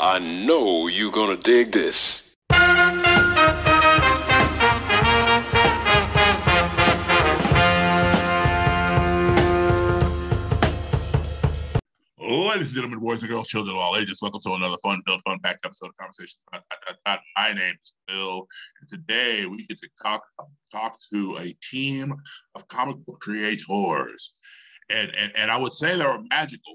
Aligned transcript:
I 0.00 0.20
know 0.20 0.86
you're 0.86 1.10
gonna 1.10 1.36
dig 1.36 1.72
this. 1.72 2.22
Ladies 12.20 12.68
and 12.68 12.74
gentlemen, 12.76 13.00
boys 13.00 13.22
and 13.22 13.30
girls, 13.30 13.48
children 13.48 13.74
of 13.74 13.82
all 13.82 13.96
ages, 13.96 14.22
welcome 14.22 14.40
to 14.42 14.52
another 14.52 14.76
fun-filled, 14.84 15.20
fun-packed 15.22 15.62
episode 15.64 15.88
of 15.88 15.96
Conversations. 15.96 16.44
My 17.36 17.52
name 17.52 17.74
is 17.82 17.94
Bill, 18.06 18.46
and 18.80 18.88
today 18.88 19.46
we 19.46 19.66
get 19.66 19.78
to 19.78 19.88
talk 20.00 20.22
talk 20.70 20.96
to 21.12 21.38
a 21.40 21.52
team 21.60 22.14
of 22.54 22.68
comic 22.68 23.04
book 23.04 23.18
creators, 23.18 24.32
and 24.90 25.12
and 25.16 25.32
and 25.34 25.50
I 25.50 25.56
would 25.56 25.72
say 25.72 25.98
they 25.98 26.04
were 26.04 26.22
magical, 26.30 26.74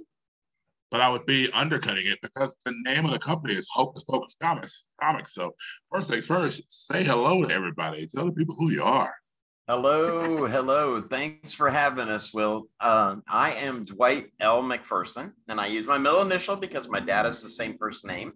but 0.94 1.02
I 1.02 1.10
would 1.10 1.26
be 1.26 1.50
undercutting 1.56 2.06
it 2.06 2.22
because 2.22 2.56
the 2.66 2.74
name 2.86 3.04
of 3.04 3.12
the 3.12 3.18
company 3.18 3.56
is 3.56 3.68
Hocus 3.74 4.04
Pocus 4.04 4.36
Comics. 4.40 4.90
Comics. 5.02 5.34
So 5.34 5.56
first 5.92 6.08
things 6.12 6.28
first, 6.28 6.88
say 6.88 7.04
hello 7.04 7.44
to 7.44 7.52
everybody. 7.52 8.06
Tell 8.06 8.26
the 8.26 8.32
people 8.32 8.54
who 8.56 8.70
you 8.70 8.84
are. 8.84 9.12
Hello, 9.68 10.46
hello. 10.46 11.02
Thanks 11.02 11.52
for 11.52 11.72
having 11.72 12.10
us, 12.10 12.32
Will. 12.32 12.66
Uh, 12.80 13.16
I 13.28 13.54
am 13.54 13.86
Dwight 13.86 14.28
L. 14.40 14.62
MacPherson, 14.62 15.32
and 15.48 15.60
I 15.60 15.66
use 15.66 15.88
my 15.88 15.98
middle 15.98 16.22
initial 16.22 16.56
because 16.56 16.88
my 16.88 17.00
dad 17.00 17.26
is 17.26 17.42
the 17.42 17.50
same 17.50 17.76
first 17.80 18.06
name. 18.06 18.34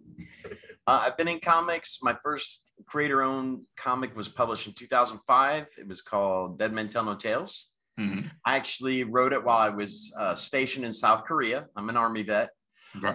Uh, 0.84 1.02
I've 1.04 1.16
been 1.16 1.28
in 1.28 1.38
comics. 1.38 2.00
My 2.02 2.16
first 2.24 2.72
creator 2.86 3.22
owned 3.22 3.60
comic 3.76 4.16
was 4.16 4.28
published 4.28 4.66
in 4.66 4.72
2005. 4.72 5.66
It 5.78 5.86
was 5.86 6.02
called 6.02 6.58
Dead 6.58 6.72
Men 6.72 6.88
Tell 6.88 7.04
No 7.04 7.14
Tales. 7.14 7.70
Mm-hmm. 7.98 8.28
I 8.44 8.56
actually 8.56 9.04
wrote 9.04 9.32
it 9.32 9.44
while 9.44 9.58
I 9.58 9.70
was 9.70 10.14
uh, 10.18 10.34
stationed 10.34 10.84
in 10.84 10.92
South 10.92 11.24
Korea. 11.24 11.66
I'm 11.76 11.88
an 11.88 11.96
Army 11.96 12.22
vet. 12.22 12.50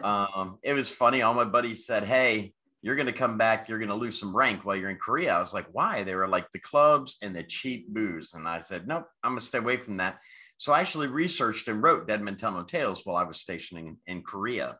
Um, 0.04 0.60
it 0.64 0.74
was 0.74 0.90
funny. 0.90 1.22
All 1.22 1.34
my 1.34 1.46
buddies 1.46 1.86
said, 1.86 2.04
Hey, 2.04 2.54
you're 2.84 2.98
going 2.98 3.08
to 3.08 3.14
come 3.14 3.38
back, 3.38 3.68
you're 3.68 3.80
going 3.80 3.90
to 3.90 3.96
lose 3.96 4.20
some 4.20 4.36
rank 4.36 4.66
while 4.66 4.76
you're 4.76 4.90
in 4.90 4.98
Korea. 4.98 5.34
I 5.34 5.40
was 5.40 5.54
like, 5.54 5.68
why? 5.72 6.04
They 6.04 6.16
were 6.16 6.28
like 6.28 6.52
the 6.52 6.60
clubs 6.60 7.18
and 7.22 7.34
the 7.34 7.44
cheap 7.44 7.88
booze. 7.88 8.34
And 8.34 8.46
I 8.46 8.60
said, 8.60 8.88
nope, 8.88 9.06
I'm 9.24 9.32
going 9.32 9.40
to 9.40 9.46
stay 9.46 9.60
away 9.60 9.78
from 9.78 9.98
that. 9.98 10.20
So 10.58 10.74
I 10.74 10.82
actually 10.82 11.08
researched 11.08 11.70
and 11.70 11.82
wrote 11.82 12.08
Dead 12.08 12.22
Men 12.22 12.36
Tell 12.36 12.52
No 12.52 12.64
Tales 12.64 13.02
while 13.06 13.16
I 13.16 13.24
was 13.24 13.40
stationing 13.40 13.98
in 14.08 14.22
Korea. 14.22 14.78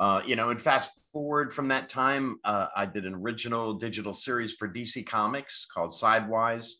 Uh, 0.00 0.22
you 0.26 0.34
know, 0.34 0.50
and 0.50 0.60
fast 0.60 0.90
forward 1.12 1.52
from 1.52 1.68
that 1.68 1.88
time, 1.88 2.40
uh, 2.44 2.66
I 2.74 2.84
did 2.84 3.06
an 3.06 3.14
original 3.14 3.74
digital 3.74 4.12
series 4.12 4.54
for 4.54 4.68
DC 4.68 5.06
Comics 5.06 5.66
called 5.72 5.92
Sidewise. 5.92 6.78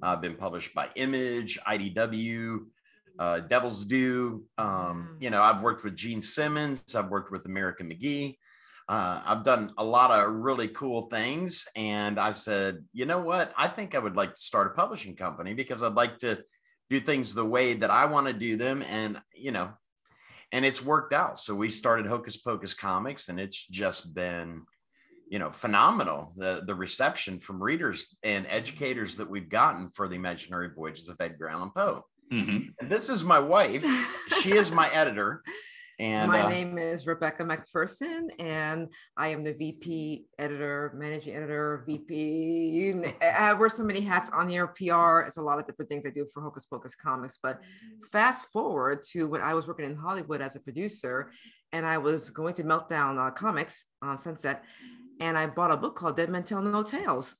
I've 0.00 0.18
uh, 0.18 0.20
been 0.20 0.36
published 0.36 0.72
by 0.74 0.90
Image, 0.94 1.58
IDW, 1.66 2.60
uh, 3.18 3.40
Devil's 3.40 3.84
Due. 3.84 4.44
Um, 4.58 5.16
mm. 5.16 5.22
you 5.22 5.30
know, 5.30 5.42
I've 5.42 5.62
worked 5.62 5.84
with 5.84 5.96
Gene 5.96 6.22
Simmons. 6.22 6.84
I've 6.94 7.08
worked 7.08 7.30
with 7.30 7.46
American 7.46 7.88
McGee 7.88 8.36
uh, 8.88 9.22
I've 9.24 9.44
done 9.44 9.72
a 9.78 9.84
lot 9.84 10.10
of 10.10 10.34
really 10.34 10.68
cool 10.68 11.08
things. 11.08 11.66
And 11.76 12.18
I 12.18 12.32
said, 12.32 12.84
you 12.92 13.06
know 13.06 13.20
what? 13.20 13.52
I 13.56 13.68
think 13.68 13.94
I 13.94 13.98
would 13.98 14.16
like 14.16 14.34
to 14.34 14.40
start 14.40 14.66
a 14.66 14.74
publishing 14.74 15.16
company 15.16 15.54
because 15.54 15.82
I'd 15.82 15.94
like 15.94 16.18
to 16.18 16.42
do 16.90 17.00
things 17.00 17.34
the 17.34 17.44
way 17.44 17.74
that 17.74 17.90
I 17.90 18.06
want 18.06 18.26
to 18.26 18.32
do 18.32 18.56
them. 18.56 18.82
And, 18.82 19.18
you 19.34 19.52
know, 19.52 19.70
and 20.52 20.64
it's 20.64 20.84
worked 20.84 21.12
out. 21.12 21.38
So 21.38 21.54
we 21.54 21.70
started 21.70 22.06
Hocus 22.06 22.36
Pocus 22.36 22.74
Comics 22.74 23.28
and 23.28 23.40
it's 23.40 23.66
just 23.66 24.12
been, 24.14 24.62
you 25.30 25.38
know, 25.38 25.50
phenomenal. 25.50 26.34
The, 26.36 26.62
the 26.66 26.74
reception 26.74 27.40
from 27.40 27.62
readers 27.62 28.16
and 28.22 28.46
educators 28.50 29.16
that 29.16 29.30
we've 29.30 29.48
gotten 29.48 29.90
for 29.90 30.08
the 30.08 30.16
imaginary 30.16 30.68
voyages 30.74 31.08
of 31.08 31.16
Edgar 31.20 31.48
Allan 31.48 31.70
Poe. 31.74 32.04
Mm-hmm. 32.32 32.88
This 32.88 33.08
is 33.10 33.24
my 33.24 33.38
wife. 33.38 33.84
she 34.40 34.52
is 34.52 34.70
my 34.70 34.88
editor. 34.92 35.42
And 35.98 36.32
my 36.32 36.42
uh, 36.42 36.48
name 36.48 36.78
is 36.78 37.06
Rebecca 37.06 37.44
MacPherson, 37.44 38.28
and 38.40 38.88
I 39.16 39.28
am 39.28 39.44
the 39.44 39.52
VP 39.52 40.24
editor, 40.38 40.90
managing 40.96 41.36
editor, 41.36 41.84
VP. 41.86 42.14
You, 42.14 43.04
I 43.22 43.52
wear 43.52 43.68
so 43.68 43.84
many 43.84 44.00
hats 44.00 44.30
on 44.30 44.48
here. 44.48 44.66
PR, 44.68 45.20
it's 45.20 45.36
a 45.36 45.42
lot 45.42 45.60
of 45.60 45.66
different 45.66 45.90
things 45.90 46.04
I 46.06 46.10
do 46.10 46.26
for 46.32 46.42
Hocus 46.42 46.64
Pocus 46.64 46.96
Comics. 46.96 47.38
But 47.40 47.60
fast 48.10 48.46
forward 48.52 49.02
to 49.12 49.28
when 49.28 49.42
I 49.42 49.54
was 49.54 49.68
working 49.68 49.84
in 49.84 49.94
Hollywood 49.94 50.40
as 50.40 50.56
a 50.56 50.60
producer, 50.60 51.30
and 51.72 51.86
I 51.86 51.98
was 51.98 52.30
going 52.30 52.54
to 52.54 52.64
Meltdown 52.64 53.24
uh, 53.24 53.30
Comics 53.30 53.84
on 54.00 54.18
Sunset, 54.18 54.64
and 55.20 55.36
I 55.36 55.46
bought 55.46 55.70
a 55.70 55.76
book 55.76 55.94
called 55.94 56.16
Dead 56.16 56.30
Men 56.30 56.42
Tell 56.42 56.62
No 56.62 56.82
Tales 56.82 57.36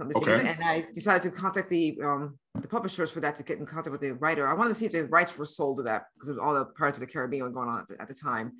okay. 0.00 0.48
and 0.48 0.62
I 0.62 0.86
decided 0.92 1.22
to 1.22 1.30
contact 1.30 1.70
the 1.70 1.98
um, 2.04 2.38
the 2.60 2.68
publishers 2.68 3.10
for 3.10 3.20
that 3.20 3.36
to 3.36 3.42
get 3.42 3.58
in 3.58 3.66
contact 3.66 3.92
with 3.92 4.00
the 4.00 4.12
writer. 4.12 4.48
I 4.48 4.54
wanted 4.54 4.70
to 4.70 4.74
see 4.74 4.86
if 4.86 4.92
the 4.92 5.06
rights 5.06 5.36
were 5.36 5.46
sold 5.46 5.78
to 5.78 5.82
that 5.84 6.04
because 6.14 6.28
of 6.28 6.38
all 6.38 6.54
the 6.54 6.66
Pirates 6.66 6.98
of 6.98 7.00
the 7.00 7.06
Caribbean 7.06 7.44
were 7.44 7.50
going 7.50 7.68
on 7.68 7.80
at 7.80 7.88
the, 7.88 8.00
at 8.00 8.08
the 8.08 8.14
time, 8.14 8.52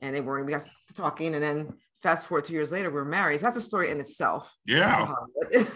and 0.00 0.14
they 0.14 0.20
weren't. 0.20 0.46
We 0.46 0.52
got 0.52 0.62
to 0.62 0.94
talking, 0.94 1.34
and 1.34 1.42
then 1.42 1.74
fast 2.02 2.26
forward 2.26 2.44
two 2.44 2.52
years 2.52 2.72
later, 2.72 2.90
we 2.90 2.98
are 2.98 3.04
married. 3.04 3.40
So 3.40 3.46
that's 3.46 3.56
a 3.56 3.62
story 3.62 3.90
in 3.90 4.00
itself. 4.00 4.52
Yeah, 4.66 5.12
it 5.50 5.66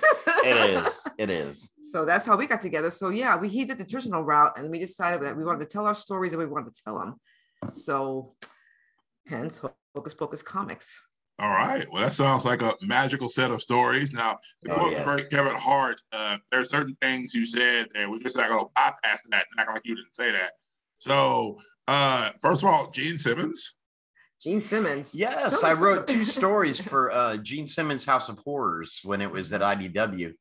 is. 0.44 1.08
It 1.18 1.30
is. 1.30 1.72
So 1.92 2.04
that's 2.04 2.26
how 2.26 2.36
we 2.36 2.46
got 2.46 2.60
together. 2.60 2.90
So 2.90 3.10
yeah, 3.10 3.36
we 3.36 3.48
he 3.48 3.64
did 3.64 3.78
the 3.78 3.84
traditional 3.84 4.22
route, 4.22 4.58
and 4.58 4.70
we 4.70 4.78
decided 4.78 5.22
that 5.22 5.36
we 5.36 5.44
wanted 5.44 5.60
to 5.60 5.66
tell 5.66 5.86
our 5.86 5.94
stories 5.94 6.32
and 6.32 6.40
we 6.40 6.46
wanted 6.46 6.74
to 6.74 6.82
tell 6.84 6.98
them. 6.98 7.14
So, 7.70 8.34
hence 9.26 9.60
Hocus 9.94 10.14
Pocus 10.14 10.42
Comics. 10.42 11.00
All 11.38 11.50
right. 11.50 11.86
Well, 11.92 12.02
that 12.02 12.14
sounds 12.14 12.46
like 12.46 12.62
a 12.62 12.74
magical 12.80 13.28
set 13.28 13.50
of 13.50 13.60
stories. 13.60 14.12
Now, 14.12 14.38
the 14.62 14.74
oh, 14.74 14.90
yeah. 14.90 15.16
Kevin 15.30 15.54
Hart, 15.54 16.00
uh, 16.12 16.38
there 16.50 16.60
are 16.60 16.64
certain 16.64 16.96
things 17.02 17.34
you 17.34 17.44
said, 17.44 17.88
and 17.94 18.10
we 18.10 18.18
just 18.20 18.38
not 18.38 18.48
going 18.48 18.64
to 18.64 18.70
bypass 18.74 19.22
that, 19.30 19.44
not 19.56 19.68
like 19.68 19.82
you 19.84 19.96
didn't 19.96 20.14
say 20.14 20.32
that. 20.32 20.52
So, 20.98 21.58
uh, 21.88 22.30
first 22.40 22.62
of 22.62 22.70
all, 22.70 22.90
Gene 22.90 23.18
Simmons. 23.18 23.76
Gene 24.42 24.62
Simmons. 24.62 25.14
Yes, 25.14 25.62
I 25.62 25.74
wrote 25.74 26.08
two 26.08 26.24
stories 26.24 26.80
for 26.88 27.12
uh, 27.12 27.36
Gene 27.36 27.66
Simmons' 27.66 28.06
House 28.06 28.30
of 28.30 28.38
Horrors 28.38 29.00
when 29.04 29.20
it 29.20 29.30
was 29.30 29.52
at 29.52 29.60
IDW. 29.60 30.32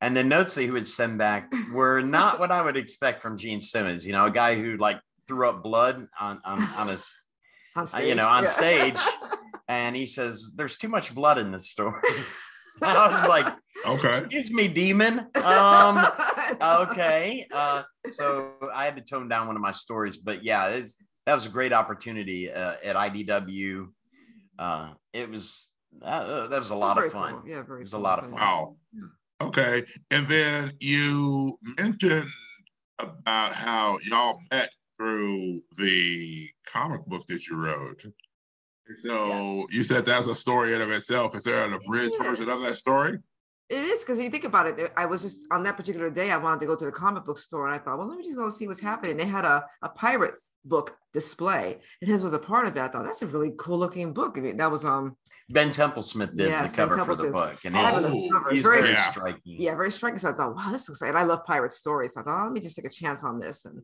And 0.00 0.16
the 0.16 0.24
notes 0.24 0.56
that 0.56 0.62
he 0.62 0.70
would 0.70 0.86
send 0.86 1.16
back 1.16 1.52
were 1.72 2.00
not 2.00 2.40
what 2.40 2.50
I 2.50 2.60
would 2.60 2.76
expect 2.76 3.20
from 3.20 3.38
Gene 3.38 3.60
Simmons. 3.60 4.04
You 4.04 4.12
know, 4.12 4.24
a 4.24 4.30
guy 4.30 4.56
who 4.56 4.76
like 4.78 5.00
threw 5.28 5.48
up 5.48 5.62
blood 5.62 6.08
on 6.18 6.40
on, 6.44 6.60
on 6.60 6.88
his, 6.88 7.14
on 7.76 7.86
uh, 7.94 7.98
you 7.98 8.16
know, 8.16 8.26
on 8.26 8.42
yeah. 8.42 8.48
stage. 8.48 8.98
and 9.68 9.96
he 9.96 10.06
says, 10.06 10.52
"There's 10.56 10.76
too 10.76 10.88
much 10.88 11.14
blood 11.14 11.38
in 11.38 11.50
this 11.50 11.70
story." 11.70 12.02
I 12.82 13.08
was 13.08 13.28
like, 13.28 13.46
"Okay, 13.86 14.18
excuse 14.18 14.50
me, 14.50 14.68
demon." 14.68 15.26
Um, 15.36 16.06
okay, 16.62 17.46
uh, 17.52 17.82
so 18.10 18.52
I 18.72 18.84
had 18.84 18.96
to 18.96 19.02
tone 19.02 19.28
down 19.28 19.46
one 19.46 19.56
of 19.56 19.62
my 19.62 19.72
stories, 19.72 20.18
but 20.18 20.44
yeah, 20.44 20.68
that 21.26 21.34
was 21.34 21.46
a 21.46 21.50
great 21.50 21.72
opportunity 21.72 22.50
uh, 22.50 22.74
at 22.82 22.96
IDW. 22.96 23.88
Uh, 24.58 24.90
it 25.12 25.30
was 25.30 25.70
uh, 26.02 26.46
that 26.48 26.58
was 26.58 26.70
a 26.70 26.74
lot 26.74 27.02
of 27.02 27.10
fun. 27.12 27.40
Cool. 27.40 27.42
Yeah, 27.46 27.62
very. 27.62 27.80
It 27.80 27.84
was 27.84 27.92
cool. 27.92 28.00
a 28.00 28.02
lot 28.02 28.18
of 28.18 28.30
fun. 28.30 28.34
Wow. 28.34 28.76
Okay, 29.40 29.82
and 30.10 30.26
then 30.28 30.72
you 30.80 31.58
mentioned 31.78 32.28
about 32.98 33.52
how 33.52 33.98
y'all 34.08 34.38
met 34.50 34.70
through 34.96 35.60
the 35.76 36.48
comic 36.66 37.04
book 37.06 37.26
that 37.26 37.46
you 37.46 37.56
wrote. 37.56 38.04
So 39.02 39.66
you 39.70 39.84
said 39.84 40.04
that's 40.04 40.28
a 40.28 40.34
story 40.34 40.74
in 40.74 40.80
of 40.80 40.90
itself. 40.90 41.34
Is 41.34 41.44
there 41.44 41.62
an 41.62 41.72
abridged 41.72 42.14
yeah. 42.20 42.30
version 42.30 42.48
of 42.48 42.60
that 42.62 42.76
story? 42.76 43.18
It 43.70 43.82
is 43.82 44.00
because 44.00 44.18
you 44.18 44.28
think 44.28 44.44
about 44.44 44.66
it. 44.66 44.92
I 44.96 45.06
was 45.06 45.22
just 45.22 45.46
on 45.50 45.62
that 45.62 45.76
particular 45.76 46.10
day. 46.10 46.30
I 46.30 46.36
wanted 46.36 46.60
to 46.60 46.66
go 46.66 46.76
to 46.76 46.84
the 46.84 46.92
comic 46.92 47.24
book 47.24 47.38
store, 47.38 47.66
and 47.66 47.74
I 47.74 47.78
thought, 47.78 47.96
well, 47.98 48.06
let 48.06 48.18
me 48.18 48.24
just 48.24 48.36
go 48.36 48.50
see 48.50 48.68
what's 48.68 48.80
happening. 48.80 49.16
They 49.16 49.24
had 49.24 49.46
a, 49.46 49.64
a 49.82 49.88
pirate 49.88 50.34
book 50.66 50.96
display, 51.14 51.78
and 52.02 52.10
his 52.10 52.22
was 52.22 52.34
a 52.34 52.38
part 52.38 52.66
of 52.66 52.76
it. 52.76 52.80
I 52.80 52.88
thought 52.88 53.04
that's 53.04 53.22
a 53.22 53.26
really 53.26 53.52
cool 53.58 53.78
looking 53.78 54.12
book. 54.12 54.34
I 54.36 54.40
mean, 54.40 54.58
that 54.58 54.70
was 54.70 54.84
um 54.84 55.16
Ben 55.48 55.70
Templesmith 55.70 56.34
did 56.34 56.48
yes, 56.48 56.70
the 56.70 56.76
cover 56.76 57.04
for 57.04 57.16
the 57.16 57.30
book, 57.30 57.58
and 57.64 57.76
he's, 57.76 58.08
he's 58.50 58.62
very, 58.62 58.82
very 58.82 58.92
yeah. 58.92 59.10
striking. 59.10 59.40
Yeah, 59.44 59.74
very 59.74 59.90
striking. 59.90 60.18
So 60.18 60.30
I 60.30 60.32
thought, 60.32 60.56
wow, 60.56 60.70
this 60.70 60.88
looks 60.88 61.00
like. 61.00 61.10
And 61.10 61.18
I 61.18 61.24
love 61.24 61.44
pirate 61.46 61.72
stories. 61.72 62.14
So 62.14 62.20
I 62.20 62.24
thought, 62.24 62.40
oh, 62.40 62.44
let 62.44 62.52
me 62.52 62.60
just 62.60 62.76
take 62.76 62.86
a 62.86 62.90
chance 62.90 63.24
on 63.24 63.40
this, 63.40 63.64
and 63.64 63.82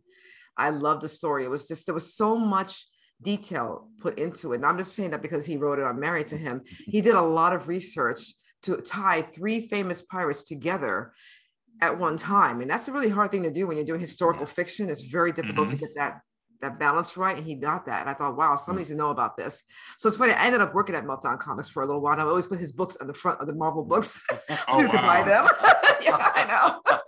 I 0.56 0.70
love 0.70 1.00
the 1.00 1.08
story. 1.08 1.44
It 1.44 1.50
was 1.50 1.68
just 1.68 1.86
there 1.86 1.94
was 1.94 2.14
so 2.14 2.36
much 2.36 2.86
detail 3.22 3.88
put 4.00 4.18
into 4.18 4.52
it. 4.52 4.56
And 4.56 4.66
I'm 4.66 4.78
just 4.78 4.94
saying 4.94 5.10
that 5.10 5.22
because 5.22 5.46
he 5.46 5.56
wrote 5.56 5.78
it, 5.78 5.84
I'm 5.84 6.00
married 6.00 6.26
to 6.28 6.36
him. 6.36 6.62
He 6.86 7.00
did 7.00 7.14
a 7.14 7.20
lot 7.20 7.52
of 7.52 7.68
research 7.68 8.20
to 8.62 8.76
tie 8.76 9.22
three 9.22 9.66
famous 9.68 10.02
pirates 10.02 10.44
together 10.44 11.12
at 11.80 11.98
one 11.98 12.16
time. 12.16 12.60
And 12.60 12.70
that's 12.70 12.88
a 12.88 12.92
really 12.92 13.08
hard 13.08 13.30
thing 13.30 13.42
to 13.44 13.50
do 13.50 13.66
when 13.66 13.76
you're 13.76 13.86
doing 13.86 14.00
historical 14.00 14.46
fiction. 14.46 14.90
It's 14.90 15.02
very 15.02 15.32
difficult 15.32 15.68
mm-hmm. 15.68 15.78
to 15.78 15.86
get 15.86 15.96
that 15.96 16.20
that 16.60 16.78
balance 16.78 17.16
right. 17.16 17.38
And 17.38 17.46
he 17.46 17.54
got 17.54 17.86
that. 17.86 18.02
And 18.02 18.10
I 18.10 18.12
thought, 18.14 18.36
wow, 18.36 18.54
somebody 18.56 18.82
needs 18.82 18.90
to 18.90 18.96
know 18.96 19.08
about 19.08 19.34
this. 19.36 19.64
So 19.96 20.08
it's 20.08 20.18
funny. 20.18 20.34
I 20.34 20.44
ended 20.44 20.60
up 20.60 20.74
working 20.74 20.94
at 20.94 21.04
Meltdown 21.04 21.38
Comics 21.38 21.70
for 21.70 21.82
a 21.82 21.86
little 21.86 22.02
while. 22.02 22.12
And 22.12 22.20
I 22.20 22.24
always 22.26 22.46
put 22.46 22.58
his 22.58 22.70
books 22.70 22.98
on 23.00 23.06
the 23.06 23.14
front 23.14 23.40
of 23.40 23.46
the 23.46 23.54
Marvel 23.54 23.82
books 23.82 24.20
so 24.28 24.38
oh, 24.68 24.80
you 24.80 24.86
wow. 24.86 24.92
could 24.92 25.00
buy 25.00 25.22
them. 25.22 25.48
yeah, 26.02 26.32
I 26.34 26.44
know. 26.46 26.98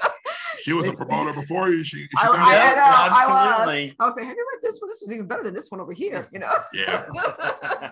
She 0.63 0.73
was 0.73 0.87
a 0.87 0.93
promoter 0.93 1.33
before 1.33 1.69
you. 1.69 1.83
She, 1.83 1.99
she 1.99 2.09
I, 2.17 2.29
I, 2.29 2.31
I 2.31 2.75
know, 2.75 3.17
absolutely. 3.17 3.83
I 3.83 3.85
was, 3.85 3.95
I 3.99 4.05
was 4.05 4.15
saying, 4.15 4.29
have 4.29 4.37
you 4.37 4.47
read 4.55 4.62
this 4.73 4.81
one? 4.81 4.91
This 4.91 5.01
was 5.03 5.13
even 5.13 5.27
better 5.27 5.43
than 5.43 5.55
this 5.55 5.71
one 5.71 5.81
over 5.81 5.93
here. 5.93 6.29
You 6.33 6.41
know. 6.41 6.53
Yeah. 6.73 7.05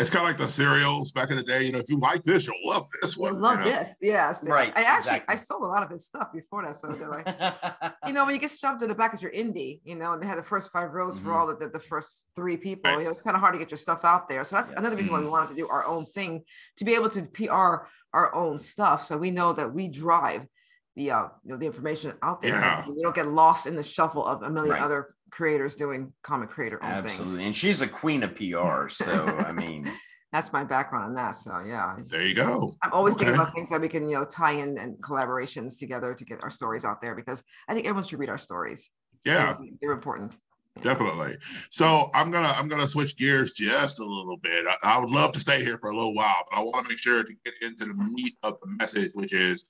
it's 0.00 0.10
kind 0.10 0.24
of 0.24 0.28
like 0.30 0.38
the 0.38 0.44
cereals 0.46 1.12
back 1.12 1.30
in 1.30 1.36
the 1.36 1.42
day. 1.42 1.64
You 1.64 1.72
know, 1.72 1.78
if 1.78 1.88
you 1.88 1.98
like 1.98 2.22
this, 2.22 2.46
you'll 2.46 2.56
love 2.64 2.86
this 3.02 3.16
You 3.16 3.22
one. 3.24 3.38
love 3.40 3.64
you 3.64 3.70
know? 3.70 3.78
this, 3.78 3.96
yes. 4.00 4.44
Right, 4.44 4.72
I 4.76 4.82
actually 4.82 5.16
exactly. 5.16 5.34
I 5.34 5.36
sold 5.36 5.62
a 5.62 5.66
lot 5.66 5.82
of 5.82 5.90
his 5.90 6.06
stuff 6.06 6.28
before 6.32 6.64
that, 6.64 6.76
so 6.76 6.88
they're 6.88 7.08
like, 7.08 7.94
you 8.06 8.12
know, 8.12 8.24
when 8.24 8.34
you 8.34 8.40
get 8.40 8.50
shoved 8.50 8.82
in 8.82 8.88
the 8.88 8.94
back 8.94 9.12
as 9.14 9.22
your 9.22 9.32
indie, 9.32 9.80
you 9.84 9.96
know, 9.96 10.12
and 10.12 10.22
they 10.22 10.26
had 10.26 10.38
the 10.38 10.42
first 10.42 10.70
five 10.72 10.90
rows 10.92 11.18
for 11.18 11.28
Mhm. 11.30 11.36
all 11.36 11.46
the, 11.46 11.56
the, 11.56 11.68
the 11.68 11.80
first 11.80 12.26
three 12.36 12.56
people, 12.56 12.90
Right. 12.90 12.98
you 13.00 13.04
know, 13.04 13.10
it's 13.10 13.22
kind 13.22 13.36
of 13.36 13.40
hard 13.40 13.54
to 13.54 13.58
get 13.58 13.70
your 13.70 13.78
stuff 13.78 14.04
out 14.04 14.28
there. 14.28 14.44
So 14.44 14.56
that's 14.56 14.68
Yes. 14.70 14.78
another 14.78 14.96
reason 14.96 15.12
why 15.12 15.20
we 15.20 15.28
wanted 15.28 15.50
to 15.50 15.54
do 15.54 15.68
our 15.68 15.84
own 15.86 16.06
thing 16.06 16.44
to 16.76 16.84
be 16.84 16.94
able 16.94 17.08
to 17.10 17.22
PR 17.28 17.86
our 18.12 18.34
own 18.34 18.58
stuff. 18.58 19.04
So 19.04 19.16
we 19.16 19.30
know 19.30 19.52
that 19.52 19.72
we 19.72 19.88
drive 19.88 20.46
the 20.96 21.10
uh, 21.10 21.22
you 21.44 21.52
know, 21.52 21.56
the 21.56 21.66
information 21.66 22.12
out 22.22 22.42
there. 22.42 22.52
Yeah. 22.52 22.86
We 22.88 23.02
don't 23.02 23.14
get 23.14 23.28
lost 23.28 23.66
in 23.66 23.76
the 23.76 23.82
shuffle 23.82 24.26
of 24.26 24.42
a 24.42 24.50
million 24.50 24.74
Right. 24.74 24.82
other 24.82 25.14
creators 25.30 25.76
doing 25.76 26.12
comic 26.22 26.50
creator 26.50 26.82
own 26.82 26.90
Absolutely. 26.90 27.34
things. 27.36 27.46
And 27.46 27.56
she's 27.56 27.80
a 27.82 27.86
queen 27.88 28.22
of 28.24 28.34
PR. 28.34 28.88
So, 28.88 29.24
I 29.26 29.52
mean, 29.62 29.90
That's 30.32 30.52
my 30.52 30.64
background 30.64 31.04
on 31.06 31.14
that. 31.14 31.36
So 31.36 31.62
yeah. 31.66 31.96
There 32.08 32.26
you 32.26 32.34
go. 32.34 32.76
I'm 32.82 32.92
always 32.92 33.14
thinking 33.14 33.34
about 33.34 33.54
things 33.54 33.70
that 33.70 33.80
we 33.80 33.88
can, 33.88 34.08
you 34.08 34.16
know, 34.16 34.24
tie 34.24 34.52
in 34.52 34.78
and 34.78 34.96
collaborations 35.02 35.78
together 35.78 36.14
to 36.14 36.24
get 36.24 36.42
our 36.42 36.50
stories 36.50 36.84
out 36.84 37.00
there 37.00 37.14
because 37.14 37.42
I 37.68 37.74
think 37.74 37.86
everyone 37.86 38.04
should 38.04 38.18
read 38.18 38.28
our 38.30 38.38
stories. 38.38 38.90
Yeah. 39.24 39.56
They're- 39.80 39.92
important. 39.92 40.36
Definitely. 40.82 41.34
So 41.70 42.10
I'm 42.14 42.30
gonna 42.30 42.52
I'm 42.56 42.68
gonna 42.68 42.86
switch 42.88 43.16
gears 43.16 43.52
just 43.54 43.98
a 43.98 44.04
little 44.04 44.36
bit. 44.36 44.64
I, 44.68 44.94
I 44.94 44.98
would 45.00 45.10
love 45.10 45.32
to 45.32 45.40
stay 45.40 45.62
here 45.64 45.76
for 45.78 45.90
a 45.90 45.94
little 45.94 46.14
while, 46.14 46.44
but 46.48 46.58
I 46.58 46.62
want 46.62 46.84
to 46.86 46.88
make 46.88 46.98
sure 46.98 47.22
to 47.24 47.32
get 47.44 47.54
into 47.60 47.86
the 47.86 47.94
meat 47.94 48.36
of 48.44 48.56
the 48.62 48.68
message, 48.78 49.10
which 49.14 49.32
is 49.34 49.64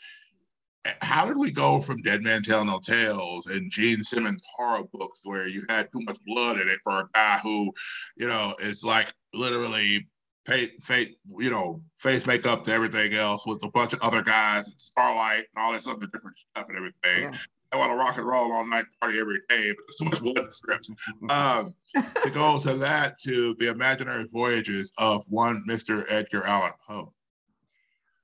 how 1.01 1.27
did 1.27 1.37
we 1.37 1.51
go 1.51 1.81
from 1.81 2.01
Dead 2.03 2.23
Man 2.23 2.43
Tell 2.43 2.65
No 2.65 2.79
Tales 2.79 3.47
and 3.47 3.71
Gene 3.71 4.03
Simmons 4.03 4.43
horror 4.57 4.85
books 4.93 5.21
where 5.25 5.47
you 5.47 5.63
had 5.69 5.89
too 5.93 6.01
much 6.03 6.19
blood 6.27 6.59
in 6.59 6.69
it 6.69 6.79
for 6.83 7.01
a 7.01 7.09
guy 7.15 7.39
who, 7.43 7.73
you 8.17 8.27
know, 8.27 8.55
is 8.61 8.83
like 8.83 9.13
literally 9.35 10.09
face, 10.47 10.71
face, 10.83 11.15
you 11.39 11.51
know, 11.51 11.83
face 11.97 12.27
makeup 12.27 12.65
to 12.65 12.73
everything 12.73 13.13
else 13.13 13.47
with 13.47 13.63
a 13.63 13.71
bunch 13.71 13.93
of 13.93 14.01
other 14.01 14.23
guys 14.23 14.69
and 14.69 14.81
Starlight 14.81 15.45
and 15.55 15.65
all 15.65 15.73
this 15.73 15.87
other 15.87 16.07
different 16.07 16.39
stuff 16.39 16.67
and 16.69 16.77
everything. 16.77 17.33
Yeah. 17.33 17.39
I 17.73 17.77
want 17.77 17.93
to 17.93 17.97
rock 17.97 18.17
and 18.17 18.27
roll 18.27 18.53
all 18.53 18.67
night, 18.67 18.85
party 19.01 19.21
every 19.21 19.39
day, 19.49 19.73
but 19.77 19.85
there's 19.87 19.99
so 19.99 20.05
much 20.07 20.21
blood 20.21 20.39
in 20.39 20.47
the 20.47 20.53
script. 20.53 20.91
Um, 21.31 21.75
to 22.25 22.31
go 22.31 22.59
to 22.61 22.75
that 22.75 23.19
to 23.21 23.55
the 23.61 23.71
imaginary 23.71 24.27
voyages 24.33 24.93
of 24.99 25.25
one 25.29 25.63
Mr. 25.69 26.05
Edgar 26.09 26.45
Allan 26.45 26.73
Poe. 26.87 27.13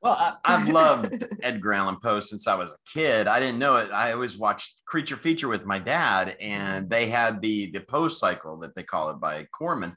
Well, 0.07 0.17
I, 0.19 0.55
I've 0.55 0.69
loved 0.73 1.25
Edgar 1.43 1.73
Allan 1.73 1.97
Poe 2.03 2.21
since 2.21 2.47
I 2.47 2.55
was 2.55 2.73
a 2.73 2.99
kid. 2.99 3.27
I 3.27 3.41
didn't 3.41 3.59
know 3.59 3.77
it. 3.77 3.91
I 3.91 4.13
always 4.13 4.39
watched 4.39 4.77
Creature 4.87 5.17
Feature 5.17 5.49
with 5.49 5.65
my 5.65 5.79
dad, 5.79 6.37
and 6.41 6.89
they 6.89 7.09
had 7.09 7.41
the 7.41 7.71
the 7.73 7.81
Poe 7.81 8.09
cycle 8.09 8.59
that 8.59 8.75
they 8.75 8.83
call 8.83 9.11
it 9.11 9.21
by 9.21 9.45
Corman. 9.53 9.97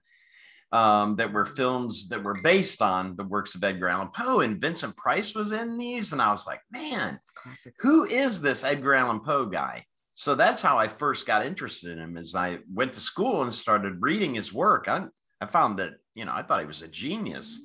Um, 0.71 1.15
that 1.15 1.33
were 1.33 1.47
films 1.47 2.09
that 2.09 2.23
were 2.23 2.37
based 2.43 2.83
on 2.83 3.15
the 3.15 3.23
works 3.23 3.55
of 3.55 3.63
Edgar 3.63 3.89
Allan 3.89 4.09
Poe, 4.09 4.41
and 4.41 4.61
Vincent 4.61 4.95
Price 4.97 5.33
was 5.33 5.51
in 5.51 5.79
these, 5.79 6.13
and 6.13 6.21
I 6.21 6.29
was 6.29 6.45
like, 6.45 6.61
man, 6.69 7.19
Classic. 7.33 7.73
who 7.79 8.05
is 8.05 8.39
this 8.39 8.63
Edgar 8.63 8.93
Allan 8.93 9.21
Poe 9.21 9.47
guy? 9.47 9.83
So 10.13 10.35
that's 10.35 10.61
how 10.61 10.77
I 10.77 10.87
first 10.87 11.25
got 11.25 11.43
interested 11.43 11.93
in 11.93 11.97
him. 11.97 12.17
As 12.17 12.35
I 12.35 12.59
went 12.71 12.93
to 12.93 12.99
school 12.99 13.41
and 13.41 13.51
started 13.51 13.97
reading 13.99 14.35
his 14.35 14.53
work, 14.53 14.87
I, 14.87 15.05
I 15.41 15.47
found 15.47 15.79
that 15.79 15.93
you 16.13 16.25
know 16.25 16.33
I 16.35 16.43
thought 16.43 16.59
he 16.59 16.67
was 16.67 16.83
a 16.83 16.87
genius, 16.87 17.59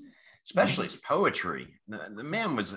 especially 0.47 0.87
his 0.87 0.97
poetry. 0.97 1.75
The, 1.89 2.13
the 2.15 2.25
man 2.25 2.57
was 2.57 2.77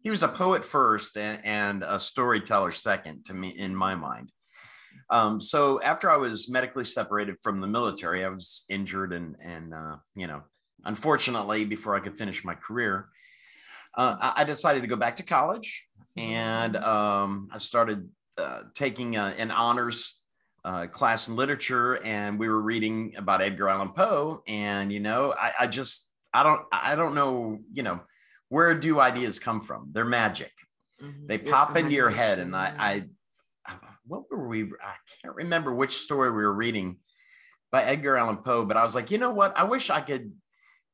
he 0.00 0.10
was 0.10 0.22
a 0.22 0.28
poet 0.28 0.64
first 0.64 1.16
and, 1.16 1.40
and 1.44 1.82
a 1.82 2.00
storyteller 2.00 2.72
second 2.72 3.24
to 3.26 3.34
me 3.34 3.50
in 3.50 3.74
my 3.74 3.94
mind. 3.94 4.32
Um, 5.10 5.40
so 5.40 5.80
after 5.82 6.10
I 6.10 6.16
was 6.16 6.48
medically 6.48 6.84
separated 6.84 7.36
from 7.42 7.60
the 7.60 7.66
military, 7.66 8.24
I 8.24 8.28
was 8.28 8.64
injured 8.68 9.12
and 9.12 9.36
and 9.42 9.74
uh, 9.74 9.96
you 10.14 10.26
know 10.26 10.42
unfortunately 10.84 11.64
before 11.64 11.94
I 11.94 12.00
could 12.00 12.16
finish 12.16 12.44
my 12.44 12.54
career, 12.54 13.08
uh, 13.96 14.16
I, 14.20 14.42
I 14.42 14.44
decided 14.44 14.82
to 14.82 14.88
go 14.88 14.96
back 14.96 15.16
to 15.16 15.22
college 15.22 15.86
and 16.16 16.76
um, 16.76 17.48
I 17.52 17.58
started 17.58 18.08
uh, 18.38 18.62
taking 18.74 19.16
uh, 19.16 19.34
an 19.38 19.50
honors 19.50 20.20
uh, 20.64 20.86
class 20.86 21.28
in 21.28 21.36
literature, 21.36 22.02
and 22.04 22.38
we 22.38 22.48
were 22.48 22.62
reading 22.62 23.14
about 23.16 23.42
Edgar 23.42 23.68
Allan 23.68 23.90
Poe. 23.90 24.42
And 24.46 24.92
you 24.92 25.00
know, 25.00 25.34
I, 25.38 25.52
I 25.60 25.66
just 25.66 26.11
I 26.34 26.42
don't 26.42 26.62
I 26.72 26.94
don't 26.94 27.14
know 27.14 27.60
you 27.72 27.82
know 27.82 28.00
where 28.48 28.78
do 28.78 29.00
ideas 29.00 29.38
come 29.38 29.62
from? 29.62 29.90
They're 29.92 30.04
magic. 30.04 30.52
Mhm. 31.00 31.26
They 31.26 31.38
Yeah, 31.38 31.50
pop 31.50 31.76
into 31.76 31.92
your 31.92 32.10
head, 32.10 32.38
and 32.38 32.54
I. 32.54 32.74
I 32.78 33.06
what 34.04 34.24
were 34.30 34.48
we? 34.48 34.64
I 34.64 34.96
can't 35.22 35.36
remember 35.36 35.72
which 35.72 35.96
story 35.98 36.30
we 36.30 36.42
were 36.42 36.52
reading 36.52 36.98
by 37.70 37.84
Edgar 37.84 38.16
Allan 38.16 38.38
Poe, 38.38 38.64
but 38.64 38.76
I 38.76 38.82
was 38.82 38.94
like, 38.94 39.10
you 39.10 39.18
know 39.18 39.30
what? 39.30 39.56
I 39.56 39.64
wish 39.64 39.90
I 39.90 40.00
could 40.00 40.32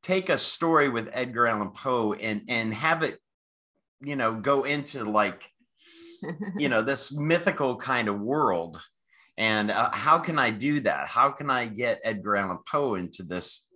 take 0.02 0.28
a 0.28 0.38
story 0.38 0.88
with 0.88 1.08
Edgar 1.12 1.46
Allan 1.46 1.70
Poe 1.70 2.12
and 2.12 2.42
and 2.48 2.72
have 2.74 3.02
it, 3.02 3.18
you 4.00 4.14
know, 4.14 4.34
go 4.34 4.64
into 4.64 5.04
like 5.04 5.50
you 6.56 6.68
know 6.68 6.82
this 6.82 7.12
mythical 7.12 7.76
kind 7.76 8.08
of 8.08 8.20
world 8.20 8.80
and 9.36 9.70
uh, 9.70 9.90
how 9.92 10.18
can 10.18 10.38
i 10.38 10.50
do 10.50 10.80
that 10.80 11.06
how 11.06 11.30
can 11.30 11.48
i 11.48 11.64
get 11.66 12.00
edgar 12.02 12.36
allan 12.36 12.58
poe 12.68 12.96
into 12.96 13.22
this 13.22 13.67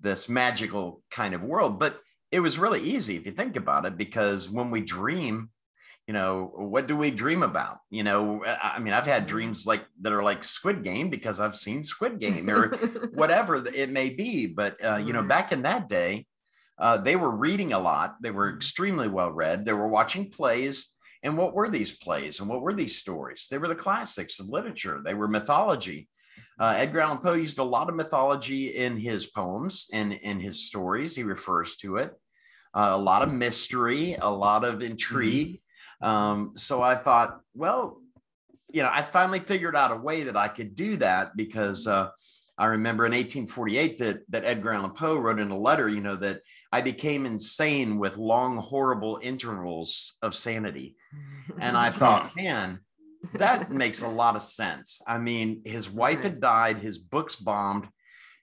this 0.00 0.28
magical 0.28 1.02
kind 1.10 1.34
of 1.34 1.42
world 1.42 1.78
but 1.78 2.00
it 2.30 2.40
was 2.40 2.58
really 2.58 2.80
easy 2.80 3.16
if 3.16 3.26
you 3.26 3.32
think 3.32 3.56
about 3.56 3.84
it 3.86 3.96
because 3.96 4.48
when 4.48 4.70
we 4.70 4.80
dream 4.80 5.50
you 6.06 6.14
know 6.14 6.50
what 6.54 6.86
do 6.86 6.96
we 6.96 7.10
dream 7.10 7.42
about 7.42 7.78
you 7.90 8.02
know 8.02 8.42
i 8.62 8.78
mean 8.78 8.94
i've 8.94 9.06
had 9.06 9.26
dreams 9.26 9.66
like 9.66 9.84
that 10.00 10.12
are 10.12 10.22
like 10.22 10.42
squid 10.42 10.82
game 10.82 11.10
because 11.10 11.38
i've 11.40 11.56
seen 11.56 11.82
squid 11.82 12.18
game 12.26 12.48
or 12.48 12.68
whatever 13.12 13.56
it 13.74 13.90
may 13.90 14.10
be. 14.10 14.46
But 14.46 14.82
uh, 14.84 14.96
you 14.96 15.12
know, 15.12 15.22
back 15.22 15.52
in 15.52 15.62
that 15.62 15.88
day, 15.88 16.26
uh, 16.78 16.96
they 16.98 17.16
were 17.16 17.30
reading 17.34 17.72
a 17.72 17.78
lot. 17.78 18.16
They 18.22 18.30
were 18.30 18.50
Mhm. 18.52 18.56
extremely 18.56 19.08
well 19.08 19.32
read. 19.32 19.64
They 19.64 19.72
were 19.72 19.88
watching 19.88 20.30
plays. 20.30 20.94
And 21.22 21.36
what 21.36 21.52
were 21.52 21.68
these 21.68 21.92
plays 21.98 22.38
and 22.40 22.48
what 22.48 22.62
were 22.62 22.72
these 22.72 22.96
stories? 22.96 23.48
They 23.50 23.58
were 23.58 23.68
the 23.68 23.74
classics 23.74 24.38
of 24.38 24.48
literature. 24.48 25.02
They 25.04 25.14
were 25.14 25.28
mythology. 25.28 26.08
Uh, 26.58 26.74
Edgar 26.76 27.00
Allan 27.00 27.18
Poe 27.18 27.34
used 27.34 27.58
a 27.58 27.64
lot 27.64 27.88
of 27.88 27.94
mythology 27.94 28.68
in 28.68 28.96
his 28.96 29.26
poems 29.26 29.88
and 29.92 30.12
in 30.12 30.40
his 30.40 30.66
stories. 30.66 31.14
He 31.14 31.22
refers 31.22 31.76
to 31.76 31.96
it. 31.96 32.12
Uh, 32.74 32.90
a 32.92 32.98
lot 32.98 33.22
of 33.22 33.32
mystery, 33.32 34.14
a 34.20 34.28
lot 34.28 34.64
of 34.64 34.82
intrigue. 34.82 35.60
Um, 36.00 36.52
so 36.54 36.82
I 36.82 36.96
thought, 36.96 37.40
well, 37.54 38.00
you 38.72 38.82
know, 38.82 38.90
I 38.92 39.02
finally 39.02 39.40
figured 39.40 39.76
out 39.76 39.92
a 39.92 39.96
way 39.96 40.24
that 40.24 40.36
I 40.36 40.48
could 40.48 40.74
do 40.74 40.96
that 40.98 41.36
because 41.36 41.86
uh, 41.86 42.10
I 42.58 42.66
remember 42.66 43.06
in 43.06 43.12
1848 43.12 43.98
that 43.98 44.22
that 44.30 44.44
Edgar 44.44 44.72
Allan 44.72 44.90
Poe 44.90 45.16
wrote 45.16 45.38
in 45.38 45.50
a 45.50 45.58
letter, 45.58 45.88
you 45.88 46.00
know, 46.00 46.16
that 46.16 46.42
I 46.72 46.82
became 46.82 47.24
insane 47.24 47.98
with 47.98 48.18
long, 48.18 48.58
horrible 48.58 49.18
intervals 49.22 50.14
of 50.22 50.34
sanity. 50.34 50.96
And 51.58 51.76
I 51.76 51.90
thought, 51.90 52.36
man, 52.36 52.80
that 53.34 53.70
makes 53.70 54.02
a 54.02 54.08
lot 54.08 54.36
of 54.36 54.42
sense. 54.42 55.00
I 55.06 55.18
mean, 55.18 55.62
his 55.64 55.90
wife 55.90 56.22
had 56.22 56.40
died, 56.40 56.78
his 56.78 56.98
books 56.98 57.36
bombed. 57.36 57.88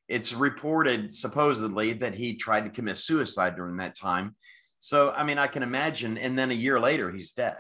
It's 0.08 0.34
reported 0.34 1.14
supposedly 1.14 1.94
that 1.94 2.14
he 2.14 2.36
tried 2.36 2.66
to 2.66 2.70
commit 2.70 2.98
suicide 2.98 3.56
during 3.56 3.78
that 3.78 3.96
time. 3.96 4.36
So, 4.80 5.12
I 5.12 5.24
mean, 5.24 5.38
I 5.38 5.48
can 5.48 5.64
imagine. 5.64 6.18
And 6.18 6.38
then 6.38 6.52
a 6.52 6.56
year 6.56 6.80
later, 6.80 7.12
he's 7.12 7.34
dead. 7.34 7.58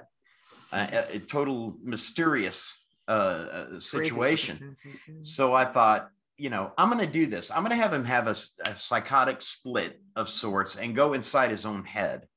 Uh, 0.71 0.87
a, 0.91 1.15
a 1.15 1.19
total 1.19 1.75
mysterious 1.83 2.85
uh, 3.07 3.11
uh, 3.11 3.79
situation. 3.79 4.75
So 5.21 5.53
I 5.53 5.65
thought, 5.65 6.09
you 6.37 6.49
know, 6.49 6.73
I'm 6.77 6.89
going 6.89 7.05
to 7.05 7.11
do 7.11 7.27
this. 7.27 7.49
I'm 7.49 7.59
going 7.59 7.69
to 7.69 7.77
have 7.77 7.93
him 7.93 8.03
have 8.05 8.27
a 8.27 8.35
psychotic 8.75 9.41
split 9.41 10.01
of 10.15 10.27
sorts 10.27 10.75
and 10.75 10.95
go 10.95 11.13
inside 11.13 11.49
his 11.49 11.65
own 11.65 11.85
head. 11.85 12.27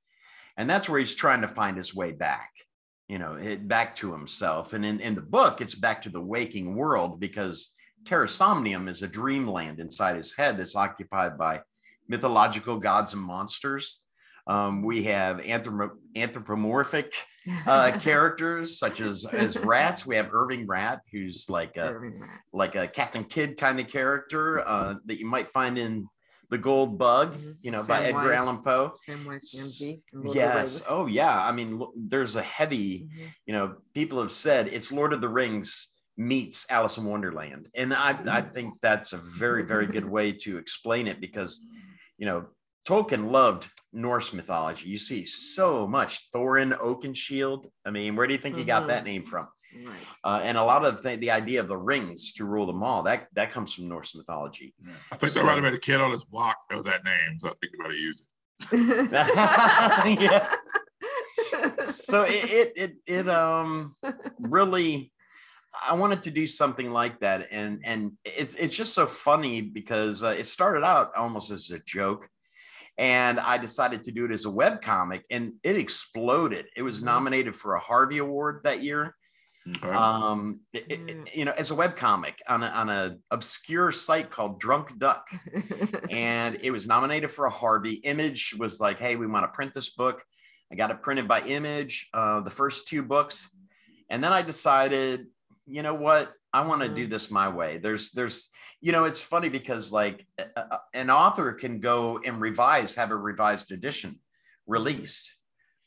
And 0.56 0.70
that's 0.70 0.88
where 0.88 1.00
he's 1.00 1.14
trying 1.14 1.40
to 1.40 1.49
find 1.49 1.76
his 1.76 1.94
way 1.94 2.12
back, 2.12 2.50
you 3.08 3.18
know, 3.18 3.34
it, 3.34 3.66
back 3.66 3.94
to 3.96 4.12
himself. 4.12 4.74
And 4.74 4.84
in, 4.84 5.00
in 5.00 5.14
the 5.14 5.22
book, 5.22 5.60
it's 5.60 5.74
back 5.74 6.02
to 6.02 6.10
the 6.10 6.20
waking 6.20 6.74
world 6.74 7.18
because 7.18 7.74
Terra 8.04 8.28
Somnium 8.28 8.88
is 8.88 9.02
a 9.02 9.08
dreamland 9.08 9.80
inside 9.80 10.16
his 10.16 10.34
head 10.34 10.58
that's 10.58 10.76
occupied 10.76 11.38
by 11.38 11.60
mythological 12.06 12.76
gods 12.76 13.14
and 13.14 13.22
monsters. 13.22 14.04
Um, 14.46 14.82
we 14.82 15.04
have 15.04 15.38
anthropo- 15.38 15.96
anthropomorphic 16.16 17.12
uh, 17.66 17.92
characters 18.00 18.78
such 18.78 19.00
as 19.00 19.26
as 19.26 19.58
rats. 19.58 20.06
We 20.06 20.16
have 20.16 20.32
Irving 20.32 20.66
Rat, 20.66 21.00
who's 21.12 21.50
like 21.50 21.76
a 21.76 22.00
like 22.54 22.74
a 22.74 22.88
Captain 22.88 23.24
Kidd 23.24 23.58
kind 23.58 23.78
of 23.78 23.88
character 23.88 24.66
uh, 24.66 24.94
that 25.04 25.18
you 25.18 25.26
might 25.26 25.50
find 25.50 25.76
in 25.76 26.08
The 26.50 26.58
Gold 26.58 26.96
Bug, 26.98 27.34
Mhm. 27.34 27.56
you 27.60 27.70
know, 27.70 27.82
by. 27.84 28.04
Edgar 28.04 28.32
Allan 28.32 28.58
Poe. 28.62 28.94
Samwise 29.08 29.42
CMG. 29.44 30.02
and 30.12 30.24
Lord 30.24 30.26
of 30.28 30.32
the 30.34 30.38
Yes. 30.40 30.82
Oh, 30.88 31.06
yeah. 31.06 31.38
I 31.46 31.52
mean, 31.52 31.82
there's 31.94 32.36
a 32.36 32.42
heavy, 32.42 33.00
Mhm. 33.04 33.32
you 33.46 33.52
know, 33.52 33.76
people 33.94 34.20
have 34.20 34.32
said 34.32 34.68
it's 34.68 34.90
Lord 34.90 35.12
of 35.12 35.20
the 35.20 35.28
Rings 35.28 35.94
meets 36.16 36.66
Alice 36.70 36.96
in 36.96 37.04
Wonderland. 37.04 37.68
And 37.74 37.92
I, 37.94 38.38
I 38.38 38.40
think 38.42 38.74
that's 38.80 39.12
a 39.12 39.18
very, 39.18 39.62
very 39.62 39.86
good 39.86 40.04
way 40.10 40.32
to 40.32 40.58
explain 40.58 41.06
it 41.06 41.20
because, 41.20 41.64
you 42.16 42.26
know, 42.26 42.46
Tolkien 42.86 43.30
loved 43.30 43.70
Norse 43.92 44.32
mythology. 44.32 44.88
You 44.88 44.98
see 44.98 45.24
so 45.26 45.86
much 45.86 46.30
Thorin, 46.32 46.72
Oakenshield. 46.78 47.70
I 47.84 47.90
mean, 47.90 48.16
where 48.16 48.26
do 48.26 48.32
you 48.32 48.38
think 48.38 48.56
he 48.56 48.64
got 48.64 48.84
Mhm. 48.84 48.88
that 48.88 49.04
name 49.04 49.24
from? 49.24 49.46
Right. 49.87 49.94
Uh, 50.25 50.40
and 50.42 50.56
a 50.58 50.62
lot 50.64 50.85
of 50.85 51.02
the, 51.02 51.16
the 51.16 51.30
idea 51.30 51.61
of 51.61 51.68
the 51.68 51.76
rings 51.76 52.32
to 52.35 52.44
rule 52.44 52.66
them 52.66 52.82
all 52.82 53.02
that 53.04 53.28
that 53.35 53.50
comes 53.50 53.73
from 53.75 53.88
Norse 53.88 54.14
mythology. 54.14 54.75
Yeah. 54.85 54.92
I 55.12 55.16
think 55.16 55.32
So- 55.32 55.38
there 55.40 55.47
might 55.47 55.54
have 55.54 55.64
been 55.64 55.75
a 55.75 55.78
kid 55.78 56.00
on 56.00 56.11
this 56.11 56.25
block 56.25 56.56
that 56.68 56.76
was 56.76 56.85
that 56.85 57.04
name, 57.04 57.38
so 57.40 57.49
I 57.49 57.52
think 57.61 57.75
about 57.78 57.90
to 57.90 57.97
use 57.97 58.26
it. 58.73 60.20
Yeah. 60.20 60.49
So 61.87 62.23
it, 62.23 62.50
it 62.50 62.73
it 62.76 62.97
it 63.06 63.28
um 63.28 63.94
really 64.38 65.12
I 65.88 65.94
wanted 65.94 66.23
to 66.25 66.30
do 66.30 66.47
something 66.47 66.90
like 66.90 67.20
that, 67.20 67.49
and 67.50 67.80
and 67.85 68.12
it's 68.25 68.54
it's 68.56 68.75
just 68.76 68.94
so 68.94 69.06
funny 69.06 69.62
because 69.62 70.23
uh, 70.23 70.28
it 70.38 70.47
started 70.47 70.85
out 70.85 71.12
almost 71.16 71.50
as 71.50 71.70
a 71.70 71.78
joke, 71.80 72.28
and 72.99 73.38
I 73.40 73.58
decided 73.58 74.04
to 74.04 74.12
do 74.12 74.25
it 74.26 74.32
as 74.32 74.44
a 74.44 74.50
web 74.50 74.82
comic, 74.82 75.25
and 75.30 75.54
it 75.62 75.76
exploded. 75.76 76.66
It 76.76 76.82
was 76.82 77.00
Mhm. 77.00 77.04
nominated 77.04 77.56
for 77.56 77.75
a 77.75 77.80
Harvey 77.80 78.18
Award 78.18 78.61
that 78.64 78.82
year. 78.82 79.14
Okay. 79.76 79.88
Um, 79.94 80.60
it- 80.72 80.87
it- 80.90 81.00
Mm. 81.06 81.28
you 81.34 81.44
know, 81.44 81.52
as 81.56 81.70
a 81.70 81.75
web 81.75 81.96
comic 81.96 82.40
on 82.48 82.62
a, 82.62 82.66
on 82.68 82.88
a 82.88 83.16
obscure 83.30 83.92
site 83.92 84.30
called 84.30 84.60
Drunk 84.60 84.98
Duck, 84.98 85.28
and 86.10 86.58
it 86.62 86.70
was 86.70 86.87
nominated 86.87 87.30
for 87.30 87.46
a 87.46 87.50
Harvey. 87.50 87.94
Image 87.94 88.54
was 88.58 88.80
like, 88.80 88.98
"Hey, 88.98 89.16
we 89.16 89.26
want 89.26 89.44
to 89.44 89.48
print 89.54 89.72
this 89.75 89.90
book." 89.90 90.25
I 90.72 90.75
got 90.75 90.90
it 90.90 91.02
printed 91.02 91.26
by 91.28 91.40
Image, 91.42 92.08
uh, 92.12 92.40
the 92.40 92.50
first 92.50 92.88
two 92.88 93.02
books, 93.02 93.48
and 94.10 94.22
then 94.22 94.32
I 94.32 94.42
decided, 94.42 95.26
you 95.66 95.82
know 95.82 95.94
what, 95.94 96.32
I 96.52 96.60
want 96.62 96.82
to 96.82 96.88
do 96.88 97.06
Mhm. 97.06 97.10
this 97.10 97.30
my 97.30 97.48
way. 97.48 97.78
There's, 97.78 98.10
there's, 98.12 98.50
you 98.80 98.92
know, 98.92 99.04
it's 99.04 99.20
funny 99.20 99.48
because 99.48 99.92
like 99.92 100.26
a- 100.38 100.46
a- 100.56 100.80
an 100.94 101.08
author 101.10 101.52
can 101.52 101.80
go 101.80 102.18
and 102.18 102.40
revise, 102.40 102.94
have 102.96 103.10
a 103.10 103.16
revised 103.16 103.72
edition 103.72 104.20
released. 104.66 105.37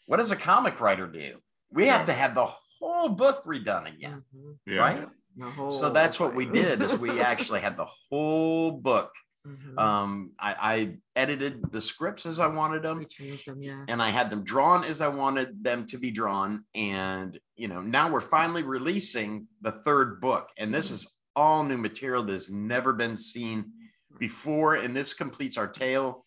What 0.08 0.18
does 0.18 0.32
a 0.32 0.36
comic 0.36 0.80
writer 0.82 1.08
do? 1.08 1.38
We 1.72 1.86
have 1.88 2.06
to 2.08 2.14
have 2.14 2.36
the 2.36 2.48
whole 2.82 3.10
book 3.10 3.46
redone 3.46 3.94
again, 3.94 4.24
Mhm. 4.36 4.58
yeah. 4.66 4.80
right? 4.80 5.10
Whole 5.56 5.72
So 5.72 5.90
that's 5.90 6.20
what 6.20 6.36
we 6.36 6.46
did 6.46 6.82
is 6.82 6.98
we 6.98 7.22
actually 7.22 7.62
had 7.62 7.78
the 7.78 7.88
whole 8.10 8.72
book 8.72 9.12
Mhm. 9.48 9.80
um, 9.80 10.32
I, 10.38 10.56
I 10.74 10.98
edited 11.16 11.72
the 11.72 11.82
scripts 11.82 12.28
as 12.28 12.40
I 12.40 12.46
wanted 12.46 12.84
them, 12.84 13.04
changed 13.10 13.48
them, 13.48 13.64
yeah. 13.64 13.86
and 13.88 14.00
I 14.00 14.10
had 14.10 14.30
them 14.30 14.44
drawn 14.44 14.84
as 14.84 15.02
I 15.02 15.08
wanted 15.08 15.64
them 15.64 15.88
to 15.88 15.98
be 15.98 16.12
drawn. 16.12 16.64
And 16.76 17.40
you 17.56 17.68
know, 17.68 17.82
now 17.82 18.08
we're 18.12 18.22
finally 18.22 18.62
releasing 18.62 19.48
the 19.62 19.72
third 19.84 20.22
book, 20.22 20.50
and 20.58 20.72
this 20.72 20.92
is 20.92 21.18
all 21.36 21.64
new 21.64 21.78
material 21.78 22.24
that 22.24 22.34
has 22.34 22.52
never 22.52 22.94
been 22.94 23.18
seen 23.18 23.72
before, 24.20 24.76
and 24.76 24.96
this 24.96 25.14
completes 25.16 25.58
our 25.58 25.68
tale. 25.68 26.26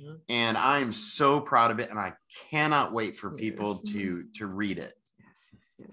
Mhm. 0.00 0.20
And 0.30 0.56
I'm 0.56 0.92
so 0.94 1.40
proud 1.40 1.70
of 1.70 1.78
it, 1.78 1.90
and 1.90 1.98
I 1.98 2.14
cannot 2.50 2.92
wait 2.92 3.16
for 3.16 3.34
people 3.34 3.82
Yes. 3.84 3.92
to 3.92 4.24
to 4.36 4.46
read 4.46 4.78
it. 4.78 4.94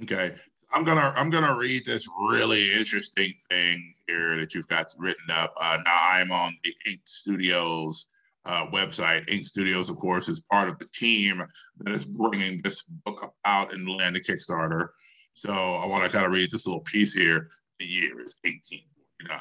Okay. 0.03 0.35
I'm 0.73 0.83
gonna 0.83 1.13
I'm 1.15 1.29
gonna 1.29 1.55
read 1.55 1.85
this 1.85 2.07
really 2.29 2.73
interesting 2.73 3.33
thing 3.49 3.93
here 4.07 4.37
that 4.37 4.55
you've 4.55 4.67
got 4.67 4.93
written 4.97 5.29
up. 5.31 5.53
Uh, 5.59 5.77
now 5.85 5.99
I'm 6.11 6.31
on 6.31 6.57
the 6.63 6.73
Ink 6.89 7.01
Studios 7.05 8.07
uh, 8.45 8.65
website. 8.67 9.29
Ink 9.29 9.45
Studios, 9.45 9.89
of 9.89 9.97
course, 9.97 10.27
is 10.29 10.41
part 10.41 10.69
of 10.69 10.79
the 10.79 10.87
team 10.93 11.43
that 11.79 11.95
is 11.95 12.07
bringing 12.07 12.61
this 12.63 12.83
book 12.83 13.33
out 13.45 13.71
and 13.73 13.87
land 13.87 14.15
the 14.15 14.19
Kickstarter. 14.19 14.89
So 15.35 15.51
I 15.51 15.85
want 15.85 16.03
to 16.03 16.09
kind 16.09 16.25
of 16.25 16.31
read 16.31 16.51
this 16.51 16.65
little 16.65 16.81
piece 16.81 17.13
here. 17.13 17.49
The 17.79 17.85
year 17.85 18.19
is 18.19 18.37
1849. 18.43 19.39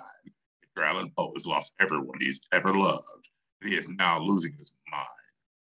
Edgar 0.76 0.87
Allan 0.87 1.12
Poe 1.16 1.32
has 1.34 1.46
lost 1.46 1.72
everyone 1.80 2.18
he's 2.20 2.40
ever 2.52 2.75
loved. 2.75 3.28
He 3.64 3.75
is 3.75 3.88
now 3.88 4.18
losing 4.20 4.52
his 4.52 4.72
mind. 4.90 5.06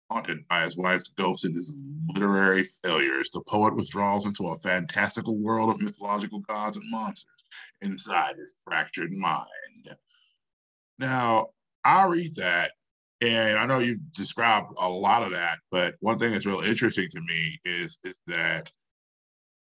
Haunted 0.09 0.47
by 0.47 0.61
his 0.61 0.77
wife's 0.77 1.09
ghost 1.09 1.43
and 1.43 1.53
his 1.53 1.77
literary 2.15 2.63
failures, 2.83 3.29
the 3.29 3.41
poet 3.47 3.75
withdraws 3.75 4.25
into 4.25 4.47
a 4.47 4.57
fantastical 4.59 5.37
world 5.37 5.69
of 5.69 5.81
mythological 5.81 6.39
gods 6.39 6.77
and 6.77 6.89
monsters 6.89 7.43
inside 7.81 8.37
his 8.37 8.55
fractured 8.63 9.11
mind. 9.11 9.97
Now, 10.97 11.47
I 11.83 12.05
read 12.05 12.35
that, 12.35 12.71
and 13.21 13.57
I 13.57 13.65
know 13.65 13.79
you 13.79 13.99
described 14.15 14.67
a 14.77 14.89
lot 14.89 15.23
of 15.23 15.31
that, 15.31 15.59
but 15.71 15.95
one 15.99 16.17
thing 16.19 16.31
that's 16.31 16.45
real 16.45 16.61
interesting 16.61 17.09
to 17.11 17.21
me 17.21 17.59
is, 17.65 17.97
is 18.03 18.17
that 18.27 18.71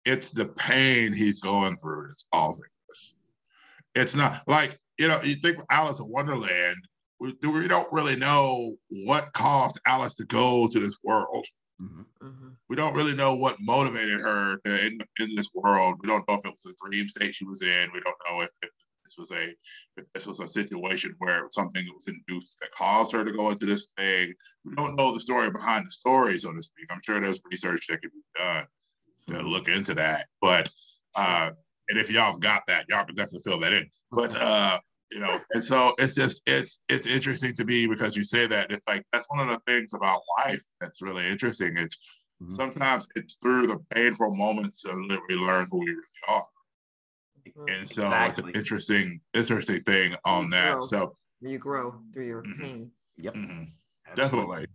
it's 0.05 0.31
the 0.31 0.47
pain 0.47 1.13
he's 1.13 1.41
going 1.41 1.77
through 1.77 2.09
that's 2.09 2.27
causing 2.33 2.65
this. 2.89 3.15
It's 3.95 4.17
not 4.17 4.43
like, 4.49 4.77
you 4.99 5.07
know, 5.07 5.21
you 5.23 5.35
think 5.35 5.59
Alice 5.71 6.01
in 6.01 6.09
Wonderland, 6.09 6.77
we, 7.23 7.35
we 7.49 7.69
don't 7.69 7.91
really 7.93 8.17
know 8.17 8.75
what 9.07 9.33
caused 9.33 9.81
Alice 9.87 10.17
to 10.17 10.25
go 10.25 10.69
to 10.69 10.81
this 10.81 10.99
world 11.05 11.47
Mhm. 11.81 12.05
Mhm. 12.23 12.57
we 12.69 12.77
don't 12.77 12.95
really 12.95 13.15
know 13.15 13.35
what 13.35 13.57
motivated 13.61 14.21
her 14.21 14.59
to, 14.65 14.87
in, 14.87 15.01
in 15.19 15.35
this 15.35 15.51
world. 15.55 16.01
We 16.01 16.07
don't 16.09 16.27
know 16.29 16.35
if 16.35 16.45
it 16.45 16.55
was 16.55 16.67
a 16.67 16.89
dream 16.89 17.09
state 17.09 17.35
she 17.35 17.45
was 17.45 17.63
in. 17.63 17.91
We 17.93 18.01
don't 18.01 18.17
know 18.29 18.41
if, 18.43 18.51
if 18.63 18.71
this 19.05 19.17
was 19.19 19.33
a 19.33 19.55
if 19.97 20.13
this 20.13 20.27
was 20.27 20.39
a 20.41 20.47
situation 20.47 21.15
where 21.19 21.49
something 21.51 21.85
was 21.95 22.09
induced 22.09 22.59
that 22.61 22.71
caused 22.73 23.13
her 23.13 23.25
to 23.25 23.33
go 23.33 23.51
into 23.51 23.67
this 23.67 23.89
thing. 23.97 24.33
We 24.65 24.75
don't 24.77 24.97
know 24.97 25.13
the 25.13 25.21
story 25.21 25.51
behind 25.51 25.87
the 25.87 25.91
story, 25.91 26.39
so 26.39 26.53
to 26.53 26.63
speak. 26.63 26.87
I'm 26.91 27.01
sure 27.05 27.21
there's 27.21 27.43
research 27.51 27.87
that 27.89 28.01
could 28.01 28.13
be 28.13 28.23
done 28.37 28.67
to 29.29 29.49
look 29.49 29.69
into 29.69 29.95
that. 29.95 30.27
But 30.41 30.71
uh, 31.17 31.51
and 31.89 31.99
if 31.99 32.11
y'all 32.11 32.33
have 32.33 32.41
got 32.41 32.63
that, 32.69 32.87
y'all 32.89 33.05
can 33.05 33.17
definitely 33.17 33.43
fill 33.45 33.61
that 33.61 33.73
in. 33.73 33.89
But 34.13 34.35
uh, 34.37 34.79
you 35.13 35.21
know, 35.21 35.41
and 35.53 35.63
so 35.63 35.93
it's 35.99 36.15
just 36.15 36.43
it's 36.47 36.81
it's 36.89 37.07
interesting 37.07 37.53
to 37.55 37.65
me 37.65 37.87
because 37.87 38.17
you 38.17 38.25
say 38.25 38.47
that 38.47 38.73
it's 38.73 38.87
like 38.89 39.05
that's 39.13 39.29
one 39.31 39.49
of 39.49 39.55
the 39.55 39.61
things 39.67 39.95
about 39.95 40.21
life 40.39 40.63
that's 40.81 41.03
really 41.03 41.27
interesting. 41.29 41.77
It's 41.77 41.99
Mhm. 42.43 42.57
sometimes 42.57 43.07
it's 43.15 43.35
through 43.35 43.67
the 43.69 43.79
painful 43.91 44.35
moments 44.35 44.83
that 44.83 45.23
we 45.29 45.37
learn 45.37 45.67
who 45.71 45.79
we 45.79 45.87
really 45.87 46.03
are. 46.29 46.47
Mhm. 47.47 47.69
And 47.69 47.89
so 47.89 48.03
Exactly. 48.03 48.29
it's 48.29 48.39
an 48.39 48.49
interesting, 48.61 49.21
interesting 49.35 49.81
thing 49.83 50.17
on 50.25 50.51
that. 50.51 50.79
Grow. 50.79 50.87
So 50.87 51.17
You 51.41 51.59
grow 51.59 52.03
through 52.13 52.27
your 52.27 52.43
Mhm. 52.45 52.61
pain. 52.61 52.93
Yep, 53.17 53.35
mhm, 53.35 53.73
definitely. 54.15 54.67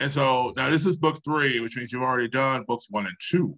And 0.00 0.10
so 0.10 0.52
now 0.56 0.68
this 0.68 0.84
is 0.84 0.96
book 0.96 1.22
three, 1.24 1.60
which 1.60 1.76
means 1.76 1.92
you've 1.92 2.02
already 2.02 2.28
done 2.28 2.64
books 2.64 2.86
one 2.90 3.06
and 3.06 3.16
two. 3.20 3.56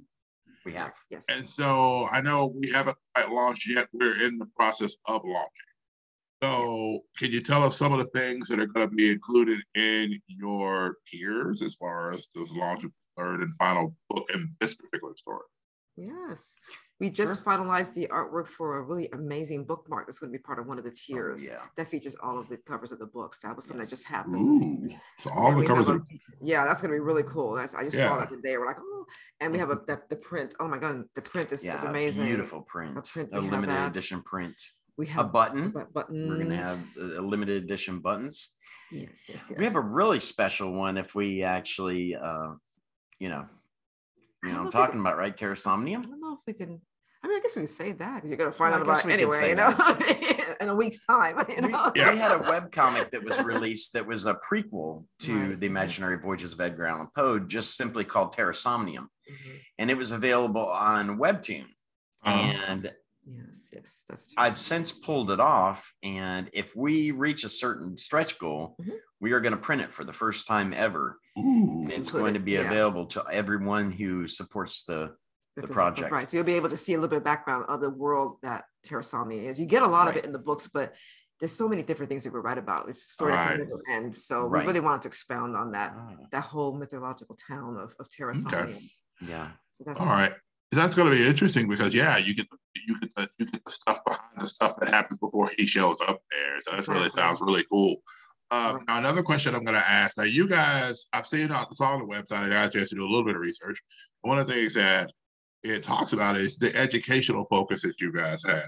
We 0.65 0.73
have. 0.75 0.95
Yes. 1.11 1.25
And 1.29 1.47
so 1.47 2.09
I 2.11 2.21
know 2.21 2.47
we 2.47 2.71
haven't 2.71 2.97
quite 3.15 3.31
launched 3.31 3.69
yet. 3.69 3.89
We're 3.93 4.23
in 4.23 4.39
the 4.39 4.47
process 4.47 4.97
of 5.07 5.25
launching. 5.25 5.72
So 6.43 7.05
can 7.17 7.31
you 7.31 7.41
tell 7.41 7.63
us 7.63 7.77
some 7.79 7.93
of 7.93 7.99
the 8.01 8.19
things 8.19 8.49
that 8.49 8.59
are 8.59 8.67
going 8.67 8.89
to 8.89 8.95
be 8.95 9.13
included 9.13 9.61
in 9.77 10.21
your 10.27 10.97
tiers 11.07 11.63
as 11.63 11.77
far 11.77 12.13
as 12.13 12.29
the 12.35 12.45
launch 12.55 12.83
of 12.83 12.91
the 12.93 13.23
third 13.23 13.41
and 13.43 13.55
final 13.55 13.95
book 14.11 14.29
in 14.35 14.51
this 14.61 14.75
particular 14.75 15.15
story? 15.17 15.45
Yes. 15.97 16.57
We 16.99 17.11
just 17.11 17.45
finalized 17.45 17.95
the 17.95 18.07
artwork 18.09 18.49
for 18.49 18.79
a 18.79 18.83
really 18.83 19.09
amazing 19.13 19.65
bookmark 19.67 20.07
that's 20.07 20.19
going 20.19 20.33
to 20.33 20.39
be 20.39 20.43
part 20.43 20.59
of 20.59 20.67
one 20.67 20.79
of 20.79 20.85
the 20.85 20.91
Oh, 20.91 20.95
tiers 21.07 21.45
yeah. 21.45 21.59
that 21.77 21.89
features 21.91 22.17
all 22.23 22.39
of 22.39 22.49
the 22.49 22.57
covers 22.57 22.91
of 22.91 22.99
the 22.99 23.07
books. 23.07 23.39
That 23.43 23.55
was 23.55 23.67
something 23.67 23.83
that 23.83 23.91
just 23.91 24.07
happened. 24.07 24.35
Ooh. 24.37 24.89
So 25.19 25.31
all 25.31 25.53
And 25.53 25.61
the 25.61 25.67
covers 25.67 25.87
have 25.89 25.97
are 25.97 25.99
a- 26.01 26.19
yeah, 26.41 26.65
that's 26.65 26.81
gonna 26.83 26.95
be 26.95 27.01
really 27.01 27.25
cool. 27.25 27.55
That's 27.55 27.75
I 27.75 27.85
just 27.85 27.97
Yeah. 27.97 28.09
saw 28.09 28.19
that 28.21 28.31
today. 28.31 28.57
We're 28.57 28.67
like, 28.67 28.79
oh, 28.81 29.05
and 29.41 29.53
we 29.53 29.59
have 29.59 29.71
a 29.71 29.77
the, 29.87 30.01
the 30.11 30.17
print. 30.17 30.55
Oh 30.59 30.67
my 30.67 30.79
god, 30.79 31.05
the 31.15 31.23
print 31.23 31.53
is, 31.53 31.63
is 31.65 31.83
amazing. 31.85 32.25
beautiful 32.27 32.63
print, 32.63 32.95
print, 33.13 33.31
a 33.33 33.41
limited 33.41 33.77
edition 33.77 34.23
print, 34.23 34.55
We 34.99 35.07
have 35.07 35.19
a 35.19 35.23
have 35.25 35.33
button. 35.33 35.71
buttons. 35.71 36.29
We're 36.29 36.39
gonna 36.39 36.57
have 36.63 36.79
a 36.99 37.21
a 37.21 37.23
limited 37.23 37.63
edition 37.65 38.01
buttons. 38.01 38.51
yes, 38.91 39.09
yes, 39.29 39.47
yes. 39.49 39.59
We 39.59 39.65
have 39.65 39.77
a 39.77 39.81
really 39.81 40.21
special 40.21 40.73
one 40.73 40.97
if 40.99 41.15
we 41.15 41.43
actually, 41.43 42.15
uh, 42.15 42.53
you 43.19 43.29
know, 43.31 43.47
you 44.43 44.51
know, 44.51 44.51
what 44.51 44.51
I'm 44.51 44.55
know 44.55 44.61
if 44.61 44.65
we 44.67 44.71
talking 44.73 44.93
can- 44.93 45.01
about, 45.01 45.17
right? 45.19 45.37
Terrasomnium. 45.37 45.99
I 46.01 46.03
don't 46.03 46.21
know 46.21 46.35
if 46.35 46.41
we 46.47 46.53
can. 46.53 46.81
I 47.25 47.29
mean, 47.29 47.37
I 47.39 47.41
guess 47.41 47.55
we 47.55 47.63
can 47.63 47.69
say 47.69 47.93
that 47.93 48.17
because 48.17 48.31
you're 48.31 48.37
gonna 48.37 48.51
find 48.53 48.73
Well, 48.73 48.81
out 48.81 48.87
guess 48.87 49.05
about 49.05 49.11
it 49.13 49.15
anyway. 49.15 49.51
You 49.51 49.55
know, 49.55 50.55
in 50.61 50.69
a 50.69 50.75
week's 50.75 51.07
time. 51.07 51.37
You 51.49 51.63
We, 51.63 51.69
know. 51.69 51.93
we 51.95 52.01
had 52.01 52.33
a 52.33 52.39
web 52.51 52.71
comic 52.73 53.13
that 53.13 53.23
was 53.23 53.39
released 53.45 53.93
that 53.95 54.05
was 54.07 54.27
a 54.27 54.35
prequel 54.35 55.05
to 55.21 55.39
Right. 55.39 55.61
the 55.61 55.67
Imaginary 55.67 56.19
Voyages 56.19 56.53
of 56.53 56.61
Edgar 56.61 56.87
Allan 56.87 57.09
Poe, 57.15 57.39
just 57.39 57.77
simply 57.77 58.05
called 58.05 58.35
Terrasomnium, 58.35 59.07
Mhm. 59.31 59.61
and 59.79 59.91
it 59.91 59.97
was 59.97 60.11
available 60.13 60.67
on 60.67 61.17
Webtoon. 61.19 61.67
uh, 62.25 62.29
And 62.29 62.93
Yes, 63.25 63.69
yes, 63.73 64.03
that's 64.09 64.27
true. 64.33 64.35
I've 64.43 64.59
since 64.59 64.93
pulled 64.93 65.31
it 65.31 65.41
off. 65.41 65.93
And 66.03 66.51
if 66.53 66.75
we 66.75 67.11
reach 67.13 67.45
a 67.45 67.49
certain 67.49 67.97
stretch 67.97 68.39
goal, 68.39 68.77
Mhm. 68.81 68.97
we 69.21 69.33
are 69.33 69.41
going 69.41 69.53
to 69.55 69.61
print 69.61 69.83
it 69.83 69.93
for 69.93 70.05
the 70.05 70.13
first 70.13 70.47
time 70.47 70.73
ever. 70.73 71.19
ooh. 71.39 71.85
And 71.85 71.93
it's 71.93 72.11
going 72.11 72.35
it- 72.35 72.39
to 72.39 72.45
be 72.45 72.53
yeah. 72.53 72.61
available 72.67 73.07
to 73.07 73.25
everyone 73.31 73.91
who 73.93 74.29
supports 74.29 74.85
the. 74.85 75.17
the 75.55 75.63
physical- 75.63 75.75
project. 75.75 76.11
Right. 76.13 76.27
So 76.29 76.37
you'll 76.39 76.45
be 76.47 76.55
able 76.55 76.71
to 76.71 76.77
see 76.79 76.95
a 76.95 76.97
little 76.97 77.11
bit 77.11 77.19
of 77.19 77.25
background 77.25 77.67
of 77.69 77.81
the 77.83 77.91
world 77.91 78.39
that 78.43 78.65
Terrasomnia 78.87 79.43
is. 79.45 79.61
You 79.61 79.67
get 79.67 79.83
a 79.83 79.87
lot 79.87 80.09
of 80.09 80.17
it 80.17 80.25
in 80.25 80.33
the 80.33 80.39
books, 80.39 80.67
but 80.69 80.95
there's 81.41 81.53
so 81.53 81.69
many 81.69 81.83
different 81.83 82.09
things 82.09 82.25
that 82.25 82.33
we 82.33 82.41
write 82.41 82.57
about. 82.57 82.89
It's 82.89 83.15
sort 83.17 83.33
that 83.33 83.49
Right. 83.51 83.59
can 83.59 83.69
never 83.69 83.83
end. 83.91 84.17
So 84.19 84.45
Right. 84.47 84.63
we 84.63 84.67
really 84.69 84.81
wanted 84.81 85.03
to 85.03 85.09
expound 85.09 85.55
on 85.57 85.73
that 85.73 85.93
Ah, 85.95 86.17
that 86.31 86.41
whole 86.45 86.75
mythological 86.75 87.37
town 87.37 87.77
of, 87.77 87.95
of 87.99 88.09
Terrasomnia. 88.09 88.83
yeah. 89.21 89.51
So 89.73 89.85
that's 89.85 90.01
All 90.01 90.07
right. 90.07 90.33
That's 90.73 90.97
going 90.97 91.11
to 91.11 91.17
be 91.17 91.27
interesting 91.27 91.69
because 91.69 91.95
yeah, 91.95 92.17
you 92.17 92.35
get 92.35 92.49
the, 92.51 92.57
you 92.87 92.99
get 93.01 93.15
the 93.15 93.29
you 93.39 93.47
get 93.47 93.65
the 93.65 93.73
stuff 93.73 94.05
behind 94.05 94.23
the 94.39 94.47
stuff 94.47 94.75
that 94.81 94.89
happens 94.89 95.19
before 95.19 95.51
he 95.57 95.67
shows 95.67 95.99
up 96.09 96.23
there. 96.31 96.61
So 96.61 96.77
that 96.77 96.89
really 96.89 97.11
sounds 97.11 97.41
really 97.41 97.65
cool. 97.71 97.97
Uh, 98.51 98.75
Right. 98.77 98.85
now 98.87 98.99
another 98.99 99.23
question 99.23 99.55
I'm 99.55 99.65
going 99.65 99.79
to 99.79 99.91
ask. 99.91 100.19
Now 100.19 100.25
you 100.25 100.47
guys, 100.49 101.07
I've 101.13 101.27
seen 101.27 101.51
on, 101.51 101.67
it's 101.71 101.81
on 101.81 102.01
the 102.01 102.07
website. 102.07 102.45
I 102.45 102.49
got 102.51 102.69
a 102.69 102.71
chance 102.71 102.91
to 102.91 102.97
do 102.97 103.05
a 103.05 103.09
little 103.09 103.25
bit 103.25 103.35
of 103.35 103.41
research. 103.41 103.81
One 104.23 104.39
of 104.39 104.47
the 104.47 104.53
things 104.53 104.75
that 104.75 105.11
it 105.63 105.83
talks 105.83 106.13
about 106.13 106.37
is 106.37 106.57
the 106.57 106.75
educational 106.77 107.47
focus 107.51 107.83
that 107.83 108.01
you 108.01 108.13
guys 108.13 108.43
have. 108.45 108.63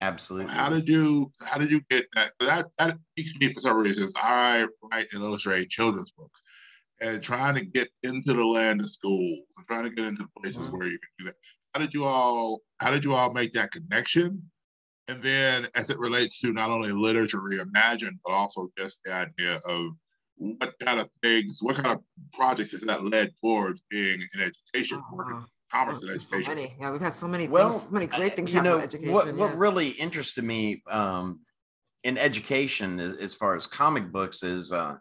Absolutely. 0.00 0.52
How 0.52 0.68
did 0.68 0.88
you 0.88 1.32
how 1.46 1.58
did 1.58 1.70
you 1.70 1.80
get 1.90 2.06
that? 2.14 2.32
That 2.38 2.66
that 2.78 2.96
speaks 3.12 3.32
to 3.32 3.44
me 3.46 3.52
for 3.52 3.60
some 3.60 3.76
reasons. 3.76 4.12
I 4.16 4.66
write 4.92 5.06
and 5.12 5.22
illustrate 5.22 5.68
children's 5.68 6.12
books, 6.12 6.42
and 7.00 7.22
trying 7.22 7.54
to 7.54 7.64
get 7.64 7.88
into 8.02 8.32
the 8.32 8.44
land 8.44 8.80
of 8.80 8.88
schools 8.90 9.40
and 9.56 9.66
trying 9.66 9.84
to 9.84 9.90
get 9.90 10.06
into 10.06 10.26
places 10.40 10.68
Mhm. 10.68 10.78
where 10.78 10.88
you 10.88 10.98
can 10.98 11.10
do 11.18 11.24
that. 11.26 11.36
How 11.74 11.80
did 11.80 11.92
you 11.92 12.04
all 12.04 12.62
how 12.80 12.90
did 12.90 13.04
you 13.04 13.14
all 13.14 13.32
make 13.32 13.52
that 13.52 13.72
connection? 13.72 14.50
And 15.08 15.22
then 15.22 15.66
as 15.74 15.90
it 15.90 15.98
relates 15.98 16.40
to 16.40 16.52
not 16.52 16.70
only 16.70 16.92
literature 16.92 17.40
reimagined, 17.40 18.18
but 18.24 18.32
also 18.32 18.68
just 18.78 19.00
the 19.04 19.12
idea 19.12 19.60
of 19.66 19.92
what 20.36 20.74
kind 20.80 20.98
of 20.98 21.10
things, 21.22 21.62
what 21.62 21.76
kind 21.76 21.88
of 21.88 22.02
projects 22.32 22.72
has 22.72 22.80
that 22.82 23.04
led 23.04 23.32
towards 23.40 23.82
being 23.90 24.20
in 24.34 24.40
education, 24.40 25.02
working 25.12 25.36
Oh, 25.36 25.46
commerce 25.70 26.00
and 26.00 26.10
there's 26.10 26.28
so 26.28 26.36
education? 26.36 26.54
many. 26.56 26.76
Yeah, 26.80 26.90
we've 26.90 27.00
had 27.00 27.12
so 27.12 27.28
many 27.28 27.48
Well, 27.48 27.70
things, 27.70 27.82
so 27.84 27.90
many 27.90 28.06
great 28.06 28.34
things 28.36 28.52
you 28.54 28.62
know, 28.62 28.78
education. 28.80 29.12
What 29.12 29.26
yeah. 29.26 29.32
what 29.32 29.56
really 29.58 29.90
interested 29.90 30.44
me 30.44 30.82
um, 30.90 31.40
in 32.02 32.18
education 32.18 33.00
as, 33.00 33.16
as 33.18 33.34
far 33.34 33.54
as 33.54 33.66
comic 33.66 34.10
books 34.10 34.42
is 34.42 34.72
uh, 34.72 34.96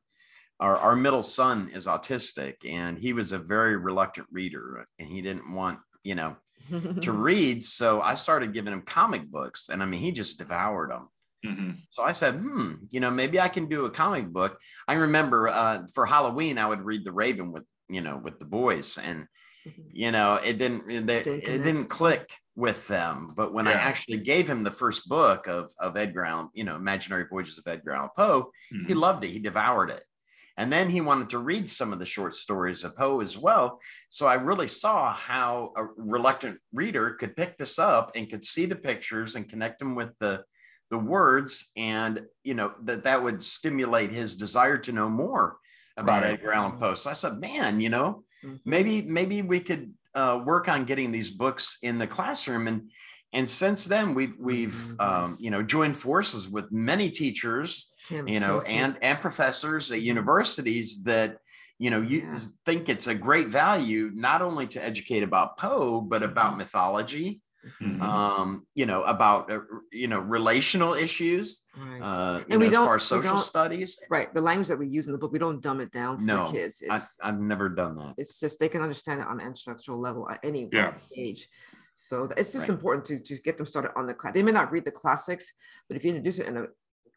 our 0.59 0.77
our 0.77 0.95
middle 0.95 1.23
son 1.23 1.69
is 1.73 1.85
autistic 1.87 2.55
and 2.67 2.97
he 2.97 3.13
was 3.13 3.31
a 3.31 3.37
very 3.37 3.75
reluctant 3.77 4.27
reader 4.31 4.87
and 4.99 5.07
he 5.07 5.21
didn't 5.21 5.53
want 5.53 5.79
you 6.03 6.15
know 6.15 6.35
to 7.01 7.11
read. 7.29 7.63
So 7.63 8.01
I 8.01 8.15
started 8.15 8.53
giving 8.53 8.73
him 8.73 8.81
comic 8.83 9.25
books 9.29 9.69
and 9.69 9.81
I 9.81 9.85
mean 9.85 9.99
he 10.01 10.11
just 10.11 10.37
devoured 10.37 10.91
them. 10.91 11.09
Mhm. 11.45 11.77
So 11.89 12.03
I 12.03 12.13
said, 12.13 12.35
hmm, 12.35 12.75
you 12.89 13.01
know, 13.01 13.11
maybe 13.11 13.37
I 13.39 13.49
can 13.49 13.67
do 13.67 13.83
a 13.85 13.89
comic 13.89 14.27
book. 14.29 14.57
I 14.87 14.93
remember 14.93 15.49
uh, 15.49 15.85
for 15.93 16.05
Halloween, 16.05 16.57
I 16.57 16.65
would 16.65 16.81
read 16.81 17.03
The 17.03 17.11
Raven 17.11 17.51
with, 17.51 17.65
you 17.89 17.99
know, 17.99 18.15
with 18.15 18.39
the 18.39 18.45
boys, 18.45 18.97
and 18.97 19.27
you 19.91 20.11
know, 20.11 20.35
it 20.35 20.57
didn't, 20.57 20.89
it, 20.89 21.05
Didn't 21.05 21.39
it 21.47 21.63
didn't 21.63 21.85
click 21.89 22.29
with 22.55 22.87
them. 22.87 23.33
But 23.35 23.53
when 23.53 23.67
I 23.67 23.73
actually 23.73 24.17
gave 24.17 24.49
him 24.49 24.63
the 24.63 24.71
first 24.71 25.07
book 25.09 25.47
of 25.47 25.71
of 25.79 25.97
Edgar 25.97 26.23
Allan, 26.23 26.49
you 26.53 26.63
know, 26.63 26.75
Imaginary 26.77 27.25
Voyages 27.29 27.57
of 27.57 27.67
Edgar 27.67 27.91
Allan 27.91 28.09
Poe, 28.15 28.51
he 28.69 28.93
Mhm. 28.93 28.95
loved 28.95 29.23
it. 29.25 29.31
He 29.31 29.39
devoured 29.39 29.89
it. 29.89 30.03
And 30.57 30.71
then 30.71 30.89
he 30.89 31.01
wanted 31.01 31.29
to 31.31 31.39
read 31.39 31.67
some 31.67 31.91
of 31.93 31.99
the 31.99 32.05
short 32.05 32.35
stories 32.35 32.83
of 32.83 32.95
Poe 32.95 33.21
as 33.21 33.37
well. 33.37 33.79
So 34.09 34.27
I 34.27 34.35
really 34.35 34.67
saw 34.67 35.11
how 35.13 35.73
a 35.75 35.83
reluctant 35.83 36.59
reader 36.71 37.11
could 37.11 37.35
pick 37.35 37.57
this 37.57 37.79
up 37.79 38.11
and 38.15 38.29
could 38.29 38.43
see 38.45 38.65
the 38.67 38.75
pictures 38.75 39.35
and 39.35 39.49
connect 39.49 39.79
them 39.79 39.95
with 39.95 40.11
the 40.19 40.43
the 40.91 40.97
words 40.99 41.71
and 41.75 42.21
you 42.43 42.53
know 42.53 42.75
that 42.83 43.03
that 43.03 43.23
would 43.23 43.43
stimulate 43.43 44.11
his 44.11 44.35
desire 44.35 44.77
to 44.77 44.91
know 44.91 45.09
more 45.09 45.57
about 45.97 46.21
Right. 46.21 46.33
Edgar 46.33 46.51
Allan 46.53 46.77
Poe. 46.77 46.93
So 46.93 47.09
I 47.09 47.13
said, 47.13 47.39
man, 47.39 47.81
you 47.81 47.89
know, 47.89 48.23
Mhm. 48.43 48.59
maybe 48.65 49.01
maybe 49.01 49.41
we 49.41 49.59
could 49.59 49.93
uh, 50.13 50.39
work 50.45 50.69
on 50.69 50.85
getting 50.85 51.11
these 51.11 51.31
books 51.31 51.79
in 51.81 51.97
the 51.97 52.05
classroom 52.05 52.67
and 52.67 52.91
and 53.33 53.49
since 53.49 53.85
then 53.85 54.13
we've 54.13 54.35
we've 54.39 54.99
um, 54.99 55.35
you 55.39 55.49
know 55.51 55.61
joined 55.63 55.97
forces 55.97 56.47
with 56.49 56.71
many 56.71 57.09
teachers 57.09 57.91
Tim- 58.07 58.27
you 58.27 58.39
know 58.39 58.59
Tim 58.61 58.71
and 58.75 58.97
and 59.01 59.19
professors 59.19 59.91
at 59.91 60.01
universities 60.01 61.03
that 61.03 61.37
you 61.79 61.89
know 61.89 62.01
you 62.01 62.19
Yeah. 62.19 62.39
think 62.65 62.89
it's 62.89 63.07
a 63.07 63.15
great 63.15 63.47
value 63.49 64.11
not 64.13 64.41
only 64.41 64.67
to 64.67 64.83
educate 64.83 65.23
about 65.23 65.57
poe 65.57 66.01
but 66.01 66.21
Mm-hmm. 66.21 66.31
about 66.31 66.57
mythology 66.57 67.41
Mhm. 67.81 68.01
um 68.01 68.67
you 68.75 68.85
know 68.85 69.03
about 69.03 69.49
uh, 69.49 69.59
you 69.89 70.09
know 70.09 70.19
relational 70.19 70.93
issues 70.95 71.63
Right. 71.77 72.01
uh 72.01 72.39
you 72.39 72.45
And 72.51 72.59
we 72.59 72.67
know, 72.67 72.73
don't- 72.73 72.85
far 72.87 72.97
as 72.97 73.03
we 73.03 73.07
social 73.17 73.35
don't- 73.35 73.43
studies 73.53 73.97
right. 74.09 74.27
The 74.33 74.41
language 74.41 74.67
that 74.67 74.77
we 74.77 74.87
use 74.87 75.07
in 75.07 75.13
the 75.13 75.17
book, 75.17 75.31
we 75.31 75.39
don't 75.39 75.61
dumb 75.61 75.79
it 75.79 75.89
down 75.91 76.17
for 76.19 76.25
No, 76.25 76.51
kids. 76.51 76.83
I, 76.89 76.97
It's, 76.97 77.17
i've 77.23 77.39
never 77.39 77.69
done 77.69 77.95
that 78.01 78.13
it's 78.17 78.37
just 78.43 78.59
they 78.59 78.67
can 78.67 78.81
understand 78.81 79.21
it 79.21 79.27
on 79.27 79.39
an 79.39 79.47
intellectual 79.47 79.97
level 80.07 80.29
at 80.29 80.39
any 80.43 80.67
Yeah. 80.73 80.93
age. 81.15 81.47
So 81.95 82.29
it's 82.37 82.51
just 82.51 82.69
Right. 82.69 82.75
important 82.75 83.05
to, 83.05 83.19
to 83.19 83.41
get 83.41 83.57
them 83.57 83.65
started 83.65 83.91
on 83.95 84.07
the 84.07 84.13
class. 84.13 84.33
They 84.33 84.43
may 84.43 84.51
not 84.51 84.71
read 84.71 84.85
the 84.85 84.91
classics, 84.91 85.53
but 85.87 85.97
if 85.97 86.03
you 86.03 86.09
introduce 86.09 86.39
it 86.39 86.47
in 86.47 86.57
a 86.57 86.67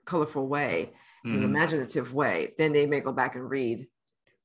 colorful 0.04 0.46
way, 0.48 0.92
in 1.24 1.32
an 1.32 1.40
Mhm. 1.40 1.44
imaginative 1.44 2.12
way, 2.14 2.54
then 2.58 2.72
they 2.72 2.86
may 2.86 3.00
go 3.00 3.12
back 3.12 3.34
and 3.34 3.48
read 3.50 3.88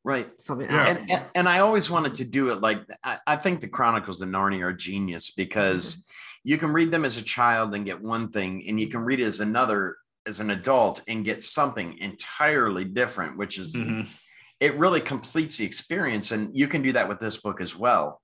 right 0.04 0.32
something 0.42 0.68
Yeah. 0.72 0.80
else. 0.88 0.98
and, 0.98 1.12
and, 1.12 1.26
and 1.36 1.50
I 1.50 1.60
always 1.60 1.90
wanted 1.92 2.16
to 2.16 2.26
do 2.26 2.50
it 2.52 2.60
like 2.62 2.82
I, 3.04 3.20
I 3.28 3.36
think 3.36 3.60
the 3.60 3.68
Chronicles 3.68 4.20
of 4.22 4.30
Narnia 4.30 4.64
are 4.64 4.74
genius 4.74 5.30
because 5.30 6.08
you 6.44 6.58
can 6.58 6.74
read 6.74 6.90
them 6.90 7.06
as 7.06 7.18
a 7.18 7.22
child 7.22 7.76
and 7.76 7.86
get 7.86 8.02
one 8.02 8.32
thing, 8.32 8.68
and 8.68 8.80
you 8.80 8.88
can 8.88 9.02
read 9.02 9.20
it 9.20 9.26
as 9.26 9.42
another 9.42 9.98
as 10.26 10.40
an 10.40 10.52
adult 10.52 11.02
and 11.08 11.26
get 11.26 11.44
something 11.44 11.98
entirely 12.00 12.86
different, 12.86 13.38
which 13.38 13.58
is 13.60 13.76
Mhm. 13.76 14.08
it 14.60 14.76
really 14.78 15.02
completes 15.02 15.58
the 15.58 15.66
experience. 15.66 16.32
And 16.32 16.56
you 16.58 16.68
can 16.68 16.82
do 16.84 16.92
that 16.94 17.08
with 17.10 17.20
this 17.20 17.38
book 17.38 17.62
as 17.62 17.76
well. 17.76 18.21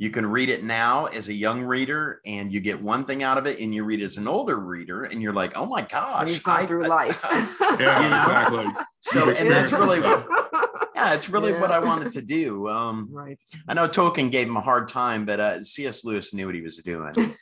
You 0.00 0.10
can 0.10 0.24
read 0.24 0.48
it 0.48 0.62
now 0.62 1.06
as 1.06 1.28
a 1.28 1.32
young 1.34 1.60
reader 1.62 2.20
and 2.24 2.52
you 2.52 2.60
get 2.60 2.80
one 2.80 3.04
thing 3.04 3.24
out 3.24 3.36
of 3.36 3.46
it, 3.46 3.58
and 3.58 3.74
you 3.74 3.82
read 3.84 4.00
it 4.00 4.04
as 4.04 4.16
an 4.16 4.28
older 4.28 4.56
reader, 4.56 5.02
and 5.04 5.20
you're 5.20 5.32
like, 5.32 5.56
oh 5.56 5.66
my 5.66 5.82
gosh. 5.82 6.30
you've 6.30 6.42
gone 6.44 6.60
I- 6.62 6.66
through 6.66 6.84
I- 6.84 6.88
life. 6.88 7.20
Yeah, 7.80 8.02
You 8.02 8.08
know? 8.10 8.22
exactly. 8.22 8.84
So, 9.00 9.28
and 9.30 9.50
that's 9.50 9.72
really 9.72 10.00
what, 10.00 10.26
yeah, 10.94 11.14
it's 11.14 11.28
really 11.28 11.52
what 11.52 11.70
I 11.72 11.78
wanted 11.80 12.10
to 12.12 12.22
do. 12.22 12.68
Um, 12.68 13.08
right. 13.12 13.38
I 13.68 13.74
know 13.74 13.88
Tolkien 13.88 14.30
gave 14.30 14.46
him 14.48 14.56
a 14.56 14.60
hard 14.60 14.88
time, 14.88 15.24
but 15.26 15.38
uh, 15.40 15.62
C.S. 15.64 16.04
Lewis 16.04 16.32
knew 16.32 16.46
what 16.46 16.54
he 16.54 16.60
was 16.62 16.76
doing. 16.78 17.12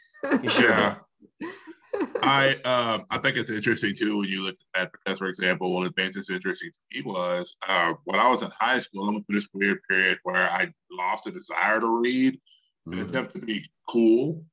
He 0.43 0.49
sure 0.49 0.71
Yeah. 0.71 0.97
did. 1.41 1.51
I 2.23 2.51
um 2.65 3.05
I 3.11 3.19
think 3.19 3.37
it's 3.37 3.51
interesting 3.51 3.95
too 3.95 4.19
when 4.19 4.29
you 4.29 4.45
look 4.45 4.57
at 4.75 4.81
that 4.83 4.93
because 4.93 5.19
for 5.19 5.27
example 5.29 5.73
one 5.73 5.87
of 5.87 5.95
the 5.95 6.01
things 6.03 6.15
that's 6.15 6.31
interesting 6.31 6.71
to 6.71 6.99
me 6.99 7.11
was 7.11 7.57
uh 7.69 7.95
when 8.05 8.19
I 8.19 8.29
was 8.29 8.43
in 8.43 8.51
high 8.59 8.79
school 8.79 9.09
I 9.09 9.13
went 9.13 9.27
through 9.27 9.37
this 9.37 9.49
weird 9.53 9.79
period 9.89 10.19
where 10.25 10.49
I 10.51 10.73
lost 10.91 11.25
the 11.25 11.31
desire 11.33 11.81
to 11.81 12.01
read 12.03 12.41
an 12.87 12.93
Mhm. 12.95 13.03
attempt 13.09 13.35
to 13.35 13.41
be 13.41 13.65
cool 13.89 14.45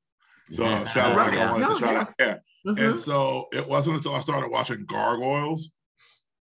so 0.52 0.64
I 0.64 0.84
felt 0.84 1.16
like 1.16 1.32
I 1.32 1.36
Yeah. 1.36 1.50
wanted 1.50 1.66
No, 1.68 1.74
to 1.74 1.78
try 1.80 1.92
yeah. 1.92 2.04
to 2.04 2.14
yeah 2.18 2.36
Mhm. 2.72 2.90
and 2.90 3.00
so 3.00 3.48
it 3.52 3.66
wasn't 3.66 3.96
until 3.96 4.14
I 4.14 4.20
started 4.20 4.50
watching 4.50 4.84
Gargoyles 4.86 5.70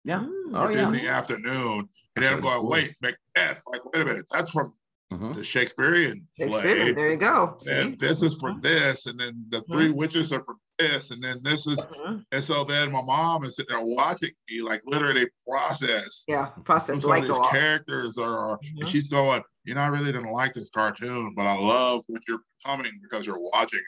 Yeah. 0.04 0.19
Mm. 0.21 0.32
Oh, 0.56 0.67
in 0.69 0.91
the 0.91 1.08
afternoon 1.08 1.89
and 2.15 2.23
then 2.25 2.34
I'm 2.34 2.41
going 2.41 2.65
wait 2.67 2.95
Macbeth 3.01 3.62
like 3.67 3.84
wait 3.93 4.01
a 4.01 4.06
minute 4.06 4.25
that's 4.32 4.49
from 4.51 4.73
Mhm. 5.13 5.36
the 5.36 5.43
Shakespearean 5.43 6.25
Shakespeare, 6.38 6.62
play 6.73 6.93
there 6.93 7.12
you 7.12 7.17
go. 7.17 7.58
See? 7.60 7.71
and 7.71 7.99
this 7.99 8.23
is 8.23 8.38
from 8.39 8.62
this 8.62 9.08
and 9.08 9.19
then 9.19 9.45
the 9.49 9.62
three 9.63 9.91
witches 9.91 10.32
are 10.32 10.41
from 10.45 10.56
this 10.79 11.12
and 11.12 11.21
then 11.23 11.38
this 11.43 11.67
is 11.67 11.86
and 12.31 12.43
so 12.43 12.63
then 12.63 12.91
my 12.91 13.01
mom 13.01 13.43
is 13.43 13.55
sitting 13.55 13.75
there 13.75 13.86
watching 13.86 14.29
me, 14.49 14.62
like 14.62 14.81
literally 14.86 15.27
process 15.47 16.23
Yeah, 16.27 16.47
process 16.63 16.95
who 16.95 17.01
the 17.01 17.01
some 17.01 17.12
of 17.12 17.17
light 17.23 17.27
these 17.27 17.49
characters 17.49 18.17
are. 18.17 18.60
And 18.79 18.88
she's 18.88 19.07
going, 19.07 19.41
you 19.65 19.75
know, 19.75 19.81
I 19.81 19.88
really 19.88 20.12
didn't 20.12 20.31
like 20.31 20.53
this 20.53 20.69
cartoon, 20.69 21.34
but 21.36 21.45
I 21.45 21.55
love 21.55 22.03
what 22.07 22.21
you're 22.27 22.39
becoming 22.63 22.91
because 23.01 23.25
you're 23.27 23.39
watching 23.53 23.79
it. 23.79 23.86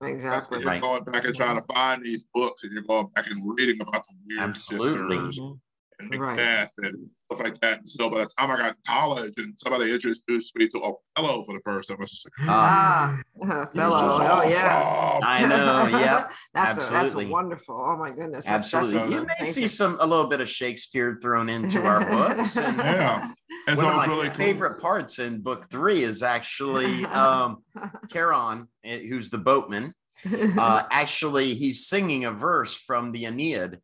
That's 0.00 0.14
Exactly. 0.14 0.60
you're 0.60 0.68
Right. 0.68 0.82
going 0.82 1.04
back 1.04 1.24
and 1.24 1.34
trying 1.34 1.56
to 1.56 1.64
find 1.72 2.02
these 2.02 2.24
books 2.34 2.62
and 2.64 2.72
you're 2.72 2.82
going 2.82 3.08
back 3.14 3.28
and 3.30 3.42
reading 3.58 3.80
about 3.80 4.04
the 4.08 4.14
weird 4.26 4.50
Absolutely. 4.50 5.16
sisters 5.16 5.40
Mhm. 5.40 5.60
And 6.00 6.14
Right. 6.14 6.36
Macbeth 6.36 6.72
and 6.78 7.10
stuff 7.26 7.40
like 7.44 7.60
that. 7.60 7.78
And 7.78 7.88
so 7.88 8.08
by 8.08 8.20
the 8.20 8.30
time 8.38 8.50
I 8.50 8.56
got 8.56 8.68
to 8.70 8.76
college 8.90 9.32
and 9.36 9.52
somebody 9.58 9.92
introduced 9.92 10.56
me 10.56 10.68
to 10.68 10.78
Othello 11.16 11.42
for 11.44 11.54
the 11.54 11.60
first 11.64 11.88
time, 11.88 11.98
I 11.98 12.02
was 12.02 12.10
just 12.10 12.28
like, 12.38 12.48
Ah, 12.48 13.18
Ah, 13.42 13.64
this 13.64 13.74
fellow. 13.74 14.18
Oh 14.20 14.48
yeah. 14.48 15.18
I 15.22 15.46
know. 15.46 15.88
Yep. 15.98 16.32
that's 16.54 16.76
a, 16.76 16.80
that's 16.80 16.90
absolutely. 16.90 17.26
wonderful. 17.32 17.74
Oh 17.74 17.96
my 17.96 18.10
goodness. 18.10 18.44
That's, 18.44 18.72
Absolutely. 18.74 18.98
That's 19.16 19.22
you 19.22 19.26
may 19.40 19.50
see 19.50 19.68
some 19.68 19.98
a 20.00 20.06
little 20.06 20.26
bit 20.26 20.40
of 20.40 20.48
Shakespeare 20.48 21.18
thrown 21.20 21.48
into 21.48 21.82
our 21.84 22.04
books. 22.04 22.56
And 22.56 22.76
Yeah. 22.78 23.32
And 23.66 23.76
one 23.76 23.86
so 23.86 23.90
of 23.90 23.96
my 23.96 24.06
really 24.06 24.26
cool. 24.28 24.36
favorite 24.36 24.80
parts 24.80 25.18
in 25.18 25.40
book 25.40 25.70
three 25.70 26.02
is 26.02 26.22
actually 26.22 27.04
um 27.06 27.62
Charon, 28.12 28.68
eh, 28.84 29.00
who's 29.08 29.30
the 29.30 29.38
boatman. 29.38 29.94
Uh, 30.24 30.82
actually, 30.90 31.54
he's 31.54 31.86
singing 31.86 32.24
a 32.24 32.32
verse 32.32 32.74
from 32.74 33.12
the 33.12 33.24
Aeneid 33.26 33.78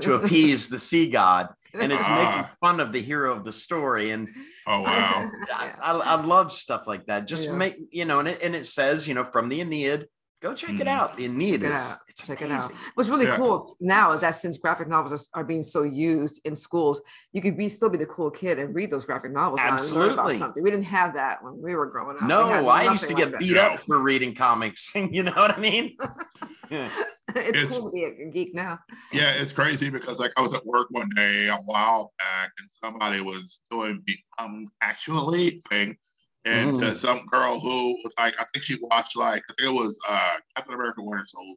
to 0.00 0.14
appease 0.14 0.68
the 0.68 0.78
sea 0.78 1.08
god, 1.08 1.48
and 1.74 1.92
it's 1.92 2.08
making 2.08 2.44
Ah. 2.44 2.52
fun 2.60 2.80
of 2.80 2.92
the 2.92 3.00
hero 3.02 3.34
of 3.36 3.44
the 3.44 3.52
story. 3.52 4.10
And 4.10 4.28
Oh, 4.66 4.82
wow. 4.82 5.30
I, 5.54 5.72
I, 5.82 5.92
I 5.92 6.22
love 6.22 6.52
stuff 6.52 6.86
like 6.86 7.06
that. 7.06 7.26
Just 7.26 7.46
Yeah. 7.48 7.54
make 7.56 7.76
you 7.90 8.04
know, 8.04 8.18
and 8.20 8.28
it 8.28 8.42
and 8.42 8.54
it 8.54 8.66
says 8.66 9.06
you 9.08 9.14
know 9.14 9.24
from 9.24 9.48
the 9.48 9.60
Aeneid. 9.60 10.06
Go 10.42 10.52
check 10.54 10.70
it 10.70 10.86
Mhm. 10.86 10.86
out. 10.88 11.16
The 11.16 11.26
Aeneid 11.26 11.60
Check 11.60 11.70
it 11.70 11.74
is 11.74 11.92
out. 11.92 11.98
it's 12.08 12.26
Check 12.26 12.42
it 12.42 12.50
out. 12.50 12.72
What's 12.94 13.08
really 13.08 13.26
Yeah. 13.26 13.36
cool 13.36 13.76
now 13.78 14.10
is 14.10 14.22
that 14.22 14.32
since 14.32 14.56
graphic 14.56 14.88
novels 14.88 15.28
are, 15.32 15.40
are 15.40 15.44
being 15.44 15.62
so 15.62 15.84
used 15.84 16.40
in 16.44 16.56
schools, 16.56 17.00
you 17.32 17.40
could 17.40 17.56
be 17.56 17.68
still 17.68 17.88
be 17.88 17.96
the 17.96 18.06
cool 18.06 18.28
kid 18.28 18.58
and 18.58 18.74
read 18.74 18.90
those 18.90 19.04
graphic 19.04 19.30
novels 19.30 19.58
now 19.58 19.62
and 19.62 19.70
learn 19.70 19.78
Absolutely. 19.80 20.14
about 20.14 20.32
something. 20.32 20.62
We 20.64 20.70
didn't 20.72 20.86
have 20.86 21.14
that 21.14 21.44
when 21.44 21.62
we 21.62 21.76
were 21.76 21.86
growing 21.86 22.16
up. 22.16 22.22
No, 22.22 22.68
I 22.68 22.90
used 22.90 23.06
to 23.08 23.14
get 23.14 23.26
like 23.26 23.32
that. 23.32 23.38
beat 23.40 23.56
up 23.56 23.80
for 23.86 23.98
reading 24.00 24.34
comics. 24.34 24.92
you 24.96 25.22
know 25.22 25.30
what 25.32 25.56
I 25.56 25.60
mean? 25.60 25.96
Yeah. 26.70 26.88
it's, 27.36 27.48
It's- 27.58 27.78
cool 27.78 27.90
to 27.90 27.92
be 27.92 28.04
a, 28.04 28.08
a 28.28 28.30
geek 28.32 28.54
now. 28.54 28.78
Yeah, 29.12 29.30
it's 29.36 29.52
crazy 29.52 29.90
because 29.90 30.18
like 30.18 30.32
I 30.38 30.40
was 30.40 30.54
at 30.54 30.64
work 30.64 30.86
one 30.90 31.10
day 31.14 31.48
a 31.48 31.56
while 31.66 32.14
back 32.18 32.50
and 32.58 32.68
somebody 32.70 33.20
was 33.20 33.60
doing 33.70 34.02
the 34.06 34.16
um 34.38 34.66
actually 34.80 35.60
thing. 35.70 35.98
And 36.44 36.80
Mm. 36.80 36.82
uh, 36.82 36.94
some 36.94 37.24
girl 37.26 37.60
who 37.60 37.96
like 38.18 38.34
I 38.40 38.44
think 38.52 38.64
she 38.64 38.76
watched 38.80 39.16
like 39.16 39.42
I 39.48 39.52
think 39.58 39.70
it 39.70 39.74
was 39.74 39.98
uh 40.08 40.36
Captain 40.56 40.74
America 40.74 41.02
Winter 41.02 41.24
Soldier. 41.26 41.56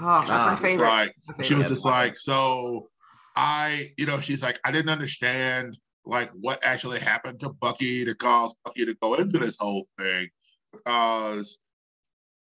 Oh, 0.00 0.20
that's 0.26 0.42
Ah. 0.42 0.46
my 0.46 0.56
favorite. 0.56 0.86
Like 0.86 1.14
My 1.38 1.44
she 1.44 1.54
was 1.54 1.68
just 1.68 1.84
like, 1.84 2.16
so 2.16 2.88
I, 3.36 3.92
you 3.96 4.06
know, 4.06 4.20
she's 4.20 4.42
like, 4.42 4.58
I 4.64 4.72
didn't 4.72 4.90
understand 4.90 5.76
like 6.04 6.30
what 6.32 6.64
actually 6.64 6.98
happened 6.98 7.38
to 7.40 7.50
Bucky 7.50 8.04
to 8.04 8.14
cause 8.14 8.54
Bucky 8.64 8.84
to 8.86 8.94
go 9.00 9.14
into 9.14 9.38
this 9.38 9.56
whole 9.60 9.86
thing. 9.98 10.28
because 10.72 11.58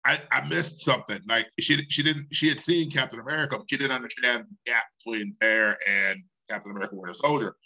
I, 0.05 0.21
I 0.31 0.47
missed 0.47 0.81
something. 0.81 1.21
Like 1.29 1.49
she 1.59 1.79
she 1.89 2.05
didn't 2.05 2.29
she 2.33 2.49
had 2.49 2.61
seen 2.61 2.91
Captain 2.93 3.19
America, 3.19 3.59
but 3.59 3.69
she 3.69 3.77
didn't 3.77 3.97
understand 3.97 4.45
the 4.45 4.71
gap 4.73 4.85
between 4.99 5.35
there 5.41 5.77
and 5.89 6.23
Captain 6.49 6.71
America 6.71 6.95
Winter 6.95 7.15
Soldier. 7.15 7.57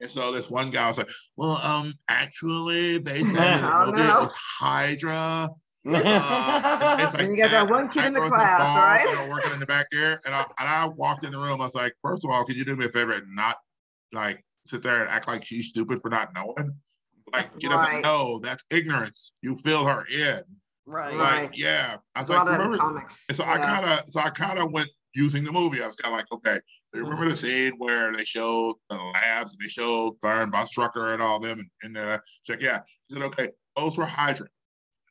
And 0.00 0.10
so 0.10 0.30
this 0.32 0.48
one 0.48 0.70
guy 0.70 0.88
was 0.88 0.98
like, 0.98 1.10
"Well, 1.36 1.58
um, 1.62 1.92
actually, 2.08 2.98
based 2.98 3.34
on 3.34 3.34
the 3.86 3.92
movie, 3.92 4.02
it 4.02 4.20
was 4.20 4.32
Hydra." 4.32 5.50
Uh, 5.90 6.96
it's 7.00 7.14
And 7.14 7.34
you 7.34 7.42
got 7.42 7.50
that 7.50 7.70
one 7.70 7.88
kid 7.88 8.06
in 8.06 8.12
the 8.12 8.20
class, 8.20 8.60
right? 8.60 9.04
You 9.08 9.14
know, 9.14 9.30
working 9.30 9.52
in 9.52 9.60
the 9.60 9.64
back 9.64 9.86
there, 9.90 10.20
and 10.26 10.34
I 10.34 10.44
and 10.58 10.68
I 10.68 10.86
walked 10.86 11.24
in 11.24 11.32
the 11.32 11.38
room. 11.38 11.62
I 11.62 11.64
was 11.64 11.74
like, 11.74 11.94
first 12.02 12.24
of 12.24 12.30
all, 12.30 12.44
can 12.44 12.56
you 12.56 12.64
do 12.64 12.76
me 12.76 12.84
a 12.84 12.88
favor 12.88 13.12
and 13.12 13.34
not 13.34 13.56
like 14.12 14.44
sit 14.66 14.82
there 14.82 15.00
and 15.00 15.08
act 15.08 15.28
like 15.28 15.44
she's 15.46 15.68
stupid 15.68 16.00
for 16.02 16.10
not 16.10 16.34
knowing? 16.34 16.74
Like 17.32 17.50
she 17.58 17.68
doesn't 17.68 18.02
know. 18.02 18.38
That's 18.42 18.64
ignorance. 18.70 19.32
You 19.40 19.56
fill 19.56 19.86
her 19.86 20.04
in. 20.14 20.42
right. 20.86 21.14
Right. 21.14 21.42
Like, 21.42 21.58
yeah. 21.58 21.96
I 22.14 22.20
was 22.20 22.28
a 22.28 22.32
like, 22.32 22.48
remember? 22.48 22.76
comics. 22.76 23.24
And 23.28 23.36
so 23.36 23.44
I 23.44 23.58
kind 23.58 23.84
of, 23.84 24.02
so 24.08 24.20
I 24.20 24.30
kind 24.30 24.58
of 24.58 24.72
went 24.72 24.88
using 25.14 25.44
the 25.44 25.52
movie. 25.52 25.82
I 25.82 25.86
was 25.86 25.96
kind 25.96 26.14
of 26.14 26.18
like, 26.18 26.30
okay, 26.32 26.60
you 26.94 27.02
remember 27.02 27.28
the 27.28 27.36
scene 27.36 27.72
where 27.78 28.12
they 28.12 28.24
showed 28.24 28.74
the 28.88 28.96
labs 28.96 29.52
and 29.54 29.60
they 29.64 29.68
showed 29.68 30.18
Baron 30.20 30.50
Strucker 30.50 31.12
and 31.12 31.22
all 31.22 31.38
them, 31.38 31.58
and, 31.58 31.68
and 31.82 31.96
uh, 31.98 32.18
she's 32.42 32.54
like, 32.56 32.62
yeah. 32.62 32.80
She 33.10 33.14
said, 33.16 33.24
okay, 33.24 33.48
those 33.76 33.96
were 33.98 34.06
Hydra. 34.06 34.46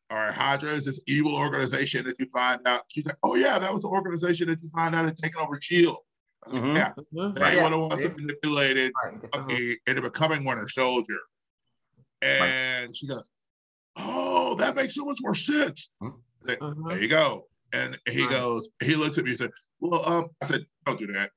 All 0.09 0.17
right, 0.17 0.33
Hydra 0.33 0.69
is 0.69 0.85
this 0.85 1.01
evil 1.07 1.35
organization 1.35 2.05
that 2.05 2.15
you 2.19 2.27
find 2.33 2.61
out. 2.67 2.81
She's 2.89 3.05
like, 3.05 3.17
oh 3.23 3.35
yeah, 3.35 3.59
that 3.59 3.71
was 3.73 3.81
the 3.83 3.89
organization 3.89 4.47
that 4.47 4.61
you 4.63 4.69
find 4.69 4.95
out 4.95 5.05
had 5.05 5.17
taken 5.17 5.39
over 5.41 5.59
Shield. 5.61 5.97
I 6.45 6.49
was 6.49 6.53
like, 6.53 6.63
Mhm. 6.63 6.75
Yeah, 6.75 6.93
Mhm. 7.13 7.35
they 7.35 7.55
Yeah. 7.55 7.63
were 7.63 7.69
the 7.69 7.79
ones 7.79 8.01
that 8.01 8.17
manipulated 8.17 8.91
Right. 9.03 9.13
Uh-huh. 9.15 9.41
Bucky 9.43 9.77
into 9.85 10.01
becoming 10.01 10.45
Winter 10.45 10.69
Soldier. 10.69 11.17
And 12.21 12.95
she 12.95 13.05
goes, 13.07 13.29
oh, 13.97 14.55
that 14.55 14.75
makes 14.75 14.95
so 14.95 15.03
much 15.05 15.17
more 15.21 15.35
sense. 15.35 15.89
Mhm. 16.01 16.19
There 16.43 17.01
you 17.01 17.07
go. 17.09 17.47
And 17.73 17.97
he 18.09 18.21
Right. 18.21 18.29
goes, 18.31 18.69
he 18.81 18.95
looks 18.95 19.17
at 19.17 19.25
me 19.25 19.31
and 19.31 19.39
said, 19.39 19.51
Well, 19.79 20.07
um, 20.07 20.29
I 20.41 20.45
said, 20.45 20.65
Don't 20.85 20.97
do 20.97 21.07
that. 21.07 21.31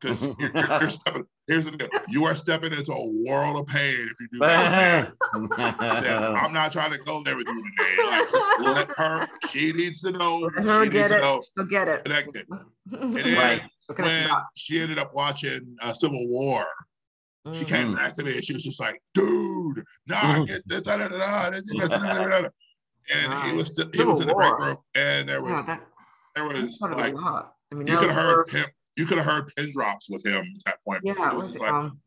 Because 0.00 0.22
you're, 0.22 0.34
you're, 0.38 0.80
you're 0.80 0.90
stepping, 0.90 1.24
here's 1.46 1.64
the 1.64 1.72
deal. 1.72 1.88
You 2.08 2.24
are 2.24 2.34
stepping 2.34 2.72
into 2.72 2.92
a 2.92 3.06
world 3.26 3.56
of 3.56 3.66
pain 3.66 3.94
if 3.94 4.14
you 4.20 4.28
do 4.32 4.38
that. 4.40 5.12
I 5.34 6.00
said, 6.00 6.22
I'm 6.22 6.52
not 6.52 6.72
trying 6.72 6.92
to 6.92 6.98
go 6.98 7.22
there 7.22 7.36
with 7.36 7.46
you 7.48 7.62
today. 7.78 8.10
Like, 8.10 8.30
just 8.30 8.50
let 8.58 8.88
her, 8.96 9.26
she 9.40 9.72
needs 9.72 10.00
to 10.02 10.12
know. 10.12 10.50
Let 10.56 10.64
her 10.66 10.84
she 10.84 10.90
get 10.90 10.96
needs 10.98 11.10
to 11.10 11.16
it. 11.18 11.20
know 11.20 11.42
You'll 11.56 11.66
get 11.66 11.88
it. 11.88 12.04
connected. 12.04 12.46
And 12.50 12.74
then 13.14 13.36
Right. 13.36 13.62
When 13.96 14.28
she 14.56 14.80
ended 14.80 14.98
up 14.98 15.14
watching 15.14 15.76
uh, 15.82 15.92
Civil 15.92 16.26
War, 16.28 16.64
she 17.52 17.64
Mm. 17.64 17.68
came 17.68 17.94
back 17.94 18.14
to 18.14 18.22
me 18.24 18.34
and 18.34 18.44
she 18.44 18.52
was 18.52 18.62
just 18.62 18.78
like, 18.80 19.00
dude, 19.14 19.82
nah, 20.06 20.44
get 20.44 20.62
this, 20.66 20.82
da, 20.82 20.96
da, 20.96 21.08
da, 21.08 21.18
da, 21.18 21.50
this, 21.50 21.64
this, 21.64 21.88
da, 21.88 21.98
da, 21.98 22.24
da, 22.24 22.40
da. 22.42 22.48
And 23.12 23.44
he 23.50 23.56
was 23.56 23.72
still, 23.72 23.86
he 23.92 23.98
Civil 23.98 24.12
was 24.14 24.22
in 24.22 24.28
the 24.28 24.34
break 24.34 24.56
room 24.58 24.76
and 24.94 25.28
there 25.28 25.42
was 25.42 25.50
Yeah, 25.50 25.62
that, 25.66 25.82
there 26.36 26.44
was 26.44 26.80
like. 26.82 27.14
I 27.16 27.74
mean, 27.74 27.86
you 27.88 27.94
that 27.94 27.98
could 28.00 28.06
was 28.08 28.16
have 28.16 28.24
heard 28.24 28.50
him. 28.50 28.66
You 28.96 29.06
could 29.06 29.18
have 29.18 29.26
heard 29.26 29.52
pin 29.56 29.72
drops 29.72 30.10
with 30.10 30.24
him 30.26 30.44
at 30.56 30.64
that 30.66 30.78
point. 30.86 31.00
Yeah, 31.04 31.12
it 31.12 31.18
it 31.32 31.34
was 31.34 31.52
was, 31.52 31.60
like, 31.60 31.70
um, 31.70 32.00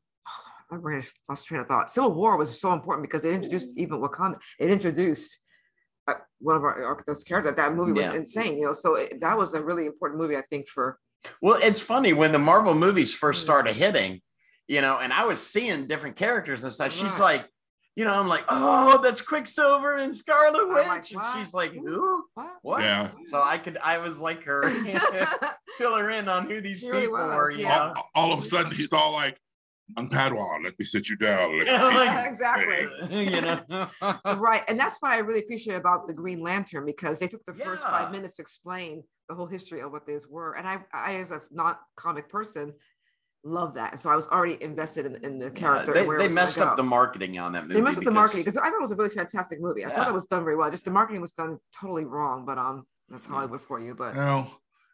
my 0.69 0.77
brain 0.77 0.99
is 0.99 1.11
lost 1.27 1.47
train 1.47 1.61
of 1.61 1.67
thought. 1.67 1.91
Civil 1.91 2.13
War 2.13 2.37
was 2.37 2.59
so 2.59 2.73
important 2.73 3.07
because 3.07 3.25
it 3.25 3.33
introduced 3.33 3.77
even 3.77 3.99
Wakanda. 4.01 4.39
It 4.59 4.69
introduced 4.71 5.39
uh, 6.07 6.15
one 6.39 6.55
of 6.55 6.63
our, 6.63 6.83
our 6.83 7.03
those 7.07 7.23
characters. 7.23 7.55
That 7.55 7.73
movie 7.75 7.91
was 7.91 8.07
Yeah. 8.07 8.13
insane, 8.13 8.57
you 8.59 8.65
know. 8.65 8.73
So 8.73 8.95
it, 8.95 9.19
that 9.21 9.37
was 9.37 9.53
a 9.53 9.63
really 9.63 9.85
important 9.85 10.19
movie, 10.21 10.37
I 10.37 10.43
think, 10.49 10.67
for 10.67 10.99
Well, 11.41 11.59
it's 11.61 11.81
funny 11.81 12.13
when 12.13 12.31
the 12.31 12.39
Marvel 12.39 12.75
movies 12.75 13.13
first 13.13 13.39
Mm. 13.39 13.43
started 13.43 13.75
hitting, 13.75 14.21
you 14.67 14.81
know, 14.81 14.99
and 14.99 15.11
I 15.11 15.25
was 15.25 15.39
seeing 15.45 15.87
different 15.87 16.15
characters 16.15 16.63
and 16.63 16.71
stuff. 16.71 16.91
She's 16.91 17.19
Right. 17.19 17.39
like, 17.39 17.49
you 17.95 18.03
know, 18.03 18.13
I'm 18.13 18.27
like, 18.27 18.43
oh, 18.49 18.99
that's 19.01 19.21
Quicksilver 19.21 19.95
and 19.95 20.15
Scarlet 20.15 20.67
Witch. 20.67 20.87
like, 20.87 21.11
and 21.13 21.37
she's 21.45 21.53
like, 21.53 21.73
Who? 21.73 21.85
who? 21.87 22.23
what? 22.33 22.51
What? 22.61 22.81
Yeah. 22.81 23.11
So 23.27 23.41
I 23.41 23.57
could, 23.57 23.77
I 23.77 23.97
was 23.99 24.19
like 24.19 24.43
her, 24.43 24.63
fill 25.77 25.95
her 25.95 26.09
in 26.09 26.27
on 26.27 26.49
who 26.49 26.59
these 26.61 26.79
She 26.81 26.89
really 26.89 27.03
people 27.03 27.19
was, 27.19 27.35
were, 27.35 27.51
you 27.51 27.59
yeah. 27.63 27.93
all, 27.95 28.09
all 28.15 28.33
of 28.33 28.39
a 28.41 28.45
sudden, 28.45 28.71
he's 28.71 28.91
all 28.91 29.13
like, 29.13 29.39
I'm 29.97 30.09
Padawan, 30.09 30.63
let 30.63 30.77
me 30.79 30.83
sit 30.83 31.07
you 31.09 31.15
down." 31.15 31.59
Let 31.59 31.67
Yeah, 31.67 31.83
like- 31.83 32.27
exactly. 32.27 33.23
you 33.23 33.39
know. 33.41 33.87
right, 34.25 34.63
and 34.67 34.79
that's 34.79 34.97
what 34.99 35.11
I 35.11 35.19
really 35.19 35.41
appreciate 35.41 35.75
about 35.75 36.07
the 36.07 36.13
Green 36.13 36.41
Lantern 36.41 36.85
because 36.87 37.19
they 37.19 37.27
took 37.27 37.45
the 37.45 37.53
first 37.53 37.83
five 37.83 38.11
minutes 38.11 38.35
to 38.37 38.41
explain 38.41 39.03
the 39.29 39.35
whole 39.35 39.45
history 39.45 39.81
of 39.81 39.91
what 39.91 40.07
these 40.07 40.27
were, 40.27 40.53
and 40.53 40.67
I, 40.67 40.79
I 40.91 41.15
as 41.17 41.29
a 41.31 41.41
not 41.51 41.81
comic 41.95 42.29
person, 42.29 42.73
love 43.45 43.75
that. 43.75 43.91
And 43.93 43.99
so 44.01 44.09
I 44.09 44.15
was 44.15 44.27
already 44.27 44.61
invested 44.61 45.05
in, 45.05 45.15
in 45.23 45.37
the 45.39 45.45
Yeah, 45.45 45.51
character. 45.51 45.93
they 45.93 45.99
and 45.99 46.07
where 46.07 46.19
it 46.19 46.27
they 46.27 46.33
messed 46.33 46.57
up 46.57 46.71
go. 46.71 46.75
the 46.83 46.83
marketing 46.87 47.37
on 47.39 47.53
that 47.53 47.63
movie. 47.63 47.75
They 47.75 47.81
messed 47.81 47.99
up 47.99 48.03
the 48.03 48.11
marketing 48.11 48.41
because 48.43 48.57
I 48.57 48.65
thought 48.69 48.73
it 48.79 48.81
was 48.81 48.91
a 48.91 48.95
really 48.95 49.09
fantastic 49.13 49.61
movie. 49.61 49.85
I 49.85 49.89
thought 49.89 50.07
it 50.07 50.13
was 50.13 50.25
done 50.25 50.43
very 50.43 50.55
well. 50.57 50.69
Just 50.69 50.83
the 50.85 50.91
marketing 50.91 51.21
was 51.21 51.31
done 51.31 51.59
totally 51.79 52.03
wrong, 52.05 52.45
but 52.45 52.57
um, 52.57 52.85
that's 53.07 53.25
Hollywood 53.25 53.61
for 53.61 53.79
you. 53.79 53.95
But 53.95 54.15
No. 54.15 54.47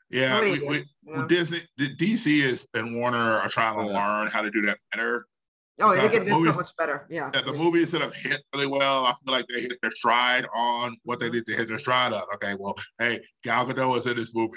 Yeah, 0.10 0.42
we, 0.42 0.60
we, 0.60 0.76
you 1.06 1.16
know? 1.16 1.26
Disney, 1.26 1.60
DC 1.80 2.28
is 2.44 2.68
and 2.74 2.98
Warner 2.98 3.18
are 3.18 3.48
trying 3.48 3.78
to 3.78 3.86
learn 3.88 4.28
how 4.28 4.42
to 4.42 4.52
do 4.52 4.62
that 4.64 4.78
better. 4.92 5.26
oh, 5.80 5.92
they 5.96 6.02
because 6.02 6.12
get 6.12 6.26
the 6.26 6.28
it 6.28 6.32
so 6.34 6.40
movies- 6.40 6.56
much 6.58 6.70
better. 6.78 7.08
Yeah. 7.10 7.32
Yeah, 7.34 7.42
the 7.44 7.54
movies 7.54 7.92
that 7.94 8.02
have 8.02 8.14
hit 8.14 8.42
really 8.54 8.68
well, 8.68 9.06
I 9.06 9.14
feel 9.26 9.34
like 9.34 9.46
they 9.48 9.62
hit 9.62 9.78
their 9.82 9.92
stride 9.92 10.46
on 10.54 10.98
what 11.06 11.22
they 11.22 11.30
need 11.30 11.46
to 11.46 11.54
hit 11.56 11.70
their 11.70 11.80
stride 11.80 12.12
on. 12.12 12.24
Okay, 12.36 12.56
well, 12.60 12.76
hey, 13.00 13.22
Gal 13.46 13.66
Gadot 13.66 13.98
is 14.00 14.06
in 14.06 14.18
this 14.18 14.36
movie. 14.36 14.52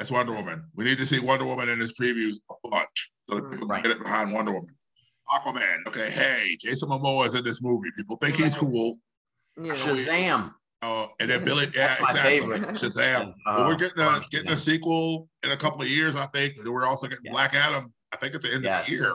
That's 0.00 0.10
Wonder 0.10 0.32
Woman. 0.32 0.64
We 0.74 0.84
need 0.84 0.96
to 0.96 1.06
see 1.06 1.20
Wonder 1.20 1.44
Woman 1.44 1.68
in 1.68 1.78
his 1.78 1.92
previews 1.92 2.36
a 2.50 2.68
bunch 2.70 3.10
so 3.28 3.36
that 3.36 3.50
people 3.50 3.68
right. 3.68 3.84
get 3.84 3.92
it 3.92 3.98
behind 3.98 4.32
Wonder 4.32 4.52
Woman. 4.52 4.74
Aquaman. 5.30 5.86
Okay, 5.88 6.10
hey, 6.10 6.56
Jason 6.58 6.88
Momoa 6.88 7.26
is 7.26 7.34
in 7.34 7.44
this 7.44 7.60
movie. 7.62 7.90
People 7.94 8.16
think 8.16 8.36
he's 8.36 8.54
cool. 8.54 8.96
Shazam. 9.58 10.54
Uh, 10.80 11.06
and 11.20 11.30
then 11.30 11.44
Billy, 11.44 11.66
yeah, 11.76 11.96
That's 12.00 12.12
exactly. 12.12 12.88
Shazam. 12.88 13.34
Uh, 13.46 13.56
but 13.58 13.66
we're 13.66 13.76
getting 13.76 14.02
a 14.02 14.20
getting 14.30 14.50
a 14.50 14.56
sequel 14.56 15.28
in 15.44 15.50
a 15.50 15.56
couple 15.56 15.82
of 15.82 15.90
years, 15.90 16.16
I 16.16 16.24
think. 16.28 16.56
And 16.56 16.66
we're 16.66 16.86
also 16.86 17.06
getting 17.06 17.26
yes. 17.26 17.34
Black 17.34 17.54
Adam. 17.54 17.92
I 18.14 18.16
think 18.16 18.34
at 18.34 18.40
the 18.40 18.54
end 18.54 18.64
yes. 18.64 18.80
of 18.80 18.86
the 18.86 18.92
year. 18.92 19.12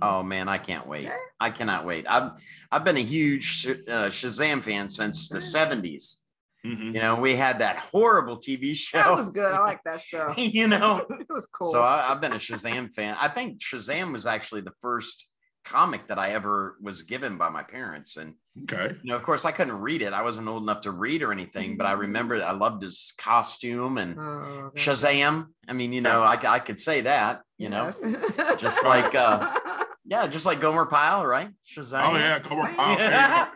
Oh 0.00 0.22
man, 0.22 0.48
I 0.48 0.58
can't 0.58 0.86
wait! 0.86 1.08
I 1.40 1.50
cannot 1.50 1.84
wait. 1.84 2.06
I've 2.08 2.30
I've 2.70 2.84
been 2.84 2.98
a 2.98 3.02
huge 3.02 3.66
uh, 3.66 4.06
Shazam 4.10 4.62
fan 4.62 4.90
since 4.90 5.28
the 5.28 5.38
'70s. 5.38 6.19
Mm-hmm. 6.64 6.94
You 6.94 7.00
know, 7.00 7.14
we 7.16 7.36
had 7.36 7.60
that 7.60 7.78
horrible 7.78 8.36
TV 8.36 8.74
show. 8.74 8.98
That 8.98 9.16
was 9.16 9.30
good. 9.30 9.52
I 9.52 9.60
like 9.60 9.82
that 9.84 10.02
show. 10.04 10.34
you 10.36 10.68
know, 10.68 10.98
it 11.10 11.26
was 11.28 11.46
cool. 11.46 11.72
So 11.72 11.82
I, 11.82 12.02
have 12.02 12.20
been 12.20 12.32
a 12.32 12.36
Shazam 12.36 12.92
fan. 12.92 13.16
I 13.18 13.28
think 13.28 13.60
Shazam 13.60 14.12
was 14.12 14.26
actually 14.26 14.60
the 14.60 14.72
first 14.82 15.26
comic 15.64 16.08
that 16.08 16.18
I 16.18 16.32
ever 16.32 16.76
was 16.80 17.02
given 17.02 17.36
by 17.38 17.48
my 17.48 17.62
parents. 17.62 18.16
And, 18.16 18.34
okay. 18.62 18.94
you 19.02 19.10
know, 19.10 19.16
of 19.16 19.22
course, 19.22 19.44
I 19.44 19.52
couldn't 19.52 19.78
read 19.80 20.02
it. 20.02 20.12
I 20.12 20.22
wasn't 20.22 20.48
old 20.48 20.62
enough 20.62 20.82
to 20.82 20.90
read 20.90 21.22
or 21.22 21.32
anything, 21.32 21.76
but 21.76 21.86
I 21.86 21.92
mm-hmm. 21.92 22.00
remember 22.00 22.42
I 22.42 22.52
loved 22.52 22.82
his 22.82 23.12
costume 23.18 23.98
and 23.98 24.18
oh, 24.18 24.70
Shazam. 24.74 25.46
I 25.68 25.72
mean, 25.72 25.92
you 25.92 26.00
know, 26.00 26.22
I, 26.22 26.38
I 26.46 26.58
could 26.58 26.80
say 26.80 27.02
that, 27.02 27.42
you 27.58 27.70
yes. 27.70 28.00
know, 28.02 28.56
just 28.56 28.84
like, 28.84 29.14
uh, 29.14 29.56
yeah, 30.04 30.26
just 30.26 30.46
like 30.46 30.60
Gomer 30.60 30.86
Pyle, 30.86 31.24
right? 31.24 31.50
Shazam. 31.66 32.00
Oh, 32.02 32.16
yeah, 32.16 32.38
Gomer 32.40 32.74
Pyle. 32.74 33.50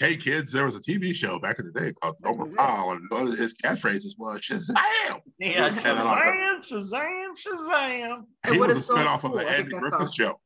Yeah. 0.00 0.06
Hey 0.06 0.16
kids, 0.16 0.52
there 0.52 0.64
was 0.64 0.76
a 0.76 0.80
TV 0.80 1.14
show 1.14 1.38
back 1.38 1.58
in 1.58 1.70
the 1.72 1.80
day 1.80 1.92
called 2.00 2.16
Gomer. 2.22 2.46
Pyle, 2.54 2.90
and 2.92 3.02
one 3.10 3.28
of 3.28 3.36
his 3.36 3.54
catchphrases 3.54 4.14
was 4.18 4.40
Shazam. 4.40 5.20
Yeah, 5.38 5.66
And 5.68 5.78
I 5.86 6.02
like 6.02 6.64
Shazam, 6.64 6.92
Shazam, 6.92 7.28
Shazam. 7.36 8.22
And 8.44 8.54
He 8.54 8.60
what 8.60 8.68
was 8.68 8.76
a 8.78 8.80
is 8.80 8.86
so 8.86 8.96
spinoff 8.96 9.14
of 9.16 9.20
cool, 9.22 9.36
the 9.36 9.46
I 9.48 9.54
think 9.56 9.72
Andy 9.72 9.88
Griffith 9.88 10.12
show. 10.12 10.40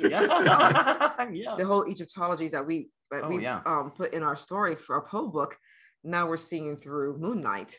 Yeah. 0.00 0.20
yeah. 1.32 1.54
the 1.56 1.64
whole 1.66 1.86
Egyptologies 1.88 2.52
that 2.52 2.66
we 2.66 2.88
that 3.10 3.24
Oh, 3.24 3.28
we 3.28 3.42
yeah. 3.42 3.60
um 3.66 3.92
put 3.96 4.12
in 4.14 4.22
our 4.22 4.36
story 4.36 4.76
for 4.76 4.94
our 4.96 5.06
Poe 5.06 5.28
book. 5.28 5.56
Now 6.02 6.26
we're 6.26 6.36
seeing 6.36 6.76
through 6.76 7.18
Moon 7.18 7.40
Knight. 7.40 7.78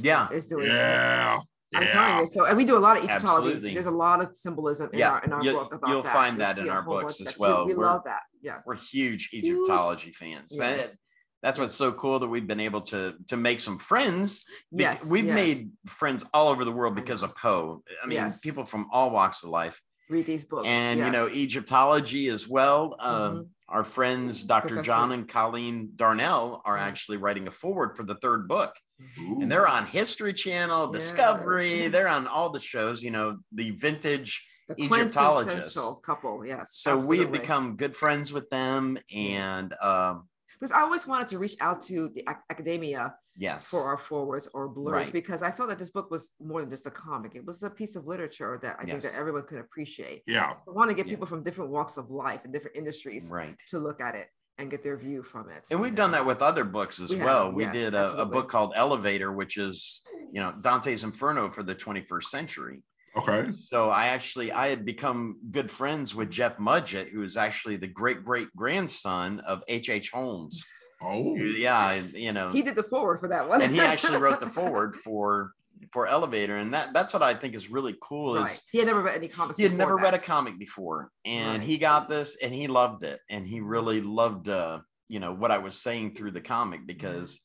Yeah. 0.00 0.28
is 0.30 0.46
doing. 0.46 0.66
Yeah. 0.66 1.38
I'm 1.74 1.82
Yeah. 1.82 1.92
telling 1.92 2.24
you. 2.26 2.32
So, 2.32 2.44
and 2.46 2.56
we 2.56 2.64
do 2.64 2.76
a 2.76 2.80
lot 2.80 2.96
of 2.98 3.04
Egyptology. 3.04 3.46
Absolutely. 3.48 3.74
There's 3.74 3.86
a 3.86 3.90
lot 3.90 4.20
of 4.22 4.34
symbolism 4.36 4.90
in 4.92 4.98
Yeah, 4.98 5.10
our 5.12 5.24
in 5.24 5.32
our 5.32 5.42
you'll- 5.42 5.54
book 5.60 5.74
about 5.74 5.90
you'll 5.90 6.02
that. 6.02 6.12
find 6.12 6.36
You'll 6.38 6.46
that 6.46 6.58
in 6.58 6.68
our 6.68 6.82
books 6.82 7.20
as 7.20 7.38
well. 7.38 7.66
We, 7.66 7.74
We're- 7.74 7.86
love 7.86 8.02
that. 8.04 8.20
Yeah. 8.40 8.58
We're 8.66 8.76
huge 8.76 9.30
Egyptology 9.32 10.12
fans. 10.12 10.56
Yes. 10.58 10.96
that's 11.42 11.58
what's 11.58 11.74
so 11.74 11.90
cool 11.92 12.20
that 12.20 12.28
we've 12.28 12.46
been 12.46 12.60
able 12.60 12.80
to 12.82 13.14
to 13.28 13.36
make 13.36 13.58
some 13.60 13.76
friends. 13.78 14.44
Yes. 14.70 15.04
We've 15.04 15.24
yes. 15.26 15.34
made 15.34 15.70
friends 15.86 16.24
all 16.32 16.48
over 16.48 16.64
the 16.64 16.70
world 16.72 16.94
because 16.94 17.22
of 17.22 17.34
Poe. 17.34 17.82
I 18.02 18.06
mean, 18.06 18.16
Yes. 18.16 18.40
people 18.40 18.64
from 18.64 18.88
all 18.92 19.10
walks 19.10 19.42
of 19.42 19.48
life. 19.50 19.80
read 20.10 20.26
these 20.26 20.44
books. 20.44 20.68
and 20.68 21.00
you 21.00 21.10
know. 21.10 21.26
Egyptology 21.28 22.28
as 22.28 22.46
well. 22.46 22.96
Um, 23.00 23.14
Mhm. 23.36 23.48
Our 23.68 23.82
friends 23.84 24.44
Dr. 24.44 24.68
Professor- 24.68 24.82
John 24.84 25.12
and 25.12 25.26
Colleen 25.26 25.92
Darnell 25.96 26.60
are 26.66 26.76
Yes. 26.76 26.86
actually 26.88 27.16
writing 27.16 27.48
a 27.48 27.50
foreword 27.50 27.96
for 27.96 28.02
the 28.02 28.16
third 28.16 28.46
book, 28.46 28.74
Ooh. 29.20 29.40
and 29.42 29.50
they're 29.50 29.68
on 29.68 29.86
History 29.86 30.32
Channel, 30.34 30.86
Yeah. 30.86 30.92
Discovery. 30.98 31.88
They're 31.88 32.08
on 32.08 32.26
all 32.26 32.50
the 32.50 32.60
shows. 32.60 33.02
You 33.02 33.10
know, 33.10 33.38
the 33.52 33.70
vintage. 33.72 34.46
the 34.68 34.74
Egyptologists. 34.84 35.78
couple. 36.04 36.44
Yes. 36.46 36.70
So 36.74 36.96
we 36.96 37.18
have 37.18 37.32
become 37.32 37.76
good 37.76 37.96
friends 37.96 38.32
with 38.32 38.48
them, 38.50 38.98
and 39.14 39.74
um, 39.82 40.28
because 40.58 40.72
I 40.72 40.80
always 40.82 41.06
wanted 41.06 41.26
to 41.28 41.38
reach 41.38 41.56
out 41.60 41.80
to 41.82 42.08
the 42.14 42.22
ac- 42.28 42.38
academia 42.48 43.14
yes, 43.36 43.66
for 43.66 43.82
our 43.84 43.96
forewords 43.98 44.48
or 44.54 44.68
blurs 44.68 44.92
Right. 45.06 45.12
because 45.12 45.42
I 45.42 45.50
felt 45.50 45.68
that 45.70 45.78
this 45.80 45.90
book 45.90 46.08
was 46.10 46.30
more 46.40 46.60
than 46.60 46.70
just 46.70 46.86
a 46.86 46.90
comic. 46.90 47.32
It 47.34 47.44
was 47.44 47.64
a 47.64 47.70
piece 47.70 47.96
of 47.96 48.06
literature 48.06 48.60
that 48.62 48.76
I 48.78 48.84
think 48.84 49.02
that 49.02 49.14
everyone 49.18 49.42
could 49.42 49.58
appreciate. 49.58 50.22
Yeah. 50.28 50.52
I 50.52 50.70
want 50.70 50.88
to 50.90 50.94
get 50.94 51.06
Yeah. 51.06 51.12
people 51.14 51.26
from 51.26 51.42
different 51.42 51.70
walks 51.72 51.96
of 51.96 52.10
life 52.10 52.42
and 52.44 52.52
different 52.52 52.76
industries 52.76 53.28
right. 53.32 53.56
to 53.70 53.80
look 53.80 54.00
at 54.00 54.14
it 54.14 54.28
and 54.58 54.70
get 54.70 54.82
their 54.82 54.96
view 54.96 55.22
from 55.22 55.48
it. 55.48 55.64
And 55.70 55.80
we've 55.80 55.94
done 55.94 56.12
that 56.12 56.24
with 56.26 56.42
other 56.42 56.64
books 56.64 57.00
as 57.00 57.10
We 57.10 57.16
have, 57.16 57.24
well. 57.24 57.52
We 57.52 57.64
yes, 57.64 57.74
did 57.74 57.94
a, 57.94 58.20
a 58.20 58.26
book 58.26 58.48
called 58.48 58.72
Elevator, 58.76 59.32
which 59.32 59.56
is, 59.56 60.02
you 60.32 60.40
know, 60.40 60.52
Dante's 60.60 61.04
Inferno 61.04 61.50
for 61.50 61.62
the 61.62 61.74
21st 61.74 62.24
century. 62.24 62.82
Okay. 63.16 63.50
So 63.58 63.90
I 63.90 64.06
actually 64.06 64.52
I 64.52 64.68
had 64.68 64.86
become 64.86 65.38
good 65.50 65.70
friends 65.70 66.14
with 66.14 66.30
Jeff 66.30 66.56
Mudgett, 66.58 67.10
who 67.10 67.22
is 67.22 67.36
actually 67.36 67.76
the 67.76 67.86
great 67.86 68.24
great 68.24 68.48
grandson 68.56 69.40
of 69.40 69.62
H. 69.68 69.90
H. 69.90 70.10
Holmes. 70.10 70.64
Oh. 71.02 71.34
Yeah, 71.36 72.00
you 72.14 72.32
know, 72.32 72.50
He 72.50 72.62
did 72.62 72.76
the 72.76 72.82
foreword 72.84 73.20
for 73.20 73.28
that 73.28 73.48
one. 73.48 73.60
and 73.60 73.72
he 73.74 73.80
actually 73.80 74.18
wrote 74.18 74.40
the 74.40 74.46
foreword 74.58 74.94
for 74.96 75.52
for 75.92 76.06
Elevator, 76.06 76.56
and 76.56 76.72
that 76.74 76.92
that's 76.92 77.12
what 77.12 77.22
I 77.22 77.34
think 77.34 77.54
is 77.54 77.70
really 77.70 77.96
cool. 78.02 78.36
Right. 78.36 78.44
Is 78.48 78.62
He 78.70 78.78
had 78.78 78.86
never 78.86 79.02
read 79.02 79.16
any 79.16 79.28
comics. 79.28 79.56
he 79.56 79.62
had 79.62 79.74
never 79.74 79.96
read 79.96 80.14
a 80.14 80.18
comic 80.18 80.58
before, 80.58 81.10
and 81.24 81.58
Right. 81.58 81.68
he 81.68 81.78
got 81.78 82.08
this, 82.08 82.36
and 82.42 82.52
he 82.52 82.66
loved 82.66 83.02
it, 83.02 83.20
and 83.30 83.46
he 83.46 83.60
really 83.60 84.00
loved 84.00 84.48
uh, 84.48 84.80
you 85.08 85.20
know 85.20 85.32
what 85.34 85.50
I 85.50 85.58
was 85.58 85.74
saying 85.80 86.14
through 86.14 86.30
the 86.32 86.40
comic 86.40 86.86
because 86.86 87.40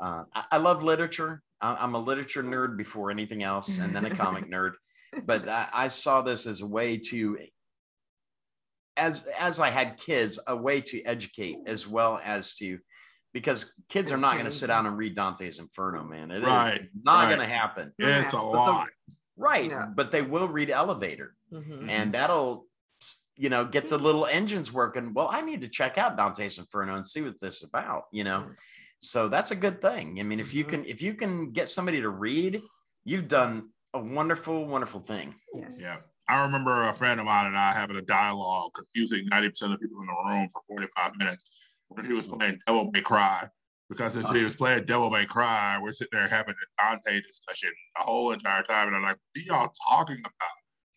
uh, 0.00 0.24
I, 0.34 0.44
I 0.52 0.56
love 0.58 0.82
literature. 0.82 1.42
I, 1.60 1.74
I'm 1.76 1.94
a 1.94 1.98
literature 2.00 2.42
nerd 2.42 2.76
before 2.76 3.10
anything 3.10 3.42
else, 3.42 3.78
and 3.78 3.94
then 3.94 4.04
a 4.04 4.10
comic 4.10 4.50
nerd. 4.50 4.72
But 5.24 5.48
I, 5.48 5.68
I 5.72 5.88
saw 5.88 6.22
this 6.22 6.46
as 6.46 6.62
a 6.62 6.66
way 6.66 6.96
to, 6.96 7.38
as 8.96 9.26
as 9.38 9.60
I 9.60 9.70
had 9.70 9.98
kids, 9.98 10.38
a 10.46 10.56
way 10.56 10.80
to 10.82 11.02
educate 11.04 11.56
as 11.66 11.86
well 11.86 12.20
as 12.24 12.54
to, 12.56 12.78
because 13.32 13.72
kids 13.88 14.12
are 14.12 14.16
not 14.16 14.34
going 14.34 14.44
to 14.44 14.50
sit 14.50 14.66
down 14.66 14.86
and 14.86 14.96
read 14.96 15.14
Dante's 15.16 15.58
Inferno, 15.58 16.04
man. 16.04 16.30
It 16.30 16.42
is 16.42 16.48
Right, 16.48 16.88
not 17.02 17.24
right. 17.24 17.36
going 17.36 17.48
to 17.48 17.54
happen. 17.54 17.92
It's 17.98 18.34
a 18.34 18.36
But 18.36 18.42
the- 18.42 18.56
lot. 18.56 18.88
Right, 19.36 19.70
Yeah. 19.70 19.86
but 19.94 20.10
they 20.10 20.22
will 20.22 20.48
read 20.48 20.70
Elevator 20.70 21.34
Mhm. 21.52 21.80
and 21.80 21.88
mm-hmm. 21.88 22.10
that'll 22.12 22.66
you 23.34 23.48
know 23.48 23.64
get 23.64 23.88
the 23.88 23.96
hmm. 23.96 24.04
little 24.04 24.26
engines 24.26 24.70
working 24.70 25.14
well 25.14 25.28
i 25.32 25.40
need 25.40 25.62
to 25.62 25.68
check 25.68 25.96
out 25.96 26.18
dante's 26.18 26.58
inferno 26.58 26.96
and 26.96 27.06
see 27.06 27.22
what 27.22 27.40
this 27.40 27.56
is 27.56 27.62
about 27.62 28.04
you 28.12 28.24
know 28.24 28.42
hmm. 28.42 28.52
so 29.00 29.26
that's 29.26 29.50
a 29.50 29.56
good 29.56 29.80
thing 29.80 30.20
i 30.20 30.22
mean 30.22 30.38
if 30.38 30.52
you 30.52 30.64
mm-hmm. 30.64 30.82
can 30.82 30.84
if 30.84 31.00
you 31.00 31.14
can 31.14 31.50
get 31.50 31.68
somebody 31.68 32.02
to 32.02 32.10
read 32.10 32.62
you've 33.04 33.28
done 33.28 33.70
a 33.94 33.98
wonderful 33.98 34.66
wonderful 34.66 35.00
thing 35.00 35.34
Yes. 35.54 35.76
Yeah. 35.80 35.96
I 36.28 36.44
remember 36.44 36.88
a 36.88 36.94
friend 36.94 37.20
of 37.20 37.26
mine 37.26 37.46
and 37.46 37.56
I 37.56 37.72
having 37.72 37.96
a 37.96 38.02
dialogue, 38.02 38.72
confusing 38.74 39.28
90% 39.28 39.74
of 39.74 39.80
people 39.80 40.00
in 40.00 40.06
the 40.06 40.30
room 40.30 40.48
for 40.48 40.62
45 40.68 41.16
minutes 41.16 41.58
when 41.94 42.04
he 42.06 42.12
was 42.12 42.28
playing 42.28 42.58
Devil 42.66 42.90
May 42.92 43.00
Cry. 43.02 43.48
Because 43.88 44.16
as 44.16 44.30
he 44.34 44.42
was 44.42 44.56
playing 44.56 44.84
Devil 44.86 45.10
May 45.10 45.26
Cry, 45.26 45.78
we're 45.82 45.92
sitting 45.92 46.18
there 46.18 46.28
having 46.28 46.54
a 46.54 46.82
Dante 46.82 47.20
discussion 47.20 47.70
the 47.96 48.02
whole 48.02 48.32
entire 48.32 48.62
time. 48.62 48.88
And 48.88 48.96
I'm 48.96 49.02
like, 49.02 49.16
what 49.34 49.42
are 49.42 49.46
y'all 49.64 49.72
talking 49.90 50.18
about? 50.20 50.50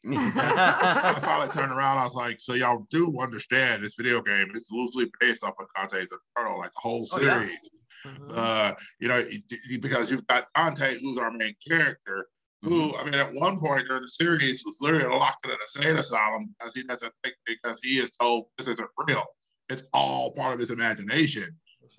I 0.17 1.19
finally 1.21 1.49
turned 1.49 1.71
around. 1.71 1.97
I 1.97 2.03
was 2.03 2.15
like, 2.15 2.39
so 2.39 2.53
y'all 2.53 2.85
do 2.89 3.19
understand 3.19 3.83
this 3.83 3.95
video 3.95 4.21
game 4.21 4.47
is 4.53 4.67
loosely 4.71 5.09
based 5.19 5.43
off 5.43 5.55
of 5.59 5.65
Dante's 5.75 6.11
Inferno, 6.37 6.57
like 6.59 6.71
the 6.71 6.79
whole 6.79 7.07
Oh, 7.11 7.19
yeah. 7.19 7.39
series. 7.39 7.69
Mhm. 8.05 8.31
Uh, 8.37 8.73
you 8.99 9.07
know, 9.07 9.17
it- 9.17 9.41
it- 9.49 9.81
because 9.81 10.11
you've 10.11 10.27
got 10.27 10.45
Dante, 10.55 10.99
who's 10.99 11.17
our 11.17 11.31
main 11.31 11.55
character, 11.67 12.27
Mm-hmm. 12.63 12.73
who, 12.73 12.95
I 12.97 13.03
mean, 13.03 13.13
at 13.15 13.31
one 13.33 13.59
point 13.59 13.85
during 13.87 14.01
the 14.01 14.07
series 14.07 14.63
was 14.65 14.77
literally 14.79 15.05
locked 15.15 15.45
in 15.45 15.51
an 15.51 15.57
insane 15.61 15.97
asylum 15.97 16.55
because 16.57 16.73
he 16.73 16.83
doesn't 16.83 17.13
think 17.23 17.35
because 17.45 17.79
he 17.83 17.97
is 17.99 18.09
told 18.11 18.45
this 18.57 18.67
isn't 18.67 18.89
real. 19.07 19.23
It's 19.69 19.83
all 19.93 20.31
part 20.31 20.53
of 20.53 20.59
his 20.59 20.71
imagination 20.71 21.47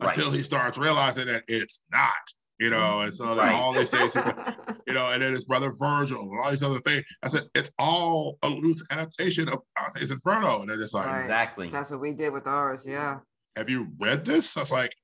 Right. 0.00 0.14
until 0.16 0.30
he 0.30 0.42
starts 0.42 0.76
realizing 0.76 1.26
that 1.26 1.44
it's 1.48 1.82
not. 1.92 2.12
You 2.58 2.70
know, 2.70 3.00
and 3.00 3.12
so 3.12 3.26
then 3.34 3.36
Right. 3.36 3.54
all 3.54 3.74
these 3.74 3.90
things, 3.90 4.14
you 4.86 4.94
know, 4.94 5.10
and 5.12 5.20
then 5.22 5.32
his 5.32 5.44
brother 5.44 5.74
Virgil 5.78 6.22
and 6.22 6.40
all 6.42 6.50
these 6.50 6.62
other 6.62 6.80
things. 6.80 7.04
I 7.22 7.28
said 7.28 7.42
it's 7.54 7.70
all 7.78 8.38
a 8.42 8.48
loose 8.48 8.82
adaptation 8.90 9.48
of 9.50 9.58
Dante's 9.76 10.10
Inferno, 10.10 10.60
and 10.60 10.68
they're 10.70 10.78
just 10.78 10.94
like, 10.94 11.06
Right. 11.06 11.20
exactly 11.20 11.68
That's 11.68 11.90
what 11.90 12.00
we 12.00 12.12
did 12.12 12.32
with 12.32 12.46
ours. 12.46 12.84
Yeah. 12.86 13.18
have 13.56 13.68
you 13.68 13.88
read 14.00 14.24
this? 14.24 14.56
I 14.56 14.60
was 14.60 14.72
like, 14.72 14.94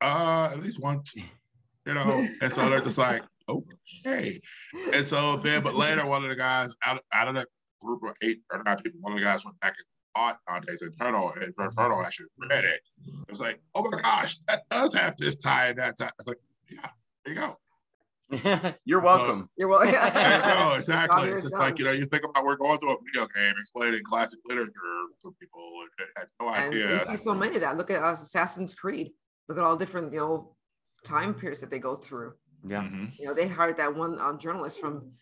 uh, 0.00 0.50
at 0.52 0.60
least 0.62 0.80
once, 0.82 1.14
you 1.16 1.94
know. 1.94 2.26
And 2.42 2.52
so 2.52 2.68
they're 2.68 2.80
just 2.80 2.98
like, 2.98 3.22
okay. 3.48 4.40
And 4.92 5.06
so 5.06 5.36
then, 5.36 5.62
but 5.62 5.74
later, 5.76 6.04
one 6.06 6.24
of 6.24 6.30
the 6.30 6.36
guys 6.36 6.74
out, 6.84 7.00
out 7.12 7.28
of 7.28 7.34
that 7.36 7.46
group 7.80 8.02
of 8.04 8.14
eight 8.22 8.40
or 8.52 8.62
nine 8.64 8.76
people, 8.76 9.00
one 9.02 9.12
of 9.12 9.18
the 9.20 9.24
guys 9.24 9.44
went 9.44 9.58
back 9.60 9.74
and 9.78 9.86
bought 10.18 10.38
Dante's 10.48 10.82
Inferno, 10.82 11.30
and 11.30 11.44
Inferno 11.44 11.98
and 11.98 12.06
actually 12.06 12.26
read 12.50 12.64
it. 12.64 12.80
It 13.06 13.30
was 13.30 13.40
like, 13.40 13.60
oh 13.74 13.88
my 13.88 14.00
gosh, 14.00 14.38
that 14.48 14.62
does 14.70 14.94
have 14.94 15.16
this 15.16 15.36
tie 15.36 15.68
and 15.68 15.78
that 15.78 15.96
tie. 15.96 16.06
I 16.06 16.10
was 16.18 16.26
like, 16.26 16.38
yeah, 16.68 16.88
there 17.24 17.34
you 17.34 17.40
go. 17.40 17.56
you're 18.84 19.00
welcome 19.00 19.48
You're 19.56 19.68
welcome. 19.68 19.90
There 20.14 20.36
you 20.36 20.42
go, 20.54 20.74
exactly. 20.76 21.28
It's 21.28 21.42
just 21.42 21.52
done. 21.52 21.60
like, 21.62 21.78
you 21.78 21.86
know, 21.86 21.92
you 21.92 22.04
think 22.06 22.24
about 22.24 22.44
we're 22.44 22.56
going 22.56 22.78
through 22.78 22.92
a 22.92 22.96
video 23.06 23.26
game 23.34 23.54
explaining 23.58 24.00
classic 24.06 24.40
literature 24.44 24.72
to 25.22 25.34
people 25.40 25.70
and 25.80 26.08
had 26.16 26.26
no 26.38 26.48
and 26.52 26.74
idea. 26.74 27.00
you 27.10 27.16
see 27.16 27.22
so 27.22 27.32
many 27.32 27.54
of 27.54 27.62
that. 27.62 27.78
Look 27.78 27.90
at 27.90 28.02
uh, 28.02 28.12
Assassin's 28.12 28.74
Creed. 28.74 29.12
Look 29.48 29.56
at 29.56 29.64
all 29.64 29.76
different, 29.78 30.12
you 30.12 30.18
know, 30.18 30.56
time 31.04 31.32
periods 31.32 31.60
that 31.60 31.70
they 31.70 31.78
go 31.78 31.96
through. 31.96 32.34
yeah 32.66 32.82
Mhm. 32.82 33.18
You 33.18 33.26
know, 33.28 33.34
they 33.34 33.48
hired 33.48 33.78
that 33.78 33.94
one 33.94 34.18
um, 34.18 34.38
journalist 34.38 34.78
from 34.78 35.12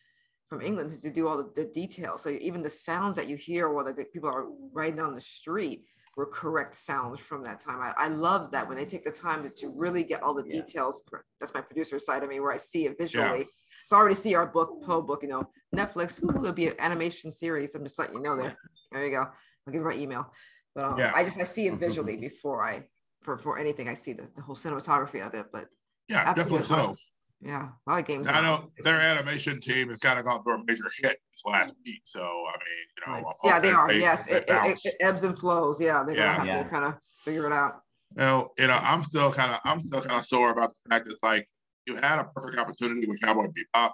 from 0.48 0.60
England 0.60 0.90
to, 0.90 1.00
to 1.00 1.10
do 1.10 1.26
all 1.28 1.36
the, 1.36 1.50
the 1.54 1.64
details. 1.64 2.22
So 2.22 2.30
even 2.30 2.62
the 2.62 2.70
sounds 2.70 3.16
that 3.16 3.28
you 3.28 3.36
hear 3.36 3.68
while 3.70 3.84
the 3.84 4.04
people 4.04 4.28
are 4.28 4.46
riding 4.72 4.96
down 4.96 5.14
the 5.14 5.20
street 5.20 5.84
were 6.16 6.26
correct 6.26 6.74
sounds 6.74 7.20
from 7.20 7.44
that 7.44 7.60
time. 7.60 7.80
I, 7.80 7.92
I 8.04 8.08
love 8.08 8.50
that 8.52 8.66
when 8.68 8.78
they 8.78 8.86
take 8.86 9.04
the 9.04 9.10
time 9.10 9.42
to, 9.42 9.50
to 9.50 9.68
really 9.68 10.02
get 10.02 10.22
all 10.22 10.34
the 10.34 10.44
Yeah. 10.46 10.62
details. 10.62 11.02
correct. 11.08 11.26
That's 11.40 11.52
my 11.52 11.60
producer 11.60 11.98
side 11.98 12.22
of 12.22 12.28
me 12.28 12.40
where 12.40 12.52
I 12.52 12.56
see 12.56 12.86
it 12.86 12.96
visually. 12.98 13.46
So 13.84 13.96
I 13.96 14.00
already 14.00 14.14
see 14.14 14.34
our 14.34 14.46
book, 14.46 14.82
Poe 14.84 15.02
book, 15.02 15.22
you 15.22 15.28
know, 15.28 15.48
Netflix, 15.74 16.22
ooh, 16.22 16.30
it'll 16.40 16.52
be 16.52 16.68
an 16.68 16.74
animation 16.78 17.30
series. 17.30 17.74
I'm 17.74 17.84
just 17.84 17.98
letting 17.98 18.16
you 18.16 18.22
know 18.22 18.36
there. 18.36 18.56
There 18.92 19.04
you 19.04 19.12
go. 19.12 19.22
I'll 19.66 19.72
give 19.72 19.82
you 19.82 19.88
my 19.88 19.94
email. 19.94 20.32
But 20.74 20.84
um, 20.84 20.98
Yeah. 20.98 21.12
I 21.14 21.24
just 21.24 21.38
I 21.38 21.44
see 21.44 21.66
it 21.66 21.74
visually 21.78 22.16
before 22.16 22.66
I 22.66 22.84
for 23.22 23.36
for 23.38 23.58
anything 23.58 23.88
I 23.88 23.94
see 23.94 24.12
the, 24.12 24.26
the 24.34 24.42
whole 24.42 24.56
cinematography 24.56 25.24
of 25.26 25.34
it. 25.34 25.46
But 25.52 25.66
Yeah, 26.08 26.32
definitely 26.34 26.64
so. 26.64 26.96
Yeah, 27.40 27.68
a 27.86 27.90
lot 27.90 28.00
of 28.00 28.06
games. 28.06 28.28
I 28.28 28.32
now. 28.32 28.40
know 28.42 28.70
their 28.84 29.00
animation 29.00 29.60
team 29.60 29.88
has 29.90 30.00
kind 30.00 30.18
of 30.18 30.24
gone 30.24 30.42
through 30.42 30.54
a 30.60 30.64
major 30.66 30.84
hit 31.00 31.18
this 31.30 31.42
last 31.46 31.74
week. 31.84 32.00
So 32.04 32.22
I 32.22 32.52
mean, 32.52 32.86
you 32.96 33.06
know, 33.06 33.12
Right. 33.26 33.34
Yeah, 33.44 33.60
they 33.60 33.70
are. 33.70 33.88
they- 33.88 34.00
Yes, 34.00 34.26
they 34.26 34.36
it, 34.36 34.44
it, 34.48 34.80
it 34.84 34.94
ebbs 35.00 35.22
and 35.22 35.38
flows. 35.38 35.80
Yeah, 35.80 36.02
they're 36.04 36.16
Yeah. 36.16 36.36
gonna 36.36 36.38
have 36.38 36.46
Yeah. 36.46 36.62
to 36.64 36.68
kind 36.70 36.84
of 36.86 36.94
figure 37.24 37.46
it 37.46 37.52
out. 37.52 37.82
You 38.16 38.22
know, 38.24 38.52
you 38.58 38.66
know, 38.68 38.78
I'm 38.82 39.02
still 39.02 39.32
kind 39.32 39.52
of, 39.52 39.60
I'm 39.64 39.80
still 39.80 40.00
kind 40.00 40.16
of 40.18 40.24
sore 40.24 40.50
about 40.50 40.70
the 40.70 40.90
fact 40.90 41.06
that 41.08 41.16
like 41.22 41.48
you 41.86 41.96
had 41.96 42.18
a 42.18 42.24
perfect 42.24 42.58
opportunity 42.58 43.06
with 43.06 43.20
Cowboy 43.20 43.46
Bebop 43.48 43.92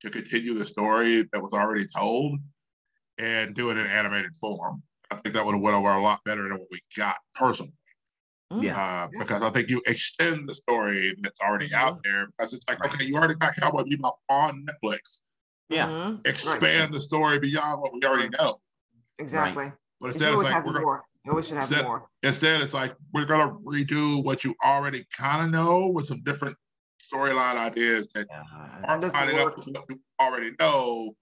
to 0.00 0.10
continue 0.10 0.54
the 0.54 0.66
story 0.66 1.22
that 1.32 1.42
was 1.42 1.52
already 1.52 1.86
told 1.86 2.38
and 3.18 3.54
do 3.54 3.70
it 3.70 3.78
in 3.78 3.86
animated 3.86 4.34
form. 4.36 4.82
I 5.10 5.16
think 5.16 5.34
that 5.34 5.44
would 5.44 5.54
have 5.54 5.62
went 5.62 5.76
over 5.76 5.90
a 5.90 6.02
lot 6.02 6.20
better 6.24 6.42
than 6.48 6.58
what 6.58 6.68
we 6.70 6.80
got 6.96 7.16
personally. 7.34 7.72
Yeah. 8.60 8.78
Uh, 8.78 9.08
because 9.18 9.42
I 9.42 9.50
think 9.50 9.70
you 9.70 9.80
extend 9.86 10.48
the 10.48 10.54
story 10.54 11.14
that's 11.22 11.40
already 11.40 11.72
out 11.74 12.02
there 12.02 12.26
because 12.26 12.52
it's 12.52 12.64
like, 12.68 12.84
okay, 12.86 13.04
you 13.06 13.14
already 13.16 13.34
got 13.34 13.54
Cowboy 13.56 13.82
Bebop 13.84 14.12
on 14.28 14.66
Netflix. 14.66 15.20
Yeah. 15.68 15.86
Mhm. 15.86 16.26
Expand 16.26 16.92
the 16.92 17.00
story 17.00 17.38
beyond 17.38 17.80
what 17.80 17.92
we 17.94 18.00
already 18.04 18.28
know. 18.38 18.58
Exactly. 19.18 19.72
But 20.00 20.08
instead, 20.08 20.28
it's 20.28 20.34
always 20.34 20.48
like 20.50 20.64
we're 20.66 20.72
gonna, 20.72 20.84
more. 20.84 21.04
You 21.24 21.30
always 21.30 21.46
should 21.46 21.54
have 21.58 21.70
instead- 21.70 21.84
more. 21.86 22.08
instead 22.22 22.60
it's 22.60 22.74
like 22.74 22.94
we're 23.14 23.24
gonna 23.26 23.52
redo 23.60 24.24
what 24.24 24.42
you 24.44 24.54
already 24.64 25.06
kind 25.16 25.44
of 25.44 25.50
know 25.50 25.88
with 25.88 26.06
some 26.06 26.20
different 26.24 26.56
storyline 27.00 27.56
ideas 27.56 28.08
that 28.08 28.26
Yeah. 28.30 28.42
aren't 28.84 29.02
doesn't 29.02 29.14
lining 29.18 29.38
up 29.38 29.56
with 29.56 29.66
what 29.68 29.84
you 29.88 30.00
already 30.20 30.50
know. 30.58 31.14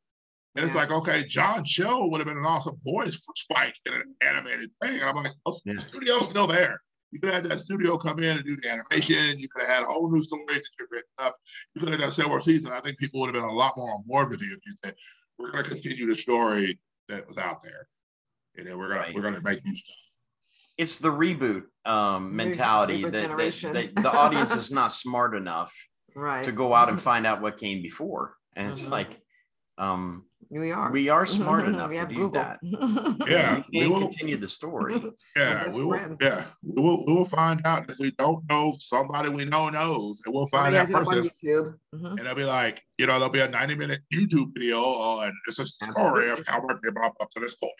And 0.56 0.64
it's 0.66 0.74
like, 0.74 0.90
okay, 0.90 1.22
John 1.28 1.62
Cho 1.64 2.06
would 2.08 2.18
have 2.18 2.26
been 2.26 2.36
an 2.36 2.44
awesome 2.44 2.76
voice 2.84 3.16
for 3.16 3.32
Spike 3.36 3.74
in 3.86 3.92
an 3.92 4.14
animated 4.20 4.70
thing. 4.82 4.98
And 5.00 5.04
I'm 5.08 5.14
like, 5.14 5.32
oh, 5.46 5.56
Yeah. 5.64 5.74
the 5.74 5.80
studio's 5.80 6.28
still 6.28 6.48
there. 6.48 6.80
You 7.12 7.20
could 7.20 7.32
have 7.34 7.42
had 7.42 7.50
that 7.52 7.58
studio 7.58 7.96
come 7.96 8.18
in 8.20 8.36
and 8.36 8.44
do 8.44 8.56
the 8.56 8.68
animation. 8.70 9.38
You 9.38 9.48
could 9.48 9.66
have 9.66 9.76
had 9.78 9.82
a 9.82 9.86
whole 9.86 10.10
new 10.10 10.22
stories 10.22 10.46
that 10.48 10.70
you've 10.78 10.88
written 10.90 11.10
up. 11.18 11.34
You 11.74 11.80
could 11.80 11.90
have 11.90 12.00
done 12.00 12.12
several 12.12 12.40
seasons. 12.40 12.72
I 12.72 12.80
think 12.80 12.98
people 12.98 13.20
would 13.20 13.34
have 13.34 13.42
been 13.42 13.50
a 13.50 13.52
lot 13.54 13.74
more 13.76 13.92
on 13.94 14.02
board 14.06 14.30
with 14.30 14.40
you 14.40 14.52
if 14.52 14.60
you 14.66 14.74
said, 14.84 14.94
we're 15.38 15.50
going 15.50 15.64
to 15.64 15.70
continue 15.70 16.06
the 16.06 16.14
story 16.14 16.78
that 17.08 17.26
was 17.26 17.38
out 17.38 17.62
there. 17.62 17.88
And 18.56 18.66
then 18.66 18.78
we're 18.78 18.88
gonna 18.92 19.12
we're 19.14 19.22
gonna 19.22 19.40
make 19.42 19.64
new 19.64 19.74
stuff. 19.74 19.96
it's 20.76 20.98
the 20.98 21.08
reboot 21.10 21.62
um, 21.84 22.34
mentality 22.34 23.04
reboot 23.04 23.12
that, 23.12 23.36
that, 23.36 23.72
that 23.94 23.94
the 24.02 24.10
audience 24.12 24.54
is 24.54 24.70
not 24.72 24.92
smart 24.92 25.34
enough 25.36 25.74
Right. 26.16 26.44
to 26.44 26.50
go 26.52 26.74
out 26.74 26.88
and 26.88 27.00
find 27.00 27.26
out 27.26 27.40
what 27.40 27.58
came 27.58 27.80
before 27.80 28.34
and 28.56 28.68
it's 28.68 28.84
Mhm. 28.86 28.90
like 28.90 29.22
um, 29.78 30.26
we 30.50 30.72
are. 30.72 30.90
we 30.90 31.08
are 31.08 31.26
smart 31.26 31.64
enough 31.68 31.88
we 31.90 31.94
to 31.94 32.00
have 32.00 32.08
do 32.08 32.14
Google. 32.16 32.30
that 32.42 32.58
Yeah, 33.28 33.56
we 33.56 33.62
we 33.72 33.80
can 33.82 33.90
will- 33.90 34.00
continue 34.08 34.36
the 34.36 34.48
story 34.48 35.00
Yeah, 35.36 35.68
we 35.68 35.84
will. 35.84 35.90
friend. 35.96 36.16
Yeah, 36.20 36.44
we 36.62 36.82
will. 36.82 37.06
We 37.06 37.12
will 37.12 37.24
find 37.24 37.60
out 37.64 37.88
if 37.88 37.98
we 37.98 38.10
don't 38.12 38.42
know 38.50 38.74
somebody 38.78 39.28
we 39.28 39.44
know 39.44 39.68
knows, 39.70 40.22
and 40.26 40.34
we'll 40.34 40.48
find 40.48 40.74
Somebody 40.74 40.92
that 40.92 40.98
has 40.98 41.08
on 41.08 41.14
person, 41.14 41.30
YouTube. 41.44 41.74
Mhm. 41.94 42.10
and 42.18 42.26
they'll 42.26 42.34
be 42.34 42.44
like, 42.44 42.82
you 42.98 43.06
know, 43.06 43.14
there'll 43.14 43.28
be 43.30 43.40
a 43.40 43.48
ninety-minute 43.48 44.00
YouTube 44.12 44.52
video 44.54 44.80
on 44.82 45.32
it's 45.48 45.58
a 45.60 45.66
story 45.66 46.30
of 46.30 46.44
how 46.46 46.60
we're 46.60 46.90
brought 46.92 47.14
up 47.20 47.30
to 47.30 47.40
this 47.40 47.54
point. 47.56 47.72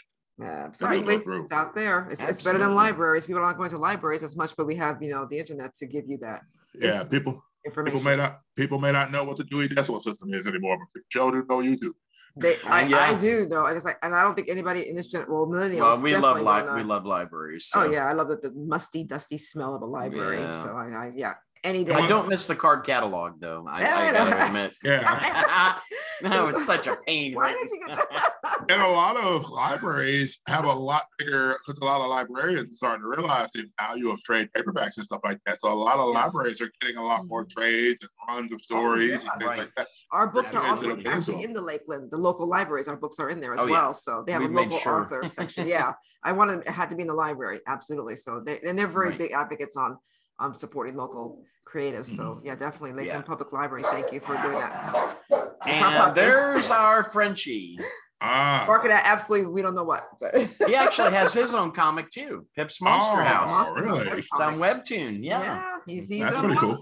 Absolutely. 0.43 1.17
It's 1.17 1.53
out 1.53 1.75
there. 1.75 2.09
It's, 2.11 2.23
it's 2.23 2.43
better 2.45 2.59
than 2.59 2.75
libraries. 2.75 3.27
People 3.27 3.43
aren't 3.43 3.59
going 3.59 3.71
to 3.71 3.79
libraries 3.79 4.23
as 4.23 4.37
much, 4.37 4.57
but 4.57 4.67
we 4.67 4.75
have, 4.77 5.03
you 5.03 5.11
know, 5.11 5.27
the 5.29 5.39
internet 5.39 5.75
to 5.77 5.87
give 5.87 6.07
you 6.09 6.17
that 6.19 6.41
Yeah, 6.75 7.03
people 7.05 7.43
information. 7.67 7.99
people 7.99 8.11
may 8.11 8.17
not 8.17 8.41
people 8.57 8.79
may 8.79 8.91
not 8.93 9.11
know 9.11 9.25
what 9.25 9.37
the 9.37 9.45
Dewey 9.45 9.69
Decimal 9.69 10.01
System 10.01 10.33
is 10.33 10.47
anymore, 10.47 10.79
but 10.79 10.87
people 10.95 11.09
sure 11.11 11.33
do 11.33 11.45
know 11.49 11.59
YouTube. 11.59 11.93
They, 12.37 12.57
I, 12.67 12.87
Yeah. 12.87 12.99
I 12.99 13.15
do 13.21 13.47
though. 13.47 13.67
I 13.67 13.75
just 13.75 13.85
like, 13.85 13.99
and 14.03 14.15
I 14.15 14.23
don't 14.23 14.35
think 14.35 14.49
anybody 14.49 14.89
in 14.89 14.95
this 14.97 15.09
gen, 15.09 15.25
well, 15.29 15.47
millennials. 15.47 15.81
Well, 15.81 16.01
we 16.01 16.15
love 16.17 16.37
definitely 16.39 16.71
li- 16.73 16.83
we 16.83 16.89
love 16.89 17.07
libraries. 17.07 17.71
Oh 17.75 17.91
yeah, 17.91 18.07
I 18.07 18.13
love 18.13 18.29
the, 18.29 18.37
the 18.37 18.51
musty, 18.53 19.05
dusty 19.05 19.39
smell 19.39 19.75
of 19.75 19.83
a 19.83 19.87
library. 19.87 20.39
Yeah. 20.39 20.63
So 20.63 20.71
I, 20.71 20.85
I, 21.07 21.13
yeah, 21.15 21.35
any 21.65 21.85
day. 21.85 21.95
I 21.95 22.07
don't 22.07 22.29
miss 22.29 22.47
the 22.47 22.55
card 22.57 22.85
catalog 22.85 23.41
though. 23.41 23.67
I, 23.69 23.79
I 23.79 23.81
Yeah, 23.83 24.13
gotta 24.13 24.47
admit. 24.47 24.73
Yeah. 24.85 25.79
no, 26.29 26.49
it's 26.49 26.65
such 26.67 26.87
a 26.87 26.97
pain. 27.07 27.35
Why 27.35 27.43
right? 27.53 27.57
did 27.59 27.71
you 27.71 27.87
get 27.87 27.97
that? 27.97 28.33
And 28.69 28.83
a 28.83 28.89
lot 28.89 29.17
of 29.17 29.49
libraries 29.51 30.43
have 30.47 30.65
a 30.65 30.73
lot 30.73 31.03
bigger 31.19 31.57
because 31.67 31.81
a 31.81 31.85
lot 31.85 32.01
of 32.03 32.09
librarians 32.09 32.69
are 32.71 32.73
starting 32.73 33.03
to 33.03 33.09
realize 33.09 33.51
the 33.53 33.65
value 33.81 34.11
of 34.11 34.23
trade 34.23 34.49
paperbacks 34.57 34.97
and 34.97 35.05
stuff 35.05 35.21
like 35.25 35.39
that. 35.47 35.59
So 35.61 35.73
a 35.73 35.75
lot 35.75 35.97
of 35.99 36.09
Yes. 36.15 36.33
libraries 36.35 36.61
are 36.61 36.71
getting 36.81 36.97
a 36.99 37.05
lot 37.05 37.27
more 37.27 37.45
Mm-hmm. 37.45 37.61
trades 37.61 38.01
and 38.03 38.11
runs 38.29 38.53
of 38.53 38.61
stories 38.61 39.25
yeah. 39.25 39.31
and 39.33 39.41
things 39.41 39.49
Right. 39.49 39.59
like 39.61 39.75
that. 39.77 39.89
Our 40.13 40.29
books 40.29 40.55
are 40.55 40.63
Yeah, 40.63 40.71
also 40.71 40.91
it's 40.91 41.07
a- 41.07 41.11
actually 41.11 41.45
in 41.45 41.53
the 41.53 41.61
Lakeland, 41.63 42.11
the 42.11 42.17
local 42.19 42.47
libraries. 42.47 42.87
Our 42.87 42.97
books 42.97 43.19
are 43.19 43.31
in 43.31 43.41
there 43.41 43.55
as 43.55 43.61
Oh, 43.61 43.67
yeah. 43.67 43.73
well. 43.73 43.95
So 43.95 44.25
they 44.27 44.33
have 44.33 44.43
We've 44.43 44.51
a 44.53 44.55
local 44.55 44.79
sure. 44.79 45.05
author 45.05 45.27
section. 45.39 45.67
Yeah, 45.67 45.93
I 46.23 46.33
wanted 46.33 46.61
it 46.61 46.69
had 46.69 46.91
to 46.91 46.97
be 46.97 47.03
in 47.03 47.09
the 47.09 47.15
library. 47.15 47.61
Absolutely. 47.67 48.17
So 48.17 48.41
they 48.45 48.61
and 48.61 48.79
they're 48.79 48.87
very 48.87 49.11
Right. 49.11 49.19
big 49.19 49.33
advocates 49.33 49.77
on 49.77 49.97
um 50.39 50.55
supporting 50.55 50.97
local 50.97 51.45
creatives. 51.67 52.07
So 52.17 52.41
yeah, 52.45 52.55
definitely 52.55 52.93
Lakeland 52.93 53.09
Mm-hmm. 53.25 53.31
Yeah. 53.31 53.35
Public 53.37 53.53
Library. 53.53 53.85
Thank 53.85 54.13
you 54.13 54.21
for 54.21 54.35
doing 54.43 54.59
that. 54.59 55.17
And 55.67 56.15
there's 56.15 56.71
our 56.71 57.05
Frenchie. 57.05 57.79
Ah, 58.23 58.65
Market 58.67 58.91
at 58.91 59.07
absolutely 59.07 59.47
we 59.51 59.63
don't 59.63 59.75
know 59.75 59.83
what, 59.83 60.07
but 60.21 60.37
He 60.67 60.75
actually 60.75 61.13
has 61.13 61.33
his 61.33 61.55
own 61.55 61.71
comic 61.73 62.11
too, 62.11 62.47
Pip's 62.55 62.79
Monster 62.83 63.13
Oh, 63.19 63.25
House. 63.25 63.51
Monster 63.51 63.83
really? 63.83 64.19
It's 64.19 64.29
on 64.35 64.59
Webtoon. 64.59 65.21
Yeah. 65.25 65.41
Yeah. 65.43 65.65
he's 65.87 66.07
he's 66.11 66.25
That's 66.25 66.37
pretty 66.39 66.55
cool. 66.57 66.79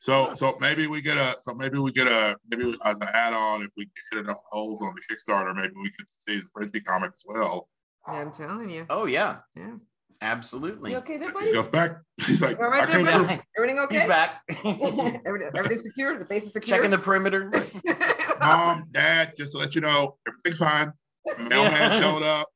so 0.00 0.34
so 0.34 0.58
maybe 0.60 0.88
we 0.88 1.00
get 1.00 1.16
a 1.16 1.36
so 1.40 1.54
maybe 1.54 1.78
we 1.78 1.92
get 1.92 2.08
a 2.08 2.36
maybe 2.50 2.74
as 2.84 2.96
an 2.96 3.06
add-on 3.14 3.62
if 3.62 3.70
we 3.76 3.88
hit 4.10 4.24
enough 4.24 4.40
holes 4.50 4.82
on 4.82 4.96
the 4.96 5.14
Kickstarter, 5.14 5.54
maybe 5.54 5.74
we 5.80 5.90
could 5.96 6.06
see 6.26 6.40
the 6.40 6.48
Frenchie 6.52 6.80
comic 6.80 7.12
as 7.14 7.22
well. 7.24 7.68
Yeah, 8.08 8.14
I'm 8.14 8.32
telling 8.32 8.68
you. 8.68 8.84
Oh 8.90 9.06
yeah. 9.06 9.36
Yeah. 9.54 9.74
Absolutely. 10.20 10.90
You 10.92 10.96
okay 10.98 11.16
there, 11.16 11.28
He 11.28 11.32
buddy? 11.34 11.52
goes 11.52 11.68
back. 11.68 11.98
He's 12.26 12.42
like, 12.42 12.58
All 12.58 12.68
right 12.68 12.82
I 12.82 12.86
there, 12.86 13.04
can't 13.04 13.26
buddy? 13.28 13.40
Everything 13.56 13.78
okay? 13.80 13.98
He's 14.00 14.08
back. 14.08 14.42
Everything, 14.64 15.50
everything's 15.54 15.82
secure. 15.84 16.18
The 16.18 16.24
base 16.24 16.44
is 16.44 16.52
secure. 16.54 16.76
Checking 16.78 16.90
the 16.90 16.98
perimeter. 16.98 17.50
Mom, 18.40 18.84
Dad, 18.90 19.34
just 19.38 19.52
to 19.52 19.58
let 19.58 19.74
you 19.74 19.80
know, 19.80 20.16
everything's 20.26 20.58
fine. 20.58 20.92
Mailman 21.38 22.00
showed 22.00 22.22
up, 22.22 22.48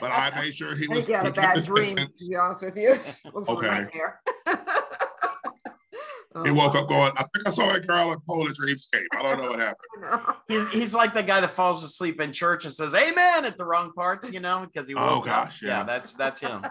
but 0.00 0.10
I 0.12 0.30
made 0.36 0.54
sure 0.54 0.74
he 0.76 0.88
was. 0.88 1.08
you 1.08 1.16
had 1.16 1.26
a 1.26 1.30
bad 1.32 1.56
his 1.56 1.66
dream, 1.66 1.96
to 1.96 2.08
be 2.28 2.36
honest 2.36 2.62
with 2.62 2.76
you. 2.76 2.98
Looks 3.34 3.48
Okay. 3.50 3.66
nightmare. 3.66 4.20
He 6.44 6.48
Oh, 6.50 6.54
woke 6.54 6.74
up 6.76 6.84
oh, 6.84 6.86
going, 6.86 7.12
I 7.16 7.24
think 7.34 7.46
I 7.46 7.50
saw 7.50 7.74
a 7.74 7.78
girl 7.80 8.10
in 8.12 8.18
Polish 8.26 8.54
dreamscape. 8.58 9.04
I 9.14 9.22
don't 9.22 9.42
know 9.42 9.50
what 9.50 9.58
happened. 9.58 10.36
He's, 10.48 10.66
he's 10.70 10.94
like 10.94 11.12
the 11.12 11.22
guy 11.22 11.42
that 11.42 11.50
falls 11.50 11.84
asleep 11.84 12.22
in 12.22 12.32
church 12.32 12.64
and 12.64 12.72
says 12.72 12.94
"Amen" 12.94 13.44
at 13.44 13.58
the 13.58 13.66
wrong 13.66 13.92
parts, 13.92 14.30
you 14.32 14.40
know, 14.40 14.66
because 14.72 14.88
he 14.88 14.94
woke 14.94 15.04
Oh, 15.06 15.18
up. 15.18 15.24
gosh, 15.26 15.62
yeah. 15.62 15.82
that's 15.84 16.14
that's 16.14 16.40
him. 16.40 16.64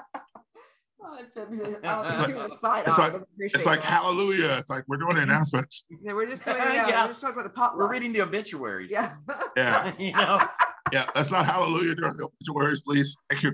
Oh, 1.03 1.15
it 1.19 1.31
fits 1.33 1.49
me. 1.51 1.57
I 1.59 1.63
don't 1.63 2.03
think 2.05 2.15
he's 2.17 2.27
giving 2.27 2.51
a 2.51 2.55
side 2.55 2.83
It's 2.87 2.97
like- 2.97 3.13
It's 3.39 3.65
like 3.65 3.81
hallelujah. 3.81 4.57
It's 4.59 4.69
like 4.69 4.83
we're 4.87 4.97
doing 4.97 5.15
the 5.15 5.23
announcements. 5.23 5.85
Yeah, 6.03 6.13
we're 6.13 6.27
just 6.27 6.43
doing. 6.45 6.57
Yeah, 6.59 6.87
Yeah. 6.87 7.03
we're 7.03 7.09
just 7.09 7.21
talking 7.21 7.35
about 7.35 7.43
the 7.43 7.49
potluck. 7.49 7.77
We're 7.79 7.91
reading 7.91 8.13
the 8.13 8.21
obituaries. 8.21 8.91
Yeah. 8.91 9.15
Yeah, 9.57 9.91
you 9.99 10.11
know. 10.13 10.39
yeah. 10.93 11.05
That's 11.15 11.29
not 11.31 11.45
hallelujah 11.45 11.95
during 11.95 12.17
the 12.17 12.25
obituaries, 12.25 12.81
please. 12.81 13.17
Thank 13.29 13.43
you. 13.43 13.51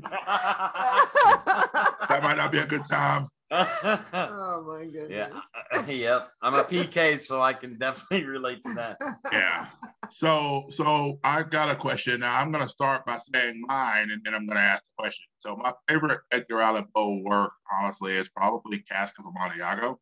That 2.10 2.20
might 2.24 2.38
not 2.38 2.52
be 2.52 2.60
a 2.60 2.66
good 2.66 2.86
time. 2.86 3.28
Oh 3.52 4.64
my 4.68 4.86
goodness. 4.92 5.34
yeah. 5.74 5.86
yep. 5.88 6.30
I'm 6.42 6.54
a 6.54 6.64
PK, 6.64 7.22
so 7.22 7.42
I 7.42 7.54
can 7.54 7.78
definitely 7.78 8.28
relate 8.28 8.64
to 8.64 8.74
that. 8.74 8.98
Yeah. 9.32 9.68
So, 10.10 10.66
so 10.70 11.20
I've 11.24 11.50
got 11.50 11.72
a 11.72 11.76
question. 11.76 12.20
Now 12.22 12.38
I'm 12.38 12.52
going 12.52 12.64
to 12.64 12.70
start 12.70 13.06
by 13.06 13.18
saying 13.18 13.64
mine, 13.68 14.10
and 14.12 14.22
then 14.24 14.34
I'm 14.34 14.46
going 14.46 14.58
to 14.58 14.64
ask 14.64 14.86
the 14.86 14.92
question. 14.98 15.26
So, 15.40 15.56
my 15.56 15.74
favorite 15.88 16.20
Edgar 16.32 16.62
Allan 16.62 16.88
Poe 16.96 17.22
work, 17.24 17.52
honestly, 17.72 18.14
is 18.14 18.30
probably 18.30 18.80
Cask 18.80 19.18
of 19.20 19.26
Amontillado. 19.26 20.00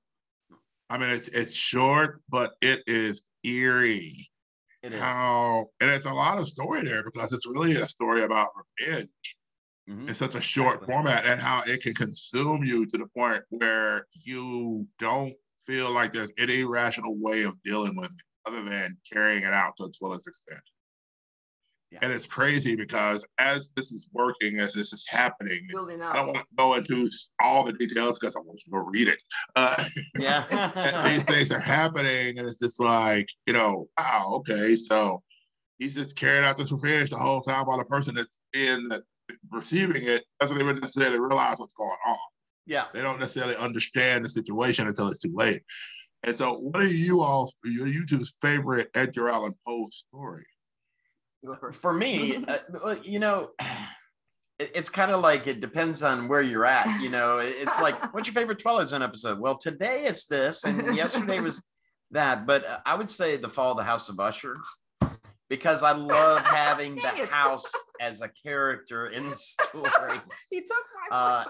I 0.89 0.97
mean, 0.97 1.09
it's 1.09 1.27
it's 1.29 1.55
short, 1.55 2.21
but 2.29 2.53
it 2.61 2.83
is 2.87 3.23
eerie. 3.43 4.27
It 4.83 4.93
is. 4.93 4.99
How 4.99 5.65
and 5.81 5.89
it's 5.89 6.05
a 6.05 6.13
lot 6.13 6.37
of 6.37 6.47
story 6.47 6.83
there 6.83 7.03
because 7.03 7.33
it's 7.33 7.47
really 7.47 7.73
a 7.73 7.87
story 7.87 8.21
about 8.21 8.49
revenge 8.79 9.09
Mhm. 9.89 10.09
in 10.09 10.15
such 10.15 10.35
a 10.35 10.41
short 10.41 10.75
Exactly. 10.81 10.93
format, 10.93 11.25
and 11.25 11.39
how 11.39 11.61
it 11.67 11.81
can 11.81 11.93
consume 11.93 12.63
you 12.63 12.85
to 12.87 12.97
the 12.97 13.07
point 13.07 13.43
where 13.49 14.07
you 14.13 14.87
don't 14.99 15.35
feel 15.65 15.91
like 15.91 16.11
there's 16.11 16.31
any 16.37 16.63
rational 16.63 17.17
way 17.17 17.43
of 17.43 17.61
dealing 17.63 17.95
with 17.95 18.11
it 18.11 18.25
other 18.47 18.63
than 18.63 18.97
carrying 19.11 19.43
it 19.43 19.53
out 19.53 19.75
to 19.77 19.85
its 19.85 19.97
fullest 19.97 20.27
extent. 20.27 20.61
Yeah. 21.91 21.99
And 22.01 22.11
it's 22.11 22.25
crazy 22.27 22.75
because 22.75 23.25
as 23.37 23.69
this 23.75 23.91
is 23.91 24.09
working, 24.11 24.59
as 24.59 24.73
this 24.73 24.91
is 24.91 25.05
happening, 25.07 25.67
I 25.71 26.13
don't 26.13 26.27
want 26.27 26.39
to 26.39 26.45
go 26.55 26.73
into 26.73 27.09
all 27.39 27.63
the 27.63 27.73
details 27.73 28.17
because 28.19 28.35
I 28.35 28.39
want 28.39 28.59
you 28.65 28.73
to 28.73 28.79
read 28.81 29.07
it. 29.07 29.19
Uh, 29.55 29.83
Yeah. 30.19 31.03
these 31.03 31.23
things 31.23 31.51
are 31.51 31.59
happening, 31.59 32.37
and 32.39 32.47
it's 32.47 32.59
just 32.59 32.79
like, 32.79 33.29
you 33.45 33.53
know, 33.53 33.87
wow, 33.99 34.33
okay, 34.37 34.75
so 34.75 35.23
he's 35.77 35.95
just 35.95 36.15
carrying 36.15 36.43
out 36.43 36.57
this 36.57 36.71
revenge 36.71 37.11
the 37.11 37.17
whole 37.17 37.41
time 37.41 37.65
while 37.65 37.77
the 37.77 37.85
person 37.85 38.15
that's 38.15 38.37
in 38.53 38.89
that 38.89 39.03
receiving 39.51 40.03
it 40.03 40.23
doesn't 40.39 40.59
even 40.59 40.79
necessarily 40.79 41.19
realize 41.19 41.57
what's 41.59 41.73
going 41.73 41.97
on. 42.07 42.17
yeah. 42.65 42.85
They 42.93 43.01
don't 43.01 43.19
necessarily 43.19 43.55
understand 43.55 44.25
the 44.25 44.29
situation 44.29 44.87
until 44.87 45.07
it's 45.09 45.19
too 45.19 45.33
late. 45.35 45.61
And 46.23 46.35
so, 46.35 46.55
what 46.57 46.81
are 46.81 46.85
you 46.87 47.21
all, 47.21 47.51
your 47.63 47.87
you 47.87 48.05
two's 48.05 48.35
favorite 48.41 48.89
Edgar 48.95 49.29
Allan 49.29 49.53
Poe 49.65 49.87
story? 49.91 50.45
For 51.73 51.93
me, 51.93 52.43
uh, 52.83 52.95
you 53.03 53.19
know, 53.19 53.51
it- 54.59 54.71
it's 54.73 54.89
kind 54.89 55.11
of 55.11 55.21
like 55.21 55.45
it 55.47 55.59
depends 55.61 56.01
on 56.01 56.27
where 56.27 56.41
you're 56.41 56.65
at. 56.65 57.01
You 57.01 57.09
know, 57.09 57.37
It- 57.39 57.55
it's 57.59 57.79
like, 57.79 57.95
what's 58.13 58.27
your 58.27 58.33
favorite 58.33 58.57
Twilight 58.59 58.87
Zone 58.87 59.03
episode? 59.03 59.39
Well, 59.39 59.57
today 59.57 60.05
it's 60.05 60.25
this, 60.25 60.63
and 60.63 60.95
yesterday 60.95 61.39
was 61.39 61.63
that. 62.11 62.47
But 62.47 62.65
uh, 62.65 62.79
I 62.85 62.95
would 62.95 63.09
say 63.09 63.37
The 63.37 63.49
Fall 63.49 63.71
of 63.71 63.77
the 63.77 63.83
House 63.83 64.09
of 64.09 64.19
Usher 64.19 64.55
because 65.49 65.83
I 65.83 65.91
love 65.91 66.41
having 66.45 66.95
the 66.95 67.25
house 67.29 67.65
as 68.01 68.21
a 68.21 68.29
character 68.43 69.07
in 69.07 69.29
the 69.29 69.35
story. 69.35 70.19
He 70.49 70.61
took 70.61 70.83
my. 71.09 71.15
Uh, 71.17 71.45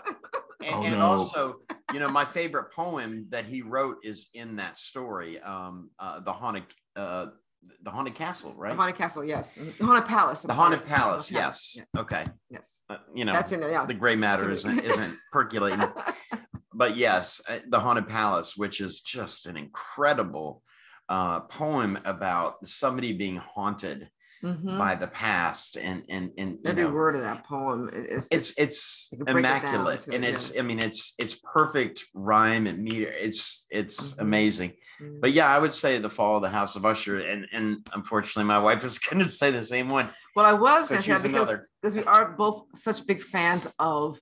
And, 0.62 0.74
Oh, 0.74 0.84
and 0.84 0.98
no. 0.98 1.06
also, 1.06 1.56
you 1.94 2.00
know, 2.00 2.08
my 2.10 2.26
favorite 2.26 2.72
poem 2.74 3.28
that 3.30 3.46
he 3.46 3.62
wrote 3.62 3.98
is 4.04 4.30
in 4.34 4.56
that 4.56 4.78
story, 4.78 5.40
um, 5.42 5.92
uh, 6.00 6.22
the 6.22 6.32
haunted, 6.32 6.64
uh, 6.96 7.28
the 7.84 7.92
haunted 7.92 8.16
castle, 8.16 8.54
right? 8.58 8.72
The 8.72 8.76
haunted 8.78 8.96
castle, 8.96 9.24
yes. 9.24 9.56
The 9.56 9.86
haunted 9.86 10.06
palace. 10.08 10.44
I'm 10.44 10.48
the 10.48 10.54
sorry. 10.56 10.70
haunted 10.70 10.88
palace, 10.88 11.30
yes. 11.30 11.76
Yeah, 11.78 12.02
Okay, 12.02 12.26
yes. 12.50 12.82
uh, 12.90 12.98
you 13.14 13.26
know, 13.26 13.34
That's 13.34 13.52
in 13.52 13.60
there. 13.60 13.70
Yeah. 13.70 13.86
the 13.86 13.94
gray 13.94 14.16
matter 14.16 14.50
isn't 14.50 14.80
isn't 14.80 15.16
percolating, 15.32 15.84
but 16.74 16.96
yes, 16.96 17.42
uh, 17.48 17.60
the 17.70 17.80
haunted 17.80 18.08
palace, 18.08 18.56
which 18.58 18.82
is 18.82 19.02
just 19.02 19.46
an 19.46 19.58
incredible 19.58 20.64
uh, 21.10 21.42
poem 21.42 22.00
about 22.06 22.66
somebody 22.68 23.14
being 23.14 23.38
haunted 23.38 24.10
Mhm. 24.44 24.78
by 24.78 24.96
the 24.96 25.08
past, 25.08 25.78
and 25.78 26.04
and 26.10 26.32
and 26.38 26.60
Every 26.66 26.84
know, 26.84 26.92
word 26.92 27.16
of 27.16 27.22
that 27.22 27.44
poem 27.46 27.90
is. 27.94 28.28
it's 28.32 28.54
it's 28.58 29.10
You 29.12 29.20
can 29.20 29.28
it 29.28 29.32
down 29.34 29.40
immaculate 29.40 30.08
it, 30.08 30.14
and 30.14 30.24
yeah. 30.24 30.30
it's 30.32 30.58
i 30.58 30.62
mean 30.62 30.80
it's 30.80 31.14
it's 31.18 31.36
perfect 31.36 32.06
rhyme 32.14 32.68
and 32.68 32.84
meter 32.84 33.12
it's 33.12 33.66
it's 33.72 34.14
Mhm. 34.14 34.22
amazing 34.22 34.72
Mhm. 35.02 35.22
but 35.22 35.32
yeah 35.32 35.48
i 35.48 35.58
would 35.58 35.74
say 35.74 35.98
the 36.00 36.10
fall 36.10 36.36
of 36.38 36.44
the 36.44 36.50
house 36.50 36.76
of 36.76 36.86
usher 36.86 37.20
and 37.20 37.48
and 37.54 37.88
unfortunately 37.94 38.44
my 38.48 38.60
wife 38.60 38.84
is 38.84 39.00
going 39.06 39.20
to 39.20 39.26
say 39.26 39.50
the 39.52 39.66
same 39.66 39.90
one 39.90 40.10
Well, 40.36 40.46
I 40.46 40.54
was 40.54 40.88
so 40.88 40.96
going 40.96 41.04
to 41.04 41.20
say 41.20 41.28
because 41.30 41.52
because 41.82 41.96
we 41.96 42.04
are 42.04 42.26
both 42.44 42.58
such 42.76 43.06
big 43.08 43.22
fans 43.24 43.68
of 43.80 44.20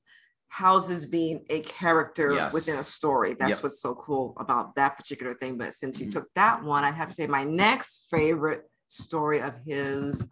houses 0.63 1.08
being 1.08 1.44
a 1.50 1.62
character 1.62 2.48
within 2.54 2.76
a 2.78 2.84
story. 2.84 3.34
That's 3.34 3.56
Yep. 3.56 3.63
what's 3.63 3.82
so 3.82 3.96
cool 3.96 4.36
about 4.39 4.76
that 4.76 4.96
particular 4.96 5.34
thing. 5.34 5.58
But 5.58 5.74
since 5.74 6.00
you 6.00 6.06
Mhm. 6.08 6.12
took 6.12 6.28
that 6.36 6.63
one, 6.63 6.84
I 6.84 6.92
have 6.92 7.10
to 7.10 7.16
say 7.16 7.26
my 7.26 7.44
next 7.44 8.06
favorite 8.12 8.70
story 8.86 9.39
of 9.42 9.56
his, 9.66 10.24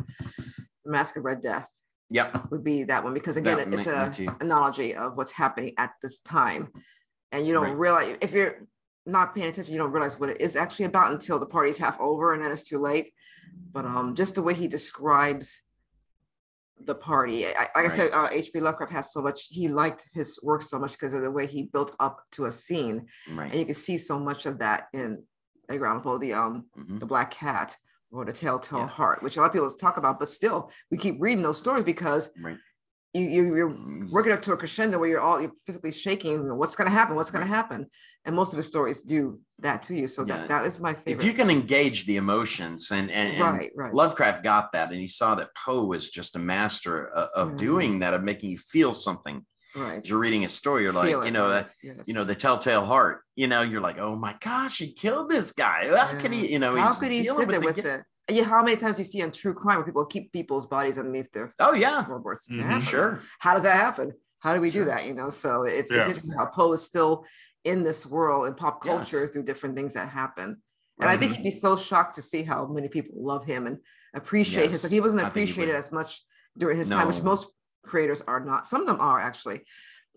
Mask 0.86 1.16
of 1.18 1.24
Red 1.24 1.42
Death, 1.42 1.68
yep 2.12 2.52
would 2.52 2.64
be 2.64 2.84
that 2.84 3.04
one 3.04 3.16
because 3.16 3.36
again, 3.36 3.58
That- 3.58 3.68
it's 3.70 3.88
me- 3.88 4.26
me 4.26 4.28
a 4.30 4.38
analogy 4.42 4.94
of 4.96 5.18
what's 5.18 5.32
happening 5.32 5.74
at 5.80 5.94
this 6.04 6.20
time, 6.20 6.72
and 7.32 7.48
you 7.48 7.54
don't 7.54 7.64
Right. 7.70 7.78
realize 7.78 8.18
if 8.22 8.32
you're 8.32 8.68
not 9.08 9.34
paying 9.34 9.48
attention, 9.48 9.74
you 9.74 9.80
don't 9.80 9.92
realize 9.92 10.20
what 10.20 10.30
it 10.30 10.40
is 10.40 10.56
actually 10.56 10.86
about 10.86 11.12
until 11.12 11.40
the 11.40 11.48
party's 11.48 11.80
half 11.80 12.00
over 12.00 12.34
and 12.34 12.44
then 12.44 12.52
it's 12.52 12.64
too 12.64 12.78
late. 12.78 13.12
But 13.74 13.86
um, 13.86 14.14
just 14.14 14.36
the 14.36 14.44
way 14.44 14.54
he 14.54 14.68
describes 14.68 15.64
the 16.86 16.96
party, 16.96 17.48
I, 17.48 17.68
like 17.76 17.86
I 17.86 17.90
said, 17.90 18.12
uh, 18.14 18.28
H.P. 18.32 18.60
Lovecraft 18.60 18.92
has 18.94 19.14
so 19.14 19.22
much. 19.22 19.48
He 19.50 19.68
liked 19.68 20.10
his 20.14 20.40
work 20.44 20.62
so 20.62 20.80
much 20.80 20.94
because 20.94 21.14
of 21.14 21.22
the 21.22 21.32
way 21.32 21.46
he 21.48 21.64
built 21.64 21.96
up 22.00 22.22
to 22.34 22.46
a 22.46 22.52
scene, 22.52 23.08
right. 23.32 23.52
and 23.52 23.60
you 23.60 23.66
can 23.66 23.76
see 23.76 23.98
so 23.98 24.20
much 24.20 24.46
of 24.46 24.60
that 24.60 24.88
in 24.94 25.24
Edgar 25.70 25.88
Allan 25.88 26.02
Poe, 26.02 26.18
the 26.18 26.34
um, 26.34 26.66
Mhm. 26.78 27.00
the 27.00 27.06
Black 27.06 27.32
Cat 27.32 27.78
or 28.12 28.26
the 28.26 28.34
Telltale 28.34 28.80
Yeah. 28.80 28.88
Heart, 28.88 29.24
which 29.24 29.38
a 29.38 29.40
lot 29.40 29.48
of 29.48 29.54
people 29.54 29.70
talk 29.72 29.98
about, 29.98 30.20
but 30.20 30.30
still 30.30 30.70
we 30.90 30.98
keep 30.98 31.16
reading 31.20 31.44
those 31.44 31.58
stories 31.60 31.84
because 31.86 32.30
right 32.42 32.58
you, 33.14 33.24
you 33.24 33.56
you're 33.56 33.78
working 34.10 34.32
up 34.32 34.42
to 34.44 34.54
a 34.54 34.58
crescendo 34.58 34.98
where 34.98 35.10
you're 35.10 35.20
all 35.20 35.42
you're 35.42 35.52
physically 35.66 35.92
shaking. 35.92 36.58
What's 36.58 36.76
going 36.76 36.90
to 36.90 36.94
happen? 36.94 37.16
What's 37.16 37.32
going 37.32 37.44
to 37.46 37.54
happen? 37.54 37.88
And 38.24 38.36
most 38.36 38.54
of 38.54 38.58
the 38.58 38.64
stories 38.64 39.04
do 39.04 39.40
that 39.60 39.84
to 39.84 39.96
you. 39.96 40.08
So 40.08 40.24
Yeah. 40.26 40.38
that 40.38 40.48
that 40.50 40.66
is 40.66 40.80
my 40.80 40.94
favorite. 40.94 41.20
if 41.20 41.26
you 41.26 41.34
can 41.34 41.50
engage 41.50 42.06
the 42.06 42.16
emotions 42.18 42.92
and 42.92 43.12
and, 43.12 43.34
and 43.34 43.42
right, 43.42 43.72
right. 43.76 43.94
Lovecraft 43.94 44.44
got 44.44 44.72
that, 44.74 44.92
and 44.92 45.00
he 45.00 45.08
saw 45.08 45.36
that 45.36 45.50
Poe 45.56 45.86
was 45.86 46.10
just 46.10 46.36
a 46.36 46.40
master 46.40 47.08
of, 47.10 47.30
of 47.36 47.48
Mhm. 47.54 47.58
doing 47.58 48.00
that, 48.00 48.14
of 48.14 48.24
making 48.24 48.50
you 48.52 48.58
feel 48.58 48.94
something. 48.94 49.46
right. 49.76 50.06
You're 50.06 50.20
reading 50.20 50.44
a 50.46 50.50
story, 50.50 50.84
you're 50.84 50.92
like, 50.92 51.10
you 51.10 51.32
know, 51.32 51.50
right, 51.50 51.66
that 51.68 51.74
yes. 51.82 52.06
you 52.08 52.14
know, 52.14 52.24
the 52.26 52.36
telltale 52.36 52.86
heart. 52.86 53.22
You 53.36 53.48
know, 53.48 53.62
you're 53.62 53.80
like, 53.82 54.00
oh 54.00 54.16
my 54.18 54.36
gosh, 54.42 54.78
he 54.80 54.92
killed 54.94 55.30
this 55.30 55.52
guy. 55.54 55.88
How 55.88 56.18
can 56.20 56.32
he? 56.34 56.52
You 56.52 56.60
know, 56.60 56.76
how 56.76 56.94
could 56.94 57.12
he 57.12 57.24
sit 57.26 57.38
there 57.48 57.60
the 57.60 57.66
with 57.66 57.76
gi- 57.78 57.82
it? 57.84 58.02
Yeah, 58.30 58.44
how 58.44 58.64
many 58.64 58.78
times 58.78 58.98
you 59.00 59.06
see 59.06 59.22
on 59.24 59.32
true 59.32 59.54
crime 59.54 59.78
where 59.78 59.86
people 59.86 60.06
keep 60.06 60.32
people's 60.32 60.66
bodies 60.68 60.98
underneath 60.98 61.32
their 61.32 61.54
Oh 61.60 61.74
yeah, 61.74 62.04
floorboards? 62.06 62.48
It 62.50 62.54
Mhm. 62.54 62.82
sure. 62.82 63.20
How 63.40 63.54
does 63.56 63.64
that 63.64 63.76
happen? 63.78 64.14
How 64.40 64.54
do 64.54 64.62
we 64.62 64.70
Sure. 64.72 64.84
do 64.86 64.90
that? 64.90 65.06
You 65.06 65.14
know, 65.14 65.30
so 65.30 65.64
it's, 65.64 65.92
Yeah. 65.92 66.00
it's 66.00 66.08
interesting 66.10 66.38
how 66.38 66.46
Poe 66.48 66.74
is 66.74 66.84
still 66.84 67.26
in 67.64 67.84
this 67.84 68.06
world 68.06 68.48
in 68.48 68.54
pop 68.56 68.84
Yes. 68.86 68.96
culture 69.12 69.28
through 69.28 69.44
different 69.44 69.76
things 69.76 69.94
that 69.94 70.10
happen. 70.10 70.62
And 71.00 71.10
I 71.10 71.18
think 71.18 71.34
he'd 71.34 71.44
be 71.44 71.52
so 71.52 71.76
shocked 71.76 72.16
to 72.16 72.22
see 72.22 72.44
how 72.44 72.68
many 72.68 72.88
people 72.88 73.16
love 73.24 73.44
him 73.44 73.66
and 73.66 73.80
appreciate 74.14 74.70
him. 74.70 74.78
So 74.78 74.88
he 74.88 75.00
wasn't 75.02 75.22
I 75.22 75.24
think 75.26 75.34
he 75.36 75.42
appreciated 75.44 75.76
as 75.76 75.92
much 75.92 76.24
during 76.58 76.78
his 76.78 76.90
time, 76.90 77.08
which 77.08 77.22
most 77.24 77.48
creators 77.84 78.22
are 78.22 78.40
not. 78.40 78.68
Some 78.68 78.82
of 78.82 78.88
them 78.88 78.98
are 79.00 79.20
actually, 79.20 79.66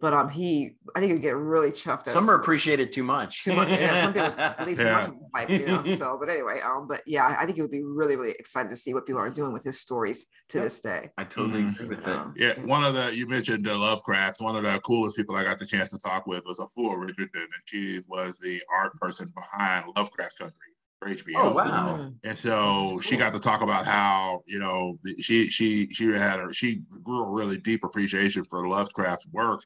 but 0.05 0.13
um, 0.13 0.29
he 0.29 0.77
I 0.95 1.01
think 1.01 1.13
he'd 1.13 1.23
get 1.23 1.35
really 1.37 1.71
chuffed. 1.71 2.07
at 2.07 2.13
Some 2.13 2.29
are 2.29 2.35
appreciated 2.35 2.93
too 2.93 3.03
much. 3.03 3.43
too 3.43 3.55
much. 3.55 3.71
Yeah, 3.71 4.03
some 4.05 4.13
people 4.13 4.35
believe 4.59 4.77
too 4.77 4.85
Yeah. 4.85 4.93
much 4.93 5.09
in 5.09 5.21
hype, 5.35 5.49
you 5.49 5.67
know. 5.67 5.83
So, 5.97 6.19
but 6.21 6.29
anyway, 6.29 6.61
um, 6.61 6.87
but 6.87 7.01
yeah, 7.07 7.35
I 7.41 7.45
think 7.47 7.57
he 7.57 7.63
would 7.63 7.71
be 7.71 7.83
really, 7.83 8.17
really 8.17 8.35
excited 8.39 8.69
to 8.69 8.77
see 8.77 8.93
what 8.93 9.07
people 9.07 9.21
are 9.23 9.31
doing 9.31 9.53
with 9.55 9.65
his 9.65 9.81
stories 9.81 10.27
to 10.51 10.59
Yep. 10.59 10.65
this 10.67 10.81
day. 10.83 11.11
I 11.17 11.25
totally 11.25 11.63
Mhm. 11.63 11.73
agree 11.75 11.89
with 11.89 12.05
that. 12.05 12.19
Um, 12.19 12.35
Yeah, 12.37 12.53
one 12.61 12.85
of 12.85 12.93
the 12.95 13.17
you 13.17 13.27
mentioned 13.27 13.67
uh, 13.67 13.79
Lovecraft. 13.79 14.43
One 14.43 14.57
of 14.57 14.63
the 14.65 14.79
coolest 14.81 15.17
people 15.17 15.37
I 15.37 15.45
got 15.45 15.59
the 15.59 15.67
chance 15.67 15.89
to 15.91 15.99
talk 15.99 16.27
with 16.27 16.45
was 16.45 16.59
Afua 16.61 17.01
Richardson, 17.01 17.49
and 17.55 17.63
she 17.65 18.03
was 18.07 18.39
the 18.39 18.61
art 18.71 18.93
person 19.01 19.33
behind 19.35 19.87
Lovecraft 19.97 20.39
Country 20.39 20.59
for 21.05 21.11
HBO. 21.11 21.35
Oh 21.37 21.55
wow. 21.55 21.97
Mm. 21.99 22.15
And 22.25 22.39
so 22.39 22.99
she 23.03 23.17
got 23.17 23.33
to 23.35 23.41
talk 23.41 23.63
about 23.63 23.85
how 23.85 24.43
you 24.47 24.59
know 24.59 24.99
she 25.21 25.49
she 25.49 25.89
she 25.91 26.11
had 26.13 26.41
a, 26.41 26.53
she 26.53 26.81
grew 27.03 27.25
a 27.25 27.31
really 27.31 27.59
deep 27.59 27.85
appreciation 27.85 28.45
for 28.45 28.67
Lovecraft's 28.69 29.27
work 29.33 29.61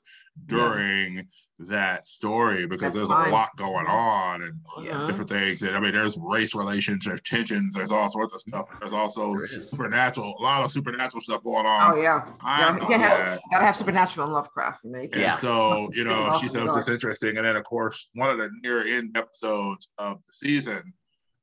during 0.47 1.26
that 1.61 2.07
story 2.07 2.66
because 2.68 2.95
That's 2.95 2.95
there's 2.95 3.09
fine. 3.09 3.30
a 3.30 3.32
lot 3.32 3.49
going 3.57 3.86
on 3.89 4.43
and 4.43 4.61
Yeah. 4.86 5.05
different 5.09 5.28
things. 5.28 5.62
And 5.62 5.74
I 5.74 5.80
mean, 5.80 5.93
there's 5.93 6.16
race 6.20 6.55
relations, 6.55 7.05
there's 7.05 7.20
tensions, 7.22 7.74
there's 7.74 7.91
all 7.91 8.09
sorts 8.11 8.32
of 8.32 8.41
stuff. 8.43 8.66
There's 8.80 8.93
also 8.93 9.34
There 9.34 9.45
is. 9.45 9.68
supernatural, 9.68 10.36
a 10.39 10.43
lot 10.43 10.64
of 10.64 10.70
supernatural 10.70 11.20
stuff 11.20 11.43
going 11.43 11.66
on. 11.66 11.93
Oh 11.93 11.97
on. 11.97 12.03
yeah, 12.03 12.24
I 12.43 12.61
yeah. 12.61 12.70
know 12.76 12.78
gotta 12.78 12.99
have, 12.99 13.39
gotta 13.51 13.64
have 13.64 13.76
supernatural 13.76 14.26
and 14.26 14.34
Lovecraft. 14.34 14.84
You 14.84 14.95
And 14.95 15.11
Yeah. 15.16 15.36
so, 15.39 15.89
you 15.95 16.05
know, 16.05 16.39
she 16.41 16.47
the 16.47 16.53
said 16.53 16.62
it 16.62 16.66
was 16.66 16.76
just 16.76 16.91
interesting. 16.91 17.36
And 17.36 17.45
then, 17.45 17.57
of 17.57 17.64
course, 17.64 18.09
one 18.14 18.30
of 18.30 18.39
the 18.39 18.51
near 18.62 18.86
end 18.86 19.16
episodes 19.18 19.91
of 19.99 20.24
the 20.28 20.32
season, 20.32 20.93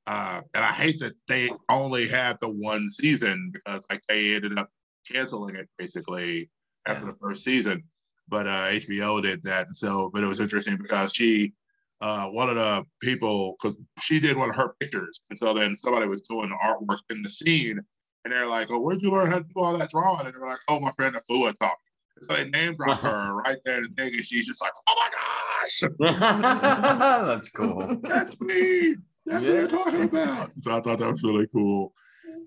uh, 0.07 0.41
and 0.53 0.63
I 0.63 0.71
hate 0.71 0.99
that 0.99 1.13
they 1.27 1.49
only 1.69 2.07
had 2.07 2.37
the 2.39 2.49
one 2.49 2.89
season 2.89 3.51
because, 3.53 3.85
like, 3.89 4.01
they 4.07 4.35
ended 4.35 4.57
up 4.59 4.69
canceling 5.11 5.55
it 5.55 5.67
basically 5.77 6.49
after 6.87 7.05
Yeah. 7.05 7.11
the 7.11 7.17
first 7.17 7.43
season. 7.43 7.83
But 8.27 8.47
uh, 8.47 8.67
HBO 8.71 9.21
did 9.21 9.43
that. 9.43 9.67
And 9.67 9.77
so, 9.77 10.09
but 10.13 10.23
it 10.23 10.27
was 10.27 10.39
interesting 10.39 10.77
because 10.77 11.13
she, 11.13 11.53
uh, 12.01 12.27
one 12.29 12.49
of 12.49 12.55
the 12.55 12.83
people, 13.01 13.55
because 13.61 13.77
she 14.01 14.19
did 14.19 14.35
one 14.37 14.49
of 14.49 14.55
her 14.55 14.75
pictures. 14.79 15.21
And 15.29 15.37
so 15.37 15.53
then 15.53 15.75
somebody 15.75 16.07
was 16.07 16.21
doing 16.21 16.49
the 16.49 16.55
artwork 16.55 16.99
in 17.11 17.21
the 17.21 17.29
scene. 17.29 17.79
And 18.23 18.33
they're 18.33 18.47
like, 18.49 18.67
oh, 18.71 18.79
where'd 18.79 19.01
you 19.03 19.11
learn 19.11 19.29
how 19.29 19.37
to 19.37 19.43
do 19.43 19.59
all 19.61 19.77
that 19.77 19.89
drawing? 19.91 20.25
And 20.25 20.33
they're 20.35 20.47
like, 20.49 20.57
oh, 20.67 20.79
my 20.79 20.91
friend 20.93 21.15
Afua 21.15 21.55
taught. 21.59 21.77
So 22.21 22.33
they 22.33 22.49
name 22.49 22.75
drop 22.75 23.03
her 23.03 23.35
right 23.45 23.57
there 23.65 23.77
in 23.77 23.83
the 23.83 23.89
thing, 23.89 24.13
and 24.13 24.25
she's 24.25 24.47
just 24.47 24.61
like, 24.61 24.71
"Oh 24.87 24.95
my 24.97 25.09
gosh, 25.11 25.83
That's 27.27 27.49
cool. 27.49 27.99
that's 28.03 28.39
me! 28.39 28.95
That's 29.25 29.45
what 29.45 29.53
Yeah. 29.53 29.59
you're 29.61 29.67
talking 29.67 30.03
about." 30.03 30.49
So 30.63 30.75
I 30.75 30.81
thought 30.81 30.99
that 30.99 31.11
was 31.11 31.23
really 31.23 31.47
cool. 31.47 31.93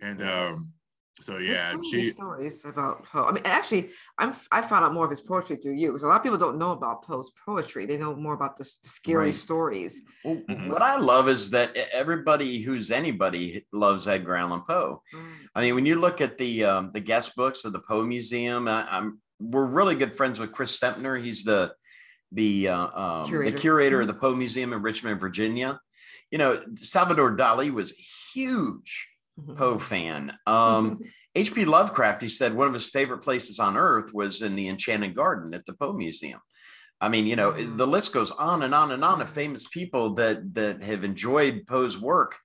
And 0.03 0.23
um, 0.23 0.73
so 1.21 1.39
yeah, 1.39 1.73
so 1.73 1.79
many 1.79 1.91
she 1.91 2.11
stories 2.11 2.65
about 2.65 3.03
Poe. 3.05 3.25
I 3.25 3.33
mean, 3.33 3.43
actually, 3.45 3.91
I'm 4.19 4.33
I 4.53 4.63
found 4.63 4.85
out 4.85 4.95
more 4.95 5.05
of 5.05 5.11
his 5.11 5.21
poetry 5.21 5.57
through 5.57 5.75
you 5.75 5.89
because 5.89 6.05
a 6.05 6.07
lot 6.07 6.17
of 6.17 6.23
people 6.23 6.39
don't 6.39 6.59
know 6.59 6.71
about 6.71 7.03
Poe's 7.05 7.33
poetry. 7.45 7.85
They 7.87 7.97
know 7.97 8.15
more 8.15 8.35
about 8.35 8.57
the, 8.57 8.65
the 8.65 8.89
scary 8.89 9.25
Right. 9.27 9.35
stories. 9.35 10.01
Well, 10.25 10.37
Mhm. 10.49 10.69
What 10.71 10.83
I 10.83 10.97
love 10.99 11.29
is 11.29 11.51
that 11.51 11.77
everybody 11.93 12.61
who's 12.63 12.91
anybody 12.93 13.67
loves 13.73 14.07
Edgar 14.07 14.37
Allan 14.37 14.63
Poe. 14.63 15.03
I 15.57 15.61
mean, 15.63 15.75
when 15.75 15.87
you 15.87 15.97
look 15.99 16.21
at 16.21 16.39
the 16.39 16.65
um, 16.65 16.91
the 16.93 17.01
guest 17.01 17.35
books 17.35 17.65
of 17.65 17.73
the 17.73 17.81
Poe 17.81 18.05
Museum, 18.05 18.69
I, 18.69 18.87
I'm 18.89 19.21
we're 19.41 19.67
really 19.67 19.97
good 19.97 20.15
friends 20.17 20.39
with 20.39 20.53
Chris 20.53 20.79
Semtner. 20.79 21.17
He's 21.23 21.43
the 21.43 21.73
the 22.31 22.69
uh, 22.69 23.01
um, 23.03 23.27
Curator. 23.27 23.51
the 23.51 23.59
curator 23.61 24.01
of 24.03 24.07
the 24.07 24.15
Poe 24.15 24.35
Museum 24.37 24.73
in 24.73 24.83
Richmond, 24.83 25.19
Virginia. 25.19 25.81
You 26.31 26.39
know, 26.39 26.63
Salvador 26.77 27.37
Dali 27.37 27.71
was 27.73 27.93
a 27.93 28.03
huge 28.35 29.09
Mhm. 29.41 29.57
Poe 29.57 29.79
fan. 29.79 30.37
Um, 30.47 31.01
H.P. 31.35 31.65
Lovecraft, 31.65 32.23
he 32.23 32.29
said 32.29 32.55
one 32.55 32.67
of 32.67 32.75
his 32.75 32.89
favorite 32.89 33.19
places 33.19 33.61
on 33.61 33.77
earth 33.77 34.13
was 34.13 34.43
in 34.43 34.57
the 34.57 34.69
Enchanted 34.69 35.15
Garden 35.15 35.55
at 35.55 35.65
the 35.65 35.75
Poe 35.75 35.93
Museum. 35.93 36.41
I 37.01 37.09
mean, 37.09 37.27
you 37.29 37.37
know, 37.37 37.53
the 37.53 37.87
list 37.87 38.13
goes 38.13 38.33
on 38.33 38.65
and 38.65 38.75
on 38.75 38.91
and 38.91 39.05
on 39.05 39.21
of 39.21 39.29
famous 39.29 39.65
people 39.69 40.15
that 40.15 40.55
that 40.55 40.83
have 40.83 41.05
enjoyed 41.05 41.65
Poe's 41.69 41.97
work 41.97 42.37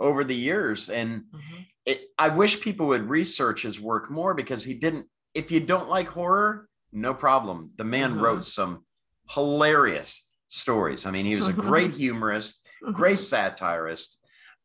over 0.00 0.24
the 0.24 0.34
years. 0.34 0.90
And 0.90 1.22
Mhm. 1.32 1.66
it, 1.86 2.08
I 2.18 2.28
wish 2.30 2.60
people 2.60 2.88
would 2.88 3.08
research 3.08 3.62
his 3.62 3.78
work 3.78 4.10
more 4.10 4.34
because 4.34 4.64
he 4.64 4.74
didn't. 4.74 5.06
If 5.32 5.52
you 5.52 5.60
don't 5.60 5.88
like 5.88 6.08
horror, 6.08 6.68
no 6.92 7.14
problem. 7.14 7.70
The 7.76 7.84
man 7.84 8.14
Mhm. 8.16 8.20
wrote 8.20 8.44
some 8.44 8.84
hilarious 9.28 10.28
stories. 10.48 11.06
I 11.06 11.12
mean, 11.12 11.24
he 11.24 11.36
was 11.36 11.46
a 11.46 11.52
great 11.52 11.92
humorist, 12.04 12.66
great 12.92 13.18
satirist. 13.18 14.16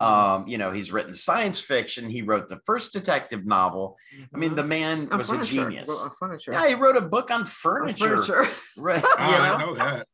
Um, 0.02 0.46
you 0.46 0.58
know, 0.58 0.72
he's 0.72 0.92
written 0.92 1.14
science 1.14 1.58
fiction. 1.60 2.10
He 2.10 2.22
wrote 2.22 2.50
the 2.50 2.60
first 2.66 2.92
detective 2.92 3.46
novel. 3.46 3.96
I 4.34 4.38
mean, 4.38 4.54
the 4.56 4.64
man 4.64 5.08
On 5.10 5.18
was 5.18 5.32
a 5.32 5.42
genius. 5.44 5.90
on 5.90 6.10
furniture. 6.20 6.52
Yeah, 6.52 6.68
he 6.68 6.74
wrote 6.74 6.98
a 6.98 7.02
book 7.02 7.32
on 7.32 7.42
On 7.42 7.46
furniture. 7.46 8.22
furniture. 8.22 8.50
Right. 8.78 9.02
oh, 9.06 9.16
I 9.18 9.32
know? 9.50 9.58
didn't 9.58 9.68
know 9.68 9.76
that. 9.86 10.08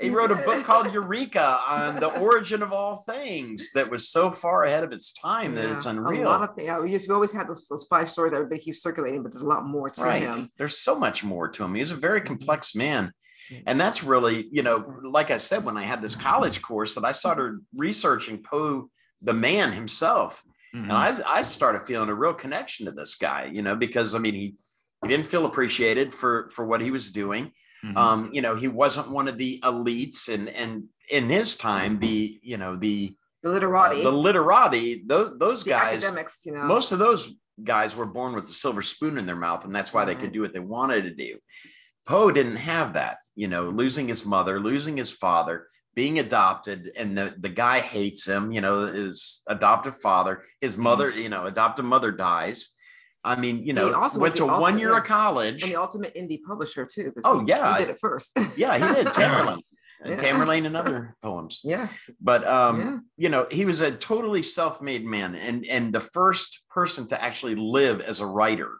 He 0.00 0.10
wrote 0.10 0.32
a 0.32 0.34
book 0.34 0.64
called 0.64 0.92
Eureka 0.92 1.60
on 1.68 2.00
the 2.00 2.08
origin 2.20 2.64
of 2.64 2.72
all 2.72 2.96
things 3.08 3.70
that 3.74 3.88
was 3.88 4.08
so 4.08 4.32
far 4.32 4.64
ahead 4.64 4.82
of 4.82 4.90
its 4.90 5.12
time 5.12 5.54
that 5.54 5.66
it's 5.70 5.86
unreal. 5.86 6.24
A 6.24 6.30
lot 6.30 6.48
of 6.48 6.56
things. 6.56 6.66
Yeah, 6.66 6.80
we 6.80 6.90
just 6.90 7.06
we 7.06 7.14
always 7.14 7.32
had 7.32 7.46
those, 7.46 7.68
those 7.68 7.86
five 7.88 8.10
stories 8.10 8.32
that 8.32 8.38
everybody 8.38 8.60
keeps 8.60 8.82
circulating, 8.82 9.22
but 9.22 9.30
there's 9.30 9.42
a 9.42 9.46
lot 9.46 9.64
more 9.64 9.88
to 9.88 10.02
right. 10.02 10.22
him. 10.22 10.50
There's 10.58 10.78
so 10.78 10.98
much 10.98 11.22
more 11.22 11.46
to 11.46 11.62
him. 11.62 11.76
He's 11.76 11.92
a 11.92 11.96
very 11.96 12.20
Mhm. 12.22 12.26
complex 12.26 12.74
man. 12.74 13.12
And 13.66 13.80
that's 13.80 14.04
really, 14.04 14.48
you 14.52 14.62
know, 14.62 14.84
like 15.04 15.30
I 15.30 15.36
said, 15.38 15.64
when 15.64 15.76
I 15.76 15.84
had 15.84 16.02
this 16.02 16.14
college 16.16 16.60
course 16.62 16.94
that 16.94 17.04
I 17.04 17.12
started 17.12 17.58
researching 17.76 18.42
Poe, 18.42 18.90
the 19.22 19.34
man 19.34 19.72
himself, 19.72 20.42
Mhm. 20.74 20.82
and 20.82 20.92
I, 20.92 21.16
I 21.26 21.42
started 21.42 21.86
feeling 21.86 22.10
a 22.10 22.14
real 22.14 22.34
connection 22.34 22.84
to 22.86 22.92
this 22.92 23.14
guy, 23.14 23.50
you 23.52 23.62
know, 23.62 23.74
because 23.74 24.14
I 24.14 24.18
mean, 24.18 24.34
he, 24.34 24.54
he 25.02 25.08
didn't 25.08 25.26
feel 25.26 25.46
appreciated 25.46 26.14
for, 26.14 26.50
for 26.50 26.66
what 26.66 26.80
he 26.82 26.90
was 26.90 27.10
doing. 27.10 27.52
Mhm. 27.84 27.96
Um, 27.96 28.30
you 28.34 28.42
know, 28.42 28.54
he 28.54 28.68
wasn't 28.68 29.10
one 29.10 29.28
of 29.28 29.38
the 29.38 29.60
elites 29.64 30.28
and, 30.32 30.48
and 30.48 30.84
in 31.10 31.28
his 31.30 31.56
time, 31.56 31.98
the, 32.00 32.38
you 32.42 32.58
know, 32.58 32.76
the, 32.76 33.14
The 33.42 33.48
uh, 33.48 33.52
literati, 33.52 34.02
the 34.02 34.10
literati, 34.12 35.02
those, 35.06 35.38
those 35.38 35.64
the 35.64 35.70
guys, 35.70 36.04
academics, 36.04 36.42
you 36.44 36.52
know. 36.52 36.64
most 36.64 36.92
of 36.92 36.98
those 36.98 37.34
guys 37.64 37.96
were 37.96 38.06
born 38.06 38.34
with 38.34 38.44
a 38.44 38.48
silver 38.48 38.82
spoon 38.82 39.16
in 39.18 39.26
their 39.26 39.36
mouth 39.36 39.64
and 39.64 39.74
that's 39.74 39.92
why 39.92 40.04
they 40.04 40.14
could 40.14 40.32
do 40.32 40.42
what 40.42 40.52
they 40.52 40.60
wanted 40.60 41.02
to 41.02 41.10
do 41.14 41.38
poe 42.06 42.30
didn't 42.30 42.54
have 42.56 42.92
that 42.92 43.18
you 43.38 43.48
know 43.48 43.64
losing 43.70 44.08
his 44.08 44.26
mother 44.26 44.58
losing 44.60 44.96
his 44.96 45.10
father 45.10 45.66
being 45.94 46.18
adopted 46.18 46.90
and 46.96 47.16
the, 47.16 47.34
the 47.38 47.48
guy 47.48 47.78
hates 47.80 48.26
him 48.26 48.50
you 48.52 48.60
know 48.60 48.86
his 48.86 49.42
adoptive 49.46 49.96
father 49.98 50.42
his 50.60 50.76
mother 50.76 51.08
you 51.10 51.28
know 51.28 51.46
adoptive 51.46 51.84
mother 51.84 52.10
dies 52.12 52.58
i 53.24 53.34
mean 53.36 53.56
you 53.64 53.72
know 53.72 53.92
also 53.94 54.18
went 54.18 54.34
to 54.36 54.44
one 54.46 54.78
year 54.78 54.96
of 54.98 55.04
college 55.04 55.62
and 55.62 55.70
the 55.72 55.76
ultimate 55.76 56.14
indie 56.14 56.40
publisher 56.42 56.84
too. 56.84 57.12
Oh, 57.24 57.40
he- 57.40 57.46
yeah. 57.52 57.72
he 57.78 57.84
did 57.84 57.90
it 57.94 57.98
first. 58.06 58.32
yeah 58.56 58.74
he 58.76 58.94
did 58.94 59.06
tamerlane 59.08 59.62
and 60.02 60.10
Yeah. 60.12 60.16
tamerlane 60.24 60.66
and 60.66 60.76
other 60.76 61.16
poems 61.22 61.60
yeah, 61.64 61.88
but 62.20 62.46
um 62.46 62.76
yeah. 62.80 62.96
you 63.22 63.28
know 63.28 63.46
he 63.50 63.64
was 63.64 63.80
a 63.80 63.90
totally 64.10 64.42
self-made 64.42 65.04
man 65.04 65.34
and 65.34 65.64
and 65.66 65.92
the 65.92 66.00
first 66.18 66.62
person 66.70 67.06
to 67.08 67.16
actually 67.22 67.56
live 67.56 68.00
as 68.00 68.18
a 68.20 68.26
writer 68.26 68.70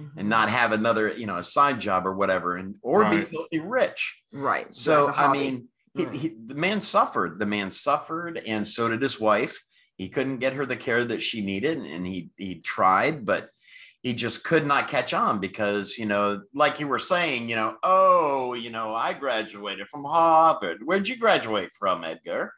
Mm-hmm. 0.00 0.18
and 0.20 0.28
not 0.28 0.48
have 0.48 0.70
another, 0.70 1.12
you 1.12 1.26
know, 1.26 1.38
a 1.38 1.42
side 1.42 1.80
job 1.80 2.06
or 2.06 2.14
whatever, 2.14 2.56
and 2.56 2.76
or 2.82 3.10
be 3.10 3.20
filthy 3.20 3.58
rich. 3.58 4.22
right. 4.32 4.72
So 4.72 5.12
I 5.12 5.32
mean, 5.32 5.66
he, 5.96 6.04
he, 6.16 6.34
the 6.46 6.54
man 6.54 6.80
suffered. 6.80 7.40
The 7.40 7.46
man 7.46 7.72
suffered, 7.72 8.40
and 8.46 8.64
so 8.64 8.88
did 8.88 9.02
his 9.02 9.18
wife. 9.18 9.60
He 9.96 10.08
couldn't 10.08 10.38
get 10.38 10.52
her 10.52 10.64
the 10.64 10.76
care 10.76 11.04
that 11.04 11.20
she 11.20 11.40
needed, 11.44 11.78
and 11.78 12.06
he 12.06 12.30
he 12.36 12.60
tried, 12.60 13.26
but 13.26 13.50
he 14.02 14.12
just 14.14 14.44
could 14.44 14.64
not 14.64 14.86
catch 14.86 15.12
on 15.12 15.40
because 15.40 15.98
you 15.98 16.06
know, 16.06 16.42
like 16.54 16.78
you 16.78 16.86
were 16.86 17.00
saying, 17.00 17.48
you 17.48 17.56
know, 17.56 17.74
oh, 17.82 18.54
you 18.54 18.70
know, 18.70 18.94
I 18.94 19.14
graduated 19.14 19.88
from 19.88 20.04
Harvard. 20.04 20.78
Where'd 20.84 21.08
you 21.08 21.16
graduate 21.16 21.70
from, 21.76 22.04
Edgar? 22.04 22.52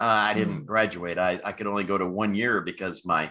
Uh, 0.00 0.04
I 0.04 0.32
didn't 0.32 0.62
Mm. 0.62 0.66
graduate. 0.66 1.18
I, 1.18 1.38
I 1.44 1.52
could 1.52 1.66
only 1.66 1.84
go 1.84 1.98
to 1.98 2.06
one 2.06 2.34
year 2.34 2.62
because 2.62 3.04
my, 3.04 3.30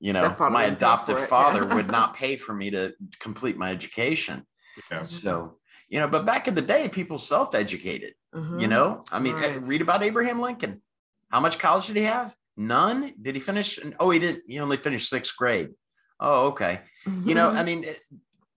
you 0.00 0.12
know, 0.12 0.24
Stepfather 0.24 0.50
my 0.50 0.64
didn't 0.64 0.78
pay 0.80 0.86
for 0.86 0.86
adoptive 0.86 1.18
it. 1.18 1.28
father 1.28 1.66
would 1.66 1.90
not 1.90 2.14
pay 2.14 2.36
for 2.36 2.54
me 2.54 2.70
to 2.70 2.92
complete 3.20 3.56
my 3.56 3.70
education. 3.70 4.46
Yeah. 4.90 5.02
So, 5.04 5.58
you 5.88 6.00
know, 6.00 6.08
but 6.08 6.24
back 6.24 6.48
in 6.48 6.54
the 6.54 6.62
day, 6.62 6.88
people 6.88 7.18
self-educated. 7.18 8.14
Mhm. 8.34 8.60
You 8.62 8.68
know, 8.68 9.02
I 9.12 9.18
mean, 9.18 9.36
eh, 9.36 9.40
Right. 9.56 9.66
read 9.66 9.82
about 9.82 10.02
Abraham 10.02 10.40
Lincoln. 10.40 10.82
How 11.30 11.40
much 11.40 11.58
college 11.58 11.86
did 11.88 11.96
he 11.96 12.02
have? 12.04 12.34
None. 12.56 13.12
Did 13.20 13.34
he 13.34 13.40
finish? 13.40 13.78
Oh, 13.98 14.10
he 14.10 14.18
didn't. 14.18 14.44
He 14.46 14.58
only 14.58 14.76
finished 14.76 15.08
sixth 15.08 15.36
grade. 15.36 15.70
Oh, 16.18 16.48
okay. 16.48 16.80
You 17.24 17.34
know, 17.34 17.48
I 17.50 17.62
mean, 17.62 17.84
it- 17.84 18.00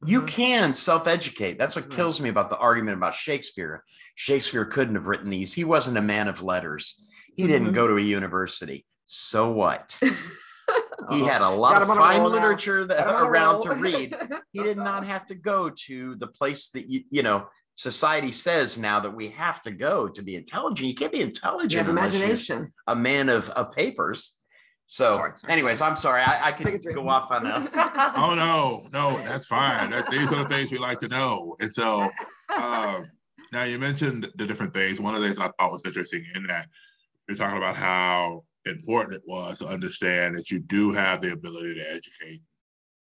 you 0.05 0.21
Mhm. 0.23 0.27
can 0.27 0.73
self-educate. 0.73 1.57
That's 1.57 1.75
what 1.77 1.85
Right. 1.85 1.95
kills 1.95 2.19
me 2.19 2.27
about 2.29 2.49
the 2.49 2.57
argument 2.57 2.97
about 2.97 3.13
Shakespeare. 3.15 3.83
Shakespeare 4.15 4.65
couldn't 4.65 4.95
have 4.95 5.07
written 5.07 5.29
these. 5.29 5.53
He 5.53 5.63
wasn't 5.63 5.97
a 5.97 6.01
man 6.01 6.27
of 6.27 6.41
letters. 6.43 7.05
He 7.35 7.47
didn't 7.47 7.71
go 7.73 7.87
to 7.87 7.95
a 7.97 8.01
university. 8.01 8.85
So 9.05 9.49
what? 9.49 9.97
He 11.11 11.21
had 11.21 11.41
a 11.41 11.49
lot 11.49 11.81
of 11.81 11.83
him 11.89 11.91
on 11.91 11.97
a 11.97 12.01
fine 12.01 12.23
literature 12.23 12.85
that 12.85 12.97
Got 12.99 13.09
him 13.09 13.15
on 13.15 13.23
a 13.25 13.29
around 13.29 13.61
to 13.63 13.73
read. 13.75 14.15
He 14.51 14.61
did 14.61 14.77
not 14.77 15.05
have 15.05 15.25
to 15.27 15.35
go 15.35 15.69
to 15.87 16.15
the 16.15 16.27
place 16.27 16.69
that 16.69 16.87
you, 16.89 17.03
you 17.09 17.23
know, 17.23 17.47
society 17.75 18.31
says 18.31 18.77
now 18.77 18.99
that 18.99 19.09
we 19.15 19.29
have 19.29 19.61
to 19.63 19.71
go 19.71 20.07
to 20.07 20.21
be 20.21 20.35
intelligent. 20.35 20.87
You 20.87 20.95
can't 20.95 21.11
be 21.11 21.19
You 21.19 21.25
intelligent 21.25 21.87
have 21.87 21.89
unless 21.89 22.13
you're 22.13 22.21
imagination. 22.23 22.73
a 22.87 22.95
man 22.95 23.29
of, 23.29 23.49
of 23.51 23.71
papers. 23.71 24.37
So, 24.85 25.15
Sorry, 25.15 25.31
sorry. 25.37 25.53
anyways, 25.53 25.81
I'm 25.81 25.95
sorry. 25.95 26.21
I, 26.21 26.49
I 26.49 26.51
Take 26.51 26.67
a 26.67 26.71
could 26.73 26.81
drink. 26.83 26.97
go 26.97 27.09
off 27.09 27.31
on 27.31 27.45
that. 27.45 28.13
Oh 28.15 28.35
no, 28.35 28.87
no, 28.93 29.17
that's 29.23 29.47
fine. 29.47 29.89
That, 29.89 30.11
these 30.11 30.31
are 30.31 30.43
the 30.43 30.49
things 30.49 30.71
we 30.71 30.77
like 30.77 30.99
to 30.99 31.07
know. 31.07 31.55
And 31.61 31.71
so 31.71 32.01
um, 32.55 33.07
now 33.51 33.63
you 33.63 33.79
mentioned 33.79 34.29
the 34.35 34.45
different 34.45 34.73
things. 34.75 35.01
One 35.01 35.15
of 35.15 35.21
the 35.21 35.27
things 35.27 35.39
I 35.39 35.49
thought 35.59 35.71
was 35.71 35.83
interesting 35.85 36.23
in 36.35 36.45
that 36.47 36.67
you're 37.27 37.37
talking 37.37 37.57
about 37.57 37.75
how 37.75 38.43
important 38.65 39.17
it 39.17 39.23
was 39.27 39.59
to 39.59 39.67
understand 39.67 40.35
that 40.35 40.51
you 40.51 40.59
do 40.59 40.93
have 40.93 41.21
the 41.21 41.31
ability 41.31 41.75
to 41.75 41.91
educate, 41.91 42.41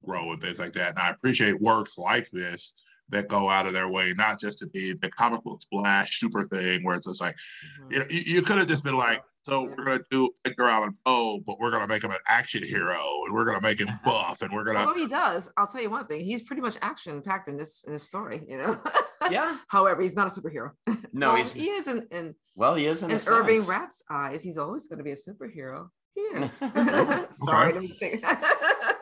grow, 0.05 0.33
and 0.33 0.41
things 0.41 0.59
like 0.59 0.73
that. 0.73 0.91
And 0.91 0.99
I 0.99 1.11
appreciate 1.11 1.61
works 1.61 1.99
like 1.99 2.31
this 2.31 2.75
that 3.13 3.29
go 3.29 3.49
out 3.49 3.67
of 3.67 3.73
their 3.73 3.89
way, 3.89 4.13
not 4.17 4.41
just 4.41 4.59
to 4.59 4.67
be 4.69 4.95
the 5.01 5.09
comic 5.11 5.43
book 5.45 5.63
splash 5.63 6.19
super 6.19 6.43
thing 6.43 6.83
where 6.83 6.97
it's 6.97 7.07
just 7.07 7.21
like, 7.21 7.37
Mhm. 7.81 7.93
you 7.93 7.99
know, 8.01 8.05
you, 8.11 8.23
you 8.37 8.43
could 8.43 8.59
have 8.59 8.67
just 8.67 8.85
been 8.85 8.97
like, 8.97 9.23
so 9.45 9.65
we're 9.65 9.85
gonna 9.85 10.01
do 10.11 10.31
Edgar 10.47 10.65
Allan 10.65 10.97
Poe, 11.05 11.41
but 11.47 11.59
we're 11.61 11.71
gonna 11.71 11.87
make 11.89 12.03
him 12.05 12.11
an 12.11 12.19
action 12.29 12.63
hero, 12.65 12.97
and 13.27 13.35
we're 13.35 13.45
gonna 13.45 13.61
make 13.61 13.81
him 13.81 13.89
buff, 14.05 14.41
and 14.43 14.51
we're 14.53 14.65
gonna 14.65 14.81
Although 14.81 14.95
he 14.95 15.07
does, 15.09 15.51
I'll 15.57 15.67
tell 15.67 15.83
you 15.83 15.91
one 15.91 16.07
thing. 16.07 16.25
He's 16.25 16.43
pretty 16.43 16.63
much 16.63 16.77
action 16.81 17.23
packed 17.23 17.49
in 17.49 17.57
this 17.57 17.83
in 17.87 17.93
this 17.93 18.05
story. 18.05 18.43
You 18.49 18.59
know. 18.59 18.81
yeah. 19.31 19.57
However, 19.69 20.01
he's 20.03 20.15
not 20.15 20.27
a 20.27 20.41
superhero. 20.41 20.71
No, 21.15 21.29
Well, 21.29 21.37
he's 21.37 21.53
he 21.53 21.69
is 21.69 21.89
in 21.89 22.07
in, 22.11 22.35
well, 22.55 22.75
he 22.75 22.87
is 22.87 23.03
in, 23.03 23.11
in 23.11 23.19
a 23.19 23.21
Irving 23.31 23.59
sense. 23.61 23.69
Rat's 23.69 24.03
eyes. 24.09 24.43
He's 24.43 24.57
always 24.57 24.87
going 24.87 24.97
to 24.99 25.05
be 25.05 25.11
a 25.13 25.17
superhero. 25.17 25.89
He 26.15 26.23
is. 26.23 26.63
Okay. 26.63 27.25
Sorry. 27.45 27.97
let. 28.01 28.45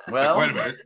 Well, 0.09 0.39
wait 0.39 0.51
a 0.51 0.55
minute. 0.55 0.77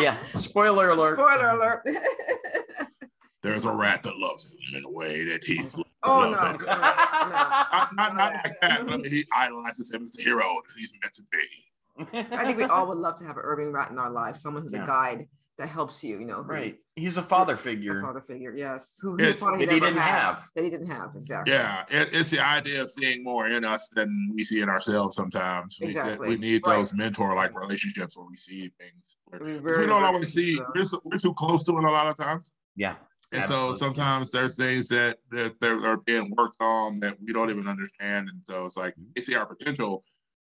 Yeah. 0.00 0.16
Spoiler 0.36 0.90
alert. 0.90 1.18
Spoiler 1.18 1.50
alert. 1.50 1.82
There's 3.42 3.64
a 3.64 3.72
rat 3.72 4.02
that 4.02 4.16
loves 4.16 4.50
him 4.52 4.58
in 4.78 4.84
a 4.84 4.90
way 4.90 5.24
that 5.26 5.44
he's 5.44 5.78
oh 6.02 6.18
loves 6.30 6.36
no, 6.36 6.52
no, 6.52 6.56
no. 6.56 6.80
Not, 6.80 7.94
not, 7.94 8.16
not 8.16 8.32
like 8.34 8.60
that, 8.60 8.80
but 8.86 8.94
I 8.94 8.96
mean, 8.96 9.04
he 9.10 9.24
idolizes 9.34 9.94
him 9.94 10.02
as 10.02 10.10
the 10.12 10.22
hero 10.24 10.42
that 10.66 10.74
he's 10.76 10.92
meant 11.00 11.14
to 11.14 11.22
be. 11.30 12.26
I 12.36 12.44
think 12.44 12.58
we 12.58 12.64
all 12.64 12.86
would 12.88 12.98
love 12.98 13.16
to 13.18 13.24
have 13.24 13.36
an 13.36 13.42
Irving 13.44 13.70
Rat 13.72 13.90
in 13.90 13.98
our 13.98 14.10
lives, 14.10 14.40
someone 14.42 14.62
who's 14.64 14.72
Yeah. 14.72 14.82
a 14.84 14.86
guide 14.86 15.28
that 15.56 15.68
helps 15.68 16.02
you, 16.04 16.18
you 16.20 16.24
know. 16.26 16.42
who- 16.42 16.50
right. 16.52 16.78
He's 16.94 17.16
a 17.16 17.22
father 17.22 17.54
A 17.54 17.56
figure. 17.56 18.00
father 18.00 18.20
figure, 18.20 18.52
yes. 18.56 18.96
Who, 19.00 19.12
who 19.12 19.16
that 19.18 19.60
he 19.60 19.66
didn't 19.66 19.94
had, 19.96 20.18
have. 20.18 20.48
That 20.56 20.64
he 20.64 20.70
didn't 20.70 20.90
have, 20.90 21.10
exactly. 21.16 21.52
Yeah, 21.52 21.82
it, 21.88 22.08
it's 22.12 22.30
the 22.30 22.40
idea 22.44 22.82
of 22.82 22.90
seeing 22.90 23.22
more 23.22 23.46
in 23.48 23.64
us 23.64 23.88
than 23.88 24.30
we 24.34 24.44
see 24.44 24.60
in 24.62 24.68
ourselves 24.68 25.14
sometimes. 25.16 25.78
We, 25.80 25.88
Exactly. 25.88 26.28
we 26.28 26.36
need 26.38 26.62
Right. 26.66 26.76
those 26.76 26.92
mentor-like 26.94 27.54
relationships 27.58 28.16
where 28.16 28.26
we 28.26 28.36
see 28.36 28.68
things. 28.80 29.16
Where, 29.30 29.40
We 29.44 29.54
'cause 29.54 29.62
very, 29.62 29.80
we 29.82 29.86
don't 29.86 30.02
always 30.04 30.32
see, 30.32 30.58
we're, 30.74 30.84
so- 30.84 31.00
we're 31.04 31.18
too 31.18 31.34
close 31.34 31.62
to 31.64 31.72
it 31.72 31.84
a 31.84 31.90
lot 31.90 32.06
of 32.06 32.16
times. 32.16 32.50
Yeah. 32.76 32.96
And 33.32 33.42
Absolutely. 33.42 33.74
so 33.78 33.84
sometimes 33.84 34.30
there's 34.30 34.56
things 34.56 34.88
that 34.88 35.18
that 35.30 35.60
they're, 35.60 35.98
being 35.98 36.32
worked 36.38 36.56
on 36.60 36.98
that 37.00 37.18
we 37.20 37.32
don't 37.34 37.50
even 37.50 37.68
understand. 37.68 38.28
And 38.30 38.40
so 38.46 38.64
it's 38.66 38.76
like 38.76 38.94
Mm-hmm. 38.94 39.10
they 39.16 39.22
see 39.22 39.34
our 39.34 39.44
potential, 39.44 40.02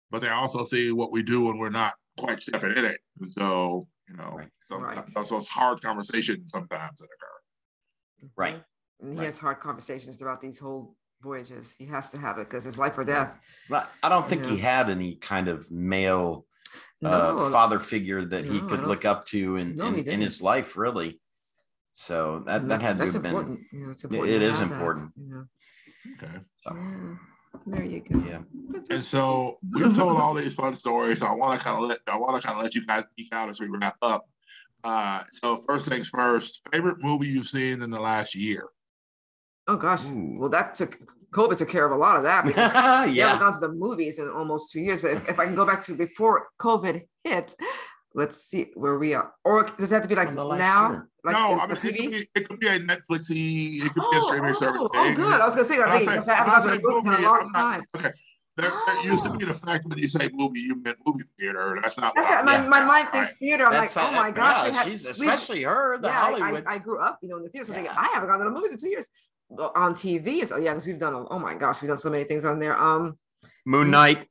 but 0.09 0.21
they 0.21 0.29
also 0.29 0.65
see 0.65 0.91
what 0.91 1.11
we 1.11 1.21
do 1.21 1.45
when 1.45 1.57
we're 1.59 1.69
not 1.69 1.93
quite 2.17 2.41
stepping 2.41 2.71
in 2.71 2.83
it. 2.85 2.99
And 3.21 3.31
so, 3.31 3.87
you 4.09 4.15
know, 4.15 4.31
Right. 4.37 4.49
sometimes 4.63 4.97
Right. 4.97 5.13
those 5.13 5.29
those 5.29 5.47
hard 5.47 5.81
conversations 5.81 6.51
sometimes 6.51 6.99
that 6.99 7.05
occur. 7.05 8.29
Right. 8.35 8.63
And 8.99 9.13
he 9.13 9.19
Right. 9.19 9.25
has 9.25 9.37
hard 9.37 9.59
conversations 9.59 10.19
about 10.23 10.41
these 10.41 10.57
whole 10.57 10.97
voyages. 11.21 11.75
He 11.77 11.85
has 11.85 12.09
to 12.09 12.17
have 12.17 12.39
it 12.39 12.49
because 12.49 12.65
it's 12.65 12.77
life 12.79 12.97
or 12.97 13.03
death. 13.03 13.37
But 13.69 13.91
I 14.01 14.09
don't 14.09 14.27
think 14.27 14.45
he 14.45 14.57
had 14.57 14.89
any 14.89 15.15
kind 15.17 15.47
of 15.47 15.69
male 15.69 16.47
uh, 17.05 17.49
father 17.49 17.79
figure 17.79 18.25
that 18.25 18.45
he 18.45 18.59
No, 18.59 18.65
I 18.65 18.69
could 18.69 18.85
look 18.85 19.05
up 19.05 19.25
to 19.27 19.57
in, 19.57 19.75
No, 19.75 19.87
in, 19.87 20.07
in 20.07 20.21
his 20.21 20.41
life, 20.41 20.77
really. 20.77 21.19
So 21.93 22.43
that, 22.45 22.67
that 22.67 22.67
that's, 22.67 22.83
had 22.83 22.97
to 22.97 23.03
that's 23.03 23.13
have 23.13 23.23
been. 23.23 23.65
You 23.71 23.79
know, 23.85 23.91
it's 23.91 24.03
important. 24.03 24.39
to 24.39 24.41
is 24.41 24.59
that, 24.59 25.11
you 25.17 25.29
know. 25.29 25.45
Okay. 26.13 26.39
so, 26.57 26.75
Yeah. 26.75 27.15
There 27.65 27.83
you 27.83 28.01
go. 28.01 28.19
yeah. 28.27 28.39
And 28.89 29.03
so 29.03 29.59
we've 29.71 29.95
told 29.95 30.17
all 30.17 30.33
these 30.33 30.53
fun 30.53 30.73
stories. 30.73 31.19
So 31.19 31.27
I 31.27 31.35
want 31.35 31.57
to 31.57 31.63
kind 31.63 31.81
of 31.81 31.87
let 31.87 31.99
I 32.07 32.17
want 32.17 32.41
to 32.41 32.45
kind 32.45 32.57
of 32.57 32.63
let 32.63 32.75
you 32.75 32.85
guys 32.85 33.05
geek 33.17 33.33
out 33.33 33.49
as 33.49 33.59
we 33.59 33.67
wrap 33.69 33.95
up. 34.01 34.27
Uh, 34.83 35.23
so 35.31 35.63
first 35.67 35.87
things 35.87 36.09
first, 36.09 36.61
favorite 36.73 36.97
movie 36.99 37.27
you've 37.27 37.47
seen 37.47 37.81
in 37.81 37.89
the 37.89 37.99
last 37.99 38.35
year? 38.35 38.67
oh 39.67 39.77
gosh. 39.77 40.09
Ooh. 40.09 40.35
Well, 40.39 40.49
that 40.49 40.75
took 40.75 40.99
COVID 41.33 41.57
took 41.57 41.69
care 41.69 41.85
of 41.85 41.91
a 41.91 41.95
lot 41.95 42.15
of 42.15 42.23
that. 42.23 42.45
yeah. 42.55 42.71
I 42.75 43.07
haven't 43.07 43.39
gone 43.39 43.53
to 43.53 43.59
the 43.59 43.73
movies 43.73 44.19
in 44.19 44.29
almost 44.29 44.71
two 44.71 44.79
years. 44.81 45.01
But 45.01 45.11
if, 45.11 45.29
if 45.29 45.39
I 45.39 45.45
can 45.45 45.55
go 45.55 45.65
back 45.65 45.83
to 45.85 45.95
before 45.95 46.47
COVID 46.59 47.01
hit, 47.23 47.55
let's 48.13 48.37
see 48.43 48.71
where 48.75 48.97
we 48.97 49.13
are. 49.13 49.33
Or 49.43 49.63
does 49.77 49.91
it 49.91 49.95
have 49.95 50.03
to 50.03 50.09
be 50.09 50.15
like 50.15 50.27
From 50.27 50.35
the 50.35 50.45
last 50.45 50.59
now? 50.59 50.89
year. 50.91 51.09
Like 51.25 51.35
no, 51.35 51.59
I 51.59 51.67
mean 51.67 51.71
it 51.75 51.79
could, 51.79 51.93
be, 51.93 52.27
it 52.35 52.49
could 52.49 52.59
be 52.59 52.67
a 52.67 52.79
Netflixy, 52.79 53.77
it 53.85 53.93
could 53.93 54.03
be 54.11 54.17
a 54.17 54.19
oh, 54.21 54.27
streaming 54.27 54.53
service 54.55 54.83
oh, 54.85 54.89
oh 54.93 55.03
thing. 55.03 55.15
good. 55.15 55.41
I 55.41 55.45
was 55.45 55.55
gonna 55.55 55.67
say, 55.67 55.79
When 55.79 55.89
I 55.89 55.93
I, 55.95 55.99
say- 55.99 56.05
think, 56.05 56.23
if 56.23 56.29
I 56.29 56.33
haven't 56.35 56.61
say 56.63 56.77
gone 56.77 56.77
to 56.77 56.81
the 56.81 56.89
movies 56.89 57.19
in 57.19 57.23
a 57.23 57.27
long 57.27 57.41
I'm 57.41 57.51
not- 57.51 58.01
time. 58.01 58.13
There, 58.55 58.71
there 58.85 59.03
used 59.03 59.23
to 59.23 59.31
be 59.31 59.45
the 59.45 59.51
oh. 59.51 59.55
fact 59.55 59.87
when 59.87 59.97
you 59.97 60.07
say 60.07 60.29
movie, 60.31 60.59
you 60.59 60.75
meant 60.83 60.97
movie 61.07 61.23
theater. 61.39 61.79
That's 61.81 61.97
not 61.99 62.13
That's 62.13 62.29
what 62.29 62.41
it. 62.41 62.45
My, 62.45 62.57
meant. 62.59 62.69
my 62.69 62.85
mind 62.85 63.07
thinks 63.09 63.35
theater. 63.37 63.65
I'm 63.65 63.71
That's 63.71 63.95
like, 63.95 64.07
oh 64.07 64.11
my 64.11 64.29
gosh, 64.29 64.57
yeah, 64.57 64.65
we 64.65 64.71
have, 64.75 64.87
she's 64.87 65.05
we- 65.05 65.09
especially 65.11 65.63
her, 65.63 65.97
the 65.99 66.07
yeah, 66.09 66.13
I- 66.13 66.21
Hollywood. 66.21 66.65
I, 66.67 66.73
I 66.73 66.77
grew 66.77 66.99
up, 66.99 67.17
you 67.23 67.29
know, 67.29 67.37
in 67.37 67.43
the 67.43 67.49
theater. 67.49 67.65
So 67.65 67.73
I'm 67.73 67.77
thinking, 67.77 67.95
Yeah. 67.95 68.01
I 68.01 68.11
haven't 68.13 68.29
gone 68.29 68.37
to 68.39 68.45
the 68.45 68.51
movies 68.51 68.73
in 68.73 68.77
two 68.77 68.89
years. 68.89 69.07
Well, 69.49 69.71
on 69.75 69.93
TV, 69.93 70.41
it's 70.41 70.51
oh 70.51 70.57
yeah, 70.57 70.71
because 70.71 70.87
we've 70.87 70.99
done. 70.99 71.27
Oh 71.29 71.39
my 71.39 71.53
gosh, 71.55 71.81
we've 71.81 71.89
done 71.89 71.97
so 71.97 72.09
many 72.09 72.23
things 72.23 72.45
on 72.45 72.59
there. 72.59 72.79
Um, 72.79 73.15
Moon 73.65 73.91
Knight. 73.91 74.27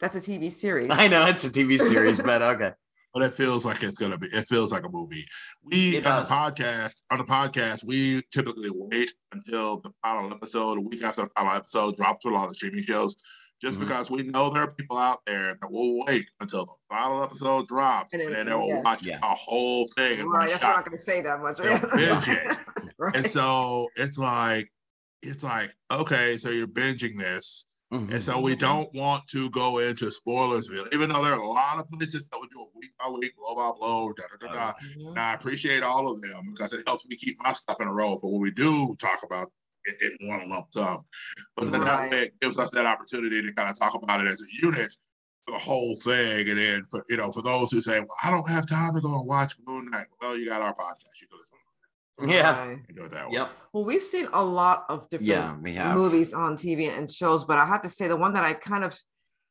that's 0.00 0.16
a 0.16 0.20
TV 0.20 0.52
series. 0.52 0.90
I 0.92 1.08
know 1.08 1.26
it's 1.26 1.44
a 1.44 1.50
TV 1.50 1.80
series, 1.80 2.20
but 2.20 2.42
okay. 2.54 2.72
but 3.14 3.22
it 3.22 3.32
feels 3.34 3.64
like 3.64 3.82
it's 3.82 3.98
gonna 3.98 4.18
be. 4.18 4.26
It 4.28 4.46
feels 4.46 4.70
like 4.72 4.84
a 4.84 4.88
movie. 4.90 5.24
We 5.64 5.96
It 5.96 6.06
on 6.06 6.20
does. 6.22 6.28
the 6.28 6.34
podcast 6.34 7.02
on 7.10 7.18
the 7.18 7.24
podcast 7.24 7.84
we 7.84 8.20
typically 8.32 8.70
wait 8.72 9.12
until 9.32 9.80
the 9.80 9.90
final 10.02 10.32
episode, 10.32 10.78
a 10.78 10.80
week 10.82 11.02
after 11.02 11.22
the 11.22 11.30
final 11.36 11.52
episode 11.54 11.96
drops 11.96 12.22
to 12.24 12.28
a 12.28 12.34
lot 12.34 12.44
of 12.44 12.50
the 12.50 12.54
streaming 12.56 12.84
shows, 12.84 13.16
just 13.60 13.78
Mhm. 13.78 13.82
because 13.82 14.10
we 14.10 14.22
know 14.22 14.50
there 14.50 14.62
are 14.62 14.70
people 14.72 14.98
out 14.98 15.24
there 15.26 15.54
that 15.60 15.70
will 15.70 16.04
wait 16.06 16.26
until 16.40 16.64
the 16.64 16.72
final 16.88 17.22
episode 17.22 17.66
drops 17.68 18.14
And 18.14 18.22
and, 18.22 18.30
then- 18.32 18.46
then 18.46 18.46
they 18.46 18.54
will 18.54 18.68
yes. 18.68 18.84
watch 18.84 19.02
Yeah. 19.02 19.18
a 19.22 19.34
whole 19.34 19.88
thing 19.96 20.28
Right, 20.28 20.50
that's 20.50 20.62
shot. 20.62 20.76
not 20.76 20.84
going 20.86 20.96
to 20.98 21.02
say 21.04 21.20
that 21.22 21.40
much. 21.40 21.58
They'll 21.58 21.78
binge 21.78 22.28
it. 22.28 22.58
right. 22.98 23.16
And 23.16 23.26
so 23.26 23.88
it's 23.96 24.18
like 24.18 24.70
it's 25.22 25.42
like 25.42 25.74
okay, 25.90 26.36
so 26.36 26.50
you're 26.50 26.68
binging 26.68 27.18
this. 27.18 27.66
Mhm. 27.92 28.12
And 28.12 28.22
so 28.22 28.38
we 28.40 28.54
Mhm. 28.54 28.58
don't 28.60 28.94
want 28.94 29.26
to 29.28 29.48
go 29.50 29.78
into 29.78 30.10
Spoilersville, 30.12 30.92
even 30.94 31.08
though 31.08 31.24
there 31.24 31.32
are 31.32 31.40
a 31.40 31.48
lot 31.48 31.80
of 31.80 31.90
places 31.90 32.28
that 32.28 32.38
would 32.38 32.50
do 32.50 32.60
a 32.60 32.66
week 32.78 32.92
by 33.00 33.08
week, 33.08 33.34
blow 33.36 33.54
by 33.56 33.72
blow, 33.78 34.12
da 34.12 34.24
da 34.38 34.46
da 34.46 34.52
da. 34.52 34.72
Mhm. 34.78 35.08
And 35.08 35.18
I 35.18 35.32
appreciate 35.32 35.82
all 35.82 36.08
of 36.12 36.20
them 36.20 36.52
because 36.52 36.72
it 36.74 36.86
helps 36.86 37.04
me 37.06 37.16
keep 37.16 37.36
my 37.42 37.52
stuff 37.54 37.80
in 37.80 37.88
a 37.88 37.92
row 37.92 38.18
for 38.18 38.30
when 38.30 38.42
we 38.42 38.50
do 38.52 38.94
talk 38.96 39.22
about 39.24 39.50
it 40.00 40.20
in 40.20 40.28
one 40.28 40.48
lump 40.48 40.66
sum. 40.70 41.04
But 41.56 41.72
then 41.72 41.80
that 41.82 41.98
Right. 41.98 42.10
way 42.12 42.18
it 42.24 42.40
gives 42.40 42.58
us 42.58 42.70
that 42.70 42.86
opportunity 42.86 43.42
to 43.42 43.52
kind 43.52 43.70
of 43.70 43.78
talk 43.78 43.94
about 43.94 44.20
it 44.20 44.26
as 44.28 44.40
a 44.40 44.66
unit 44.66 44.94
for 45.46 45.52
the 45.52 45.58
whole 45.58 45.96
thing. 45.96 46.48
And 46.48 46.58
then 46.58 46.84
for 46.84 47.04
you 47.08 47.16
know, 47.16 47.32
for 47.32 47.42
those 47.42 47.70
who 47.72 47.80
say, 47.80 48.00
Well, 48.00 48.16
I 48.22 48.30
don't 48.30 48.48
have 48.48 48.66
time 48.66 48.94
to 48.94 49.00
go 49.00 49.18
and 49.18 49.26
watch 49.26 49.54
Moon 49.66 49.90
Knight, 49.90 50.06
well, 50.20 50.36
you 50.36 50.46
got 50.48 50.60
our 50.62 50.74
podcast. 50.74 51.20
You 51.20 51.26
can 51.28 51.38
listen. 51.38 51.54
Yeah. 52.20 52.66
Right. 52.66 52.78
Do 52.96 53.04
it 53.04 53.10
that 53.12 53.28
way. 53.28 53.34
Yep. 53.34 53.50
Well, 53.72 53.84
we've 53.84 54.02
seen 54.02 54.26
a 54.32 54.42
lot 54.42 54.86
of 54.88 55.08
different 55.08 55.28
Yeah, 55.28 55.56
we 55.62 55.74
have. 55.74 55.94
movies 55.96 56.34
on 56.34 56.56
TV 56.56 56.88
and 56.88 57.08
shows, 57.08 57.44
but 57.44 57.58
I 57.58 57.64
have 57.66 57.82
to 57.82 57.88
say 57.88 58.08
the 58.08 58.16
one 58.16 58.32
that 58.34 58.42
I 58.42 58.54
kind 58.54 58.82
of 58.82 58.98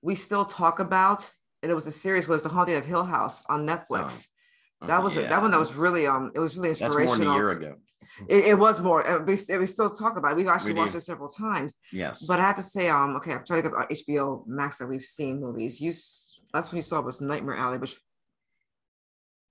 we 0.02 0.16
still 0.16 0.44
talk 0.46 0.80
about, 0.80 1.32
and 1.64 1.72
it 1.72 1.76
was 1.76 1.88
a 1.88 1.92
series, 1.92 2.28
was 2.28 2.44
The 2.44 2.50
Haunting 2.50 2.76
of 2.76 2.86
Hill 2.86 3.06
House 3.06 3.42
on 3.50 3.66
Netflix. 3.66 4.28
that 4.82 5.02
was 5.02 5.16
a, 5.18 5.22
that 5.22 5.42
one 5.42 5.52
that 5.52 5.60
was 5.60 5.74
really 5.74 6.06
um 6.08 6.32
it 6.36 6.40
was 6.40 6.56
really 6.58 6.70
That's 6.70 6.82
inspirational. 6.82 7.32
more 7.34 7.54
than 7.54 7.64
a 7.64 7.66
year 7.66 7.70
ago. 7.72 7.80
It, 8.28 8.46
it 8.46 8.60
was 8.60 8.80
more. 8.80 9.24
We, 9.26 9.38
we 9.58 9.66
still 9.68 9.90
talk 9.90 10.18
about 10.18 10.32
it. 10.32 10.38
We've 10.38 10.48
actually 10.48 10.74
We 10.74 10.80
watched 10.80 10.94
do. 10.94 10.98
it 10.98 11.04
several 11.04 11.30
times. 11.30 11.78
Yes. 11.92 12.26
But 12.26 12.40
I 12.40 12.44
have 12.44 12.56
to 12.56 12.62
say, 12.62 12.90
um, 12.90 13.16
okay, 13.18 13.34
I'm 13.34 13.46
trying 13.46 13.64
to 13.64 13.70
of 13.70 13.90
HBO 13.90 14.46
Max 14.48 14.78
that 14.80 14.88
we've 14.88 15.04
seen 15.04 15.40
movies. 15.40 15.80
You 15.80 15.94
that's 16.54 16.72
when 16.72 16.78
you 16.78 16.82
saw 16.84 17.02
was 17.02 17.22
Nightmare 17.22 17.56
Alley, 17.56 17.78
which 17.78 17.98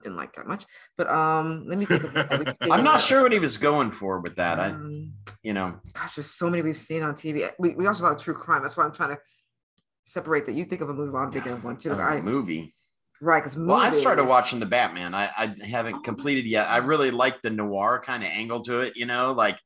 didn't 0.02 0.16
like 0.16 0.34
that 0.34 0.46
much. 0.46 0.64
But 0.96 1.08
um, 1.08 1.66
let 1.68 1.78
me 1.78 1.84
think. 1.84 2.04
Of 2.04 2.14
what 2.14 2.38
we've 2.38 2.48
seen. 2.48 2.56
I'm 2.72 2.84
not 2.84 3.00
sure 3.00 3.22
what 3.22 3.32
he 3.32 3.38
was 3.38 3.58
going 3.58 3.90
for 3.90 4.20
with 4.20 4.36
that. 4.36 4.58
I, 4.58 4.68
Um, 4.68 5.12
you 5.42 5.52
know, 5.52 5.78
gosh, 5.92 6.16
there's 6.16 6.30
so 6.30 6.50
many 6.50 6.62
we've 6.62 6.76
seen 6.76 7.02
on 7.02 7.14
TV. 7.14 7.50
We, 7.58 7.70
we 7.70 7.86
also 7.86 8.02
a 8.02 8.06
lot 8.06 8.12
of 8.12 8.22
true 8.22 8.34
crime. 8.34 8.62
That's 8.62 8.76
why 8.76 8.84
I'm 8.84 8.92
trying 8.92 9.10
to 9.10 9.18
separate 10.04 10.46
that. 10.46 10.54
You 10.54 10.64
think 10.64 10.80
of 10.80 10.88
a 10.88 10.94
movie, 10.94 11.10
while 11.10 11.24
I'm 11.24 11.32
thinking 11.32 11.52
of 11.52 11.64
one 11.64 11.76
too. 11.76 11.92
a 11.92 11.96
I 11.96 12.20
movie. 12.20 12.74
Right, 13.20 13.42
because 13.42 13.56
Well, 13.56 13.76
I 13.76 13.90
started 13.90 14.24
watching 14.24 14.60
the 14.60 14.66
Batman. 14.66 15.14
I, 15.14 15.30
I 15.36 15.54
haven't 15.64 15.96
oh, 15.96 16.00
completed 16.00 16.44
yet. 16.44 16.68
I 16.68 16.78
really 16.78 17.10
like 17.10 17.40
the 17.42 17.50
noir 17.50 18.00
kind 18.04 18.22
of 18.22 18.30
angle 18.30 18.60
to 18.62 18.80
it. 18.80 18.96
You 18.96 19.06
know, 19.06 19.32
like, 19.32 19.58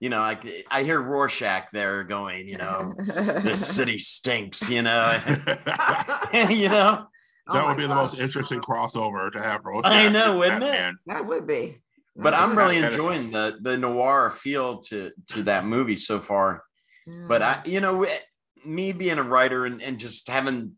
you 0.00 0.10
know, 0.10 0.18
like 0.18 0.66
I 0.70 0.82
hear 0.82 1.00
Rorschach 1.00 1.68
there 1.72 2.02
going, 2.04 2.48
you 2.48 2.58
know, 2.58 2.92
this 2.96 3.66
city 3.76 3.98
stinks. 3.98 4.68
You 4.68 4.82
know, 4.82 5.20
you 6.32 6.68
know. 6.68 7.06
Oh 7.50 7.54
that 7.54 7.62
my 7.62 7.68
would 7.68 7.78
be 7.78 7.86
the 7.86 7.94
most 7.94 8.18
interesting 8.18 8.60
crossover 8.60 9.32
to 9.32 9.40
have. 9.40 9.64
Rorschach 9.64 9.90
I 9.90 10.08
know, 10.08 10.30
and 10.30 10.38
wouldn't 10.38 10.62
it? 10.62 10.66
Batman. 10.66 10.98
That 11.06 11.26
would 11.26 11.46
be. 11.46 11.78
But 12.16 12.34
I'm 12.34 12.58
really 12.58 12.78
enjoying 12.78 13.30
the 13.30 13.58
the 13.60 13.78
noir 13.78 14.30
feel 14.30 14.78
to 14.82 15.12
to 15.28 15.44
that 15.44 15.64
movie 15.64 15.96
so 15.96 16.18
far. 16.18 16.64
be. 17.06 17.28
But 17.28 17.42
hmm. 17.42 17.46
I, 17.46 17.60
you 17.64 17.80
know, 17.80 18.06
me 18.64 18.92
being 18.92 19.18
a 19.18 19.22
writer 19.22 19.66
and, 19.66 19.82
and 19.82 19.98
just 19.98 20.28
having, 20.28 20.72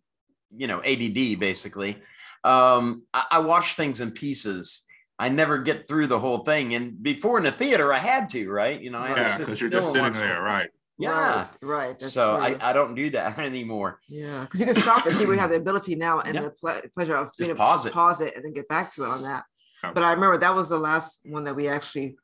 you 0.57 0.66
know, 0.66 0.80
ADD 0.82 1.38
basically, 1.38 1.98
um, 2.44 3.05
I, 3.14 3.24
I 3.32 3.38
watch 3.40 3.74
things 3.74 4.01
in 4.01 4.11
pieces. 4.11 4.86
I 5.18 5.28
never 5.28 5.59
get 5.59 5.86
through 5.86 6.07
the 6.07 6.18
whole 6.18 6.38
thing. 6.44 6.74
And 6.74 7.03
before 7.03 7.36
in 7.38 7.44
the 7.44 7.53
theater, 7.53 7.92
I 7.92 7.98
had 7.98 8.28
to, 8.30 8.48
right? 8.51 8.80
You 8.80 8.90
know, 8.90 8.98
I 8.98 9.09
had 9.09 9.16
to 9.16 9.22
Yeah, 9.22 9.38
because 9.38 9.61
you're 9.61 9.70
just 9.70 9.88
sitting 9.92 10.03
watch- 10.05 10.12
there, 10.14 10.42
right? 10.42 10.70
Yeah. 10.98 11.11
Right, 11.11 11.46
right. 11.62 11.98
that's 11.98 12.12
So 12.12 12.36
true. 12.36 12.44
I, 12.61 12.70
I 12.70 12.72
don't 12.74 12.94
do 12.94 13.09
that 13.11 13.38
anymore. 13.51 14.01
Yeah, 14.09 14.42
because 14.42 14.61
you 14.61 14.66
can 14.66 14.74
stop 14.74 15.07
and 15.07 15.14
see 15.16 15.24
we 15.26 15.38
have 15.38 15.51
the 15.51 15.57
ability 15.57 15.94
now 15.94 16.20
and 16.20 16.34
Yeah. 16.34 16.42
the 16.42 16.51
ple- 16.51 16.80
pleasure 16.94 17.16
of 17.16 17.30
being 17.38 17.51
able 17.51 17.59
pause 17.59 17.82
to 17.82 17.88
it. 17.88 17.94
pause 17.94 18.20
it 18.20 18.34
and 18.36 18.44
then 18.44 18.53
get 18.53 18.68
back 18.68 18.92
to 18.94 19.05
it 19.05 19.09
on 19.09 19.22
that. 19.22 19.44
Yeah. 19.82 19.92
But 19.94 20.03
I 20.05 20.12
remember 20.12 20.36
that 20.38 20.55
was 20.55 20.68
the 20.68 20.78
last 20.78 21.20
one 21.24 21.44
that 21.44 21.57
we 21.57 21.68
actually 21.68 22.16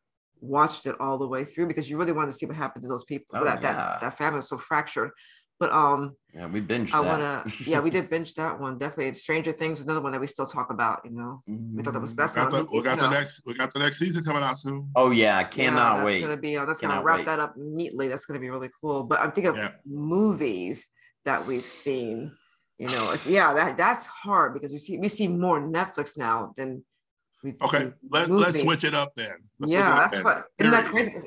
watched 0.42 0.84
it 0.84 0.94
all 1.00 1.16
the 1.16 1.26
way 1.26 1.44
through 1.46 1.66
because 1.68 1.88
you 1.88 1.96
really 1.96 2.12
wanted 2.12 2.32
to 2.32 2.36
see 2.36 2.44
what 2.44 2.54
happened 2.56 2.82
to 2.82 2.88
those 2.88 3.04
people. 3.04 3.38
Oh, 3.38 3.44
that, 3.44 3.62
yeah. 3.62 3.72
that 3.72 4.00
that 4.02 4.18
family 4.18 4.38
was 4.38 4.48
so 4.50 4.58
fractured. 4.58 5.10
But 5.58 5.72
um, 5.72 6.16
Yeah, 6.34 6.46
we 6.48 6.60
binged 6.60 6.92
I 6.92 7.00
want 7.00 7.22
to, 7.22 7.64
yeah, 7.70 7.80
we 7.80 7.88
did 7.88 8.10
binge 8.10 8.34
that 8.34 8.60
one 8.60 8.76
definitely. 8.76 9.08
And 9.08 9.16
Stranger 9.16 9.52
Things, 9.52 9.78
was 9.78 9.86
another 9.86 10.02
one 10.02 10.12
that 10.12 10.20
we 10.20 10.26
still 10.26 10.44
talk 10.46 10.70
about. 10.70 11.00
You 11.04 11.12
know, 11.12 11.42
we 11.46 11.82
thought 11.82 11.94
that 11.94 12.00
was 12.00 12.12
Mm. 12.12 12.16
best. 12.16 12.36
Got 12.36 12.50
the, 12.50 12.66
we 12.70 12.82
got 12.82 12.98
the 12.98 13.08
next 13.10 13.42
we 13.46 13.54
got 13.54 13.72
the 13.72 13.78
next 13.80 13.98
season 13.98 14.22
coming 14.22 14.42
out 14.42 14.58
soon. 14.58 14.90
Oh 14.94 15.10
yeah, 15.12 15.36
I 15.38 15.40
Yeah, 15.40 15.48
cannot 15.48 15.96
that's 15.96 16.06
wait. 16.06 16.20
gonna 16.20 16.36
be 16.36 16.56
uh, 16.58 16.66
that's 16.66 16.80
gonna 16.80 17.02
wrap 17.02 17.18
wait. 17.20 17.26
that 17.26 17.40
up 17.40 17.54
neatly. 17.56 18.08
That's 18.08 18.26
gonna 18.26 18.40
be 18.40 18.50
really 18.50 18.70
cool. 18.80 19.04
But 19.04 19.20
I'm 19.20 19.32
thinking 19.32 19.56
of 19.58 19.72
movies 19.86 20.86
that 21.24 21.46
we've 21.46 21.64
seen. 21.64 22.32
You 22.78 22.88
know, 22.90 23.10
it's, 23.12 23.26
yeah, 23.26 23.54
that 23.54 23.78
that's 23.78 24.04
hard 24.06 24.52
because 24.52 24.72
we 24.72 24.78
see 24.78 24.98
we 24.98 25.08
see 25.08 25.28
more 25.28 25.58
Netflix 25.60 26.18
now 26.18 26.52
than 26.58 26.84
we. 27.42 27.54
Okay, 27.62 27.86
we- 27.86 27.92
let, 28.10 28.28
let's 28.28 28.60
switch 28.60 28.84
it 28.84 28.94
up 28.94 29.14
then. 29.16 29.36
Let's 29.58 29.72
yeah, 29.72 29.92
up 29.94 29.98
that's 30.10 30.14
then. 30.16 30.24
what. 30.24 30.44
Isn't 30.58 30.72
that 30.72 30.92
Series. 30.92 31.24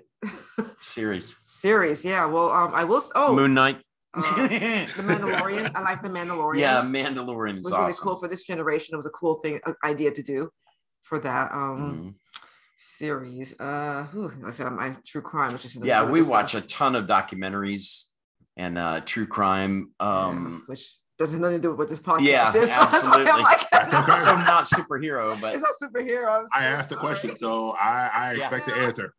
Series. 0.81 1.35
Series, 1.41 2.05
yeah. 2.05 2.25
Well, 2.25 2.51
um, 2.51 2.71
I 2.75 2.83
will. 2.83 3.01
Oh, 3.15 3.33
Moon 3.33 3.55
Knight. 3.55 3.81
Uh, 4.13 4.21
the 4.47 5.03
Mandalorian. 5.03 5.71
I 5.75 5.81
like 5.81 6.01
the 6.01 6.09
Mandalorian. 6.09 6.59
Yeah, 6.59 6.81
Mandalorian 6.81 7.57
was 7.63 7.71
really 7.71 7.85
awesome. 7.85 8.03
cool 8.03 8.17
for 8.17 8.27
this 8.27 8.43
generation. 8.43 8.93
It 8.93 8.97
was 8.97 9.05
a 9.05 9.11
cool 9.11 9.35
thing, 9.35 9.59
uh, 9.65 9.73
idea 9.85 10.11
to 10.11 10.21
do 10.23 10.49
for 11.03 11.19
that 11.19 11.51
um 11.51 11.79
Mhm. 11.79 12.15
series. 12.77 13.59
Uh, 13.59 14.07
whew, 14.11 14.31
I 14.45 14.51
said 14.51 14.71
my 14.71 14.95
true 15.05 15.21
crime, 15.21 15.53
which 15.53 15.65
is 15.65 15.75
in 15.75 15.81
the 15.81 15.87
Yeah, 15.87 16.03
we 16.03 16.19
this 16.19 16.27
stuff. 16.27 16.41
watch 16.41 16.55
a 16.55 16.61
ton 16.61 16.95
of 16.95 17.05
documentaries 17.05 18.05
and 18.57 18.77
uh 18.77 19.01
true 19.01 19.27
crime. 19.27 19.93
Yeah, 19.99 20.07
Um 20.29 20.63
which 20.67 20.97
doesn't 21.17 21.39
nothing 21.41 21.57
to 21.57 21.61
do 21.61 21.69
with 21.71 21.79
what 21.79 21.89
this 21.89 21.99
podcast 21.99 22.21
Yeah, 22.23 22.53
is. 22.55 22.69
So 23.01 23.11
I'm 23.11 23.41
like, 23.43 23.61
okay. 23.73 24.19
so 24.23 24.35
not 24.37 24.63
superhero, 24.65 25.39
but 25.41 25.55
it's 25.55 25.63
not 25.63 25.75
superhero. 25.91 26.39
I'm 26.39 26.45
I 26.53 26.63
asked 26.65 26.89
the 26.89 26.95
question, 26.95 27.35
so 27.35 27.71
I, 27.71 28.09
I 28.13 28.31
Yeah. 28.33 28.37
expect 28.37 28.65
the 28.67 28.75
answer. 28.75 29.13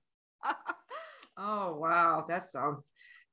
oh 1.36 1.76
wow, 1.76 2.24
that's 2.28 2.54
um. 2.54 2.82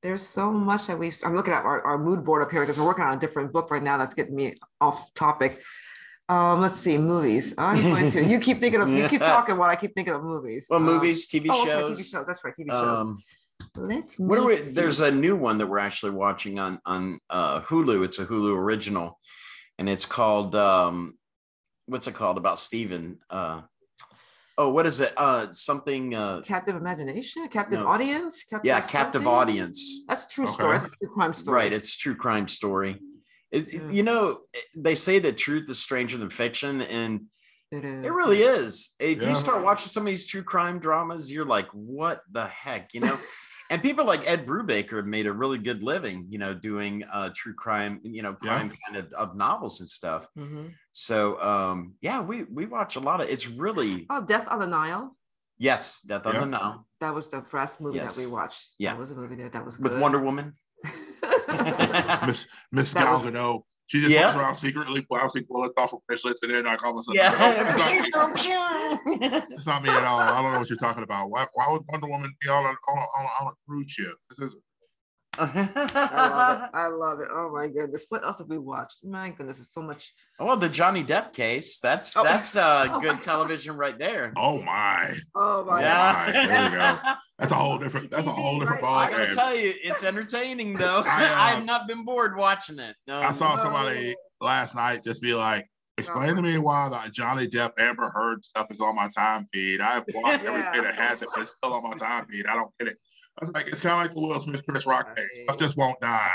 There's 0.03 0.25
so 0.25 0.51
much 0.51 0.87
that 0.87 0.99
we. 0.99 1.11
I'm 1.25 1.35
looking 1.35 1.53
at 1.53 1.63
our, 1.63 1.81
our 1.81 1.97
mood 1.97 2.23
board 2.23 2.43
up 2.43 2.51
here 2.51 2.61
because 2.61 2.77
we're 2.77 2.85
working 2.85 3.03
on 3.03 3.17
a 3.17 3.19
different 3.19 3.51
book 3.51 3.71
right 3.71 3.81
now. 3.81 3.97
That's 3.97 4.13
getting 4.13 4.35
me 4.35 4.53
off 4.79 5.13
topic. 5.13 5.61
Um, 6.29 6.61
let's 6.61 6.79
see, 6.79 6.97
movies. 6.97 7.53
I'm 7.57 7.81
going 7.81 8.11
to. 8.11 8.23
You 8.23 8.39
keep 8.39 8.59
thinking 8.59 8.81
of. 8.81 8.89
You 8.89 9.07
keep 9.07 9.21
talking 9.33 9.57
while 9.57 9.69
I 9.69 9.75
keep 9.75 9.95
thinking 9.95 10.13
of 10.13 10.23
movies. 10.23 10.67
well, 10.69 10.79
Um, 10.79 10.85
movies, 10.85 11.27
TV 11.27 11.47
oh, 11.49 11.65
shows. 11.65 11.91
okay, 11.91 12.01
TV 12.01 12.11
shows. 12.11 12.25
That's 12.27 12.43
right, 12.43 12.53
TV 12.53 12.69
shows. 12.69 12.99
Um, 12.99 13.17
Let 13.75 14.13
what 14.17 14.37
are 14.37 14.45
we? 14.45 14.57
There's 14.57 14.99
a 14.99 15.09
new 15.09 15.35
one 15.35 15.57
that 15.57 15.67
we're 15.67 15.79
actually 15.79 16.11
watching 16.11 16.59
on 16.59 16.79
on 16.85 17.19
uh, 17.29 17.61
Hulu. 17.61 18.05
It's 18.05 18.19
a 18.19 18.25
Hulu 18.25 18.55
original, 18.55 19.19
and 19.79 19.89
it's 19.89 20.05
called 20.05 20.55
um, 20.55 21.17
what's 21.87 22.07
it 22.07 22.13
called 22.13 22.37
about 22.37 22.59
Steven? 22.59 23.19
Uh, 23.29 23.61
oh, 24.57 24.69
what 24.69 24.85
is 24.85 24.99
it? 24.99 25.13
Uh, 25.17 25.51
something. 25.53 26.13
Uh, 26.15 26.41
captive 26.41 26.75
imagination, 26.75 27.47
captive 27.49 27.79
No. 27.81 27.87
audience. 27.87 28.43
Captive 28.43 28.67
yeah, 28.67 28.81
captive 28.81 29.23
something? 29.23 29.27
audience. 29.27 30.03
That's 30.07 30.25
a 30.25 30.29
true 30.29 30.45
Okay. 30.45 30.53
story. 30.53 30.77
That's 30.79 30.85
a 30.93 30.97
true 30.97 31.09
crime 31.13 31.33
story. 31.33 31.55
Right, 31.55 31.73
it's 31.73 31.95
a 31.95 31.97
true 31.97 32.15
crime 32.15 32.47
story. 32.47 32.99
It, 33.51 33.71
Yeah. 33.73 33.89
You 33.89 34.03
know, 34.03 34.41
they 34.75 34.95
say 34.95 35.19
that 35.19 35.37
truth 35.37 35.69
is 35.69 35.79
stranger 35.79 36.17
than 36.17 36.29
fiction, 36.29 36.81
and 36.81 37.27
It 37.71 37.85
is. 37.85 38.05
it 38.05 38.11
really 38.11 38.41
is. 38.41 38.95
If 38.99 39.21
Yeah. 39.21 39.29
you 39.29 39.35
start 39.35 39.63
watching 39.63 39.89
some 39.89 40.03
of 40.03 40.07
these 40.07 40.25
true 40.25 40.43
crime 40.43 40.79
dramas, 40.79 41.31
you're 41.31 41.45
like, 41.45 41.67
what 41.71 42.23
the 42.31 42.45
heck, 42.47 42.93
you 42.93 43.01
know? 43.01 43.17
and 43.70 43.82
people 43.82 44.05
like 44.05 44.24
Ed 44.30 44.45
Brubaker 44.45 44.97
have 44.97 45.05
made 45.05 45.28
a 45.28 45.34
really 45.34 45.57
good 45.57 45.84
living, 45.84 46.26
you 46.30 46.38
know, 46.39 46.53
doing 46.53 47.03
uh, 47.11 47.30
true 47.36 47.53
crime, 47.53 47.99
you 48.03 48.22
know, 48.22 48.36
Yeah. 48.41 48.55
crime 48.57 48.72
kind 48.86 48.97
of, 48.97 49.11
of 49.13 49.36
novels 49.36 49.80
and 49.82 49.89
stuff. 49.89 50.28
Mhm. 50.38 50.74
So, 50.91 51.41
um, 51.41 51.93
yeah, 52.01 52.22
we 52.22 52.43
we 52.43 52.65
watch 52.65 52.95
a 52.95 52.99
lot 52.99 53.22
of. 53.22 53.28
It's 53.30 53.47
really 53.47 54.05
Oh, 54.09 54.22
Death 54.22 54.47
on 54.47 54.59
the 54.59 54.68
Nile. 54.68 55.15
yes, 55.57 56.01
Death 56.01 56.26
on 56.26 56.34
the 56.36 56.45
Nile 56.45 56.88
That 56.99 57.13
was 57.13 57.28
the 57.30 57.41
first 57.41 57.80
movie 57.82 57.97
Yes. 57.97 58.15
that 58.15 58.22
we 58.22 58.28
watched. 58.32 58.74
Yeah. 58.80 58.93
That 58.93 58.99
was 58.99 59.11
a 59.11 59.15
movie 59.15 59.36
that, 59.43 59.51
that 59.53 59.65
was 59.65 59.78
with. 59.80 59.99
Wonder 59.99 60.20
Woman. 60.20 60.53
Miss 62.26 62.47
Miss 62.72 62.93
That 62.93 63.03
Gal 63.05 63.22
was- 63.22 63.30
Gadot. 63.32 63.61
She 63.88 63.99
just 63.99 64.11
Yeah. 64.11 64.25
walks 64.25 64.38
around 64.38 64.55
secretly 64.55 65.05
bouncing 65.09 65.45
bullets 65.49 65.73
off 65.77 65.93
of 65.93 65.99
bracelets, 66.07 66.43
and 66.43 66.51
then 66.51 66.65
like 66.65 66.83
all 66.83 66.91
of 66.91 66.99
a 66.99 67.03
sudden, 67.03 67.21
"Oh, 67.23 67.55
it's, 67.57 68.13
not 68.13 68.33
me. 68.33 69.39
not 69.65 69.83
me 69.83 69.89
at 69.89 70.03
all. 70.03 70.19
I 70.19 70.41
don't 70.41 70.51
know 70.51 70.59
what 70.59 70.69
you're 70.69 70.77
talking 70.77 71.03
about. 71.03 71.29
Why, 71.31 71.45
why 71.53 71.71
would 71.71 71.83
Wonder 71.88 72.07
Woman 72.07 72.33
be 72.41 72.49
on 72.49 72.65
a, 72.65 72.69
on 72.69 72.97
a, 72.97 73.01
on 73.01 73.25
a, 73.25 73.45
on 73.45 73.53
a 73.53 73.55
cruise 73.65 73.89
ship? 73.89 74.13
This 74.29 74.39
is 74.39 74.57
I 75.39 75.43
love 75.45 76.61
it. 76.63 76.69
I 76.73 76.88
love 76.88 77.19
it. 77.19 77.27
Oh 77.31 77.49
my 77.53 77.67
goodness. 77.67 78.05
What 78.09 78.23
else 78.23 78.39
have 78.39 78.47
we 78.47 78.57
watched? 78.57 78.97
My 79.03 79.29
goodness, 79.29 79.59
it's 79.59 79.73
so 79.73 79.81
much. 79.81 80.13
well, 80.39 80.57
the 80.57 80.69
Johnny 80.69 81.03
Depp 81.03 81.33
case. 81.33 81.79
That's 81.79 82.15
Oh. 82.17 82.23
that's 82.23 82.55
uh, 82.55 82.88
Oh 82.91 82.99
good 82.99 83.21
television 83.21 83.77
right 83.77 83.97
there. 83.97 84.33
oh 84.38 84.61
my. 84.61 85.15
Oh 85.35 85.65
my 85.65 85.81
Yeah. 85.81 86.25
god. 86.25 86.33
there 86.35 86.69
we 86.71 86.77
go. 86.77 87.13
That's 87.39 87.51
a 87.51 87.55
whole 87.55 87.77
different. 87.77 88.09
That's 88.09 88.27
a 88.27 88.31
whole 88.31 88.59
different 88.59 88.81
Right. 88.81 88.89
I 88.89 89.07
ball 89.09 89.11
gotta 89.17 89.25
game. 89.27 89.35
tell 89.35 89.55
you, 89.55 89.73
it's 89.83 90.03
entertaining 90.03 90.73
though. 90.75 91.03
I, 91.05 91.23
uh, 91.25 91.35
I, 91.35 91.49
have 91.51 91.65
not 91.65 91.88
been 91.88 92.03
bored 92.05 92.35
watching 92.38 92.79
it. 92.79 92.95
No, 93.07 93.21
I 93.21 93.31
saw 93.31 93.57
somebody 93.57 94.15
last 94.41 94.75
night 94.75 95.03
just 95.03 95.21
be 95.21 95.33
like, 95.33 95.65
explain 95.99 96.35
to 96.35 96.41
me 96.41 96.57
why 96.59 96.89
the 96.89 97.11
Johnny 97.11 97.47
Depp 97.47 97.71
Amber 97.79 98.11
Heard 98.13 98.43
stuff 98.45 98.67
is 98.69 98.81
on 98.81 98.95
my 98.95 99.07
time 99.15 99.45
feed. 99.53 99.81
I've 99.81 100.03
watched 100.13 100.43
Yeah. 100.43 100.49
everything 100.51 100.81
that 100.83 100.95
has 100.95 101.21
it, 101.23 101.29
but 101.33 101.41
it's 101.41 101.55
still 101.55 101.73
on 101.73 101.83
my 101.83 101.95
time 101.95 102.25
feed. 102.27 102.45
I 102.47 102.53
don't 102.55 102.71
get 102.79 102.89
it. 102.89 102.97
I 103.41 103.45
was 103.45 103.53
like, 103.53 103.67
it's 103.67 103.81
kind 103.81 103.93
of 103.93 104.05
like 104.07 104.13
the 104.15 104.21
Will 104.21 104.39
Smith 104.39 104.65
Chris 104.67 104.85
Rock 104.88 105.15
thing. 105.15 105.27
Stuff 105.43 105.57
just 105.59 105.77
won't 105.77 105.99
die. 106.01 106.31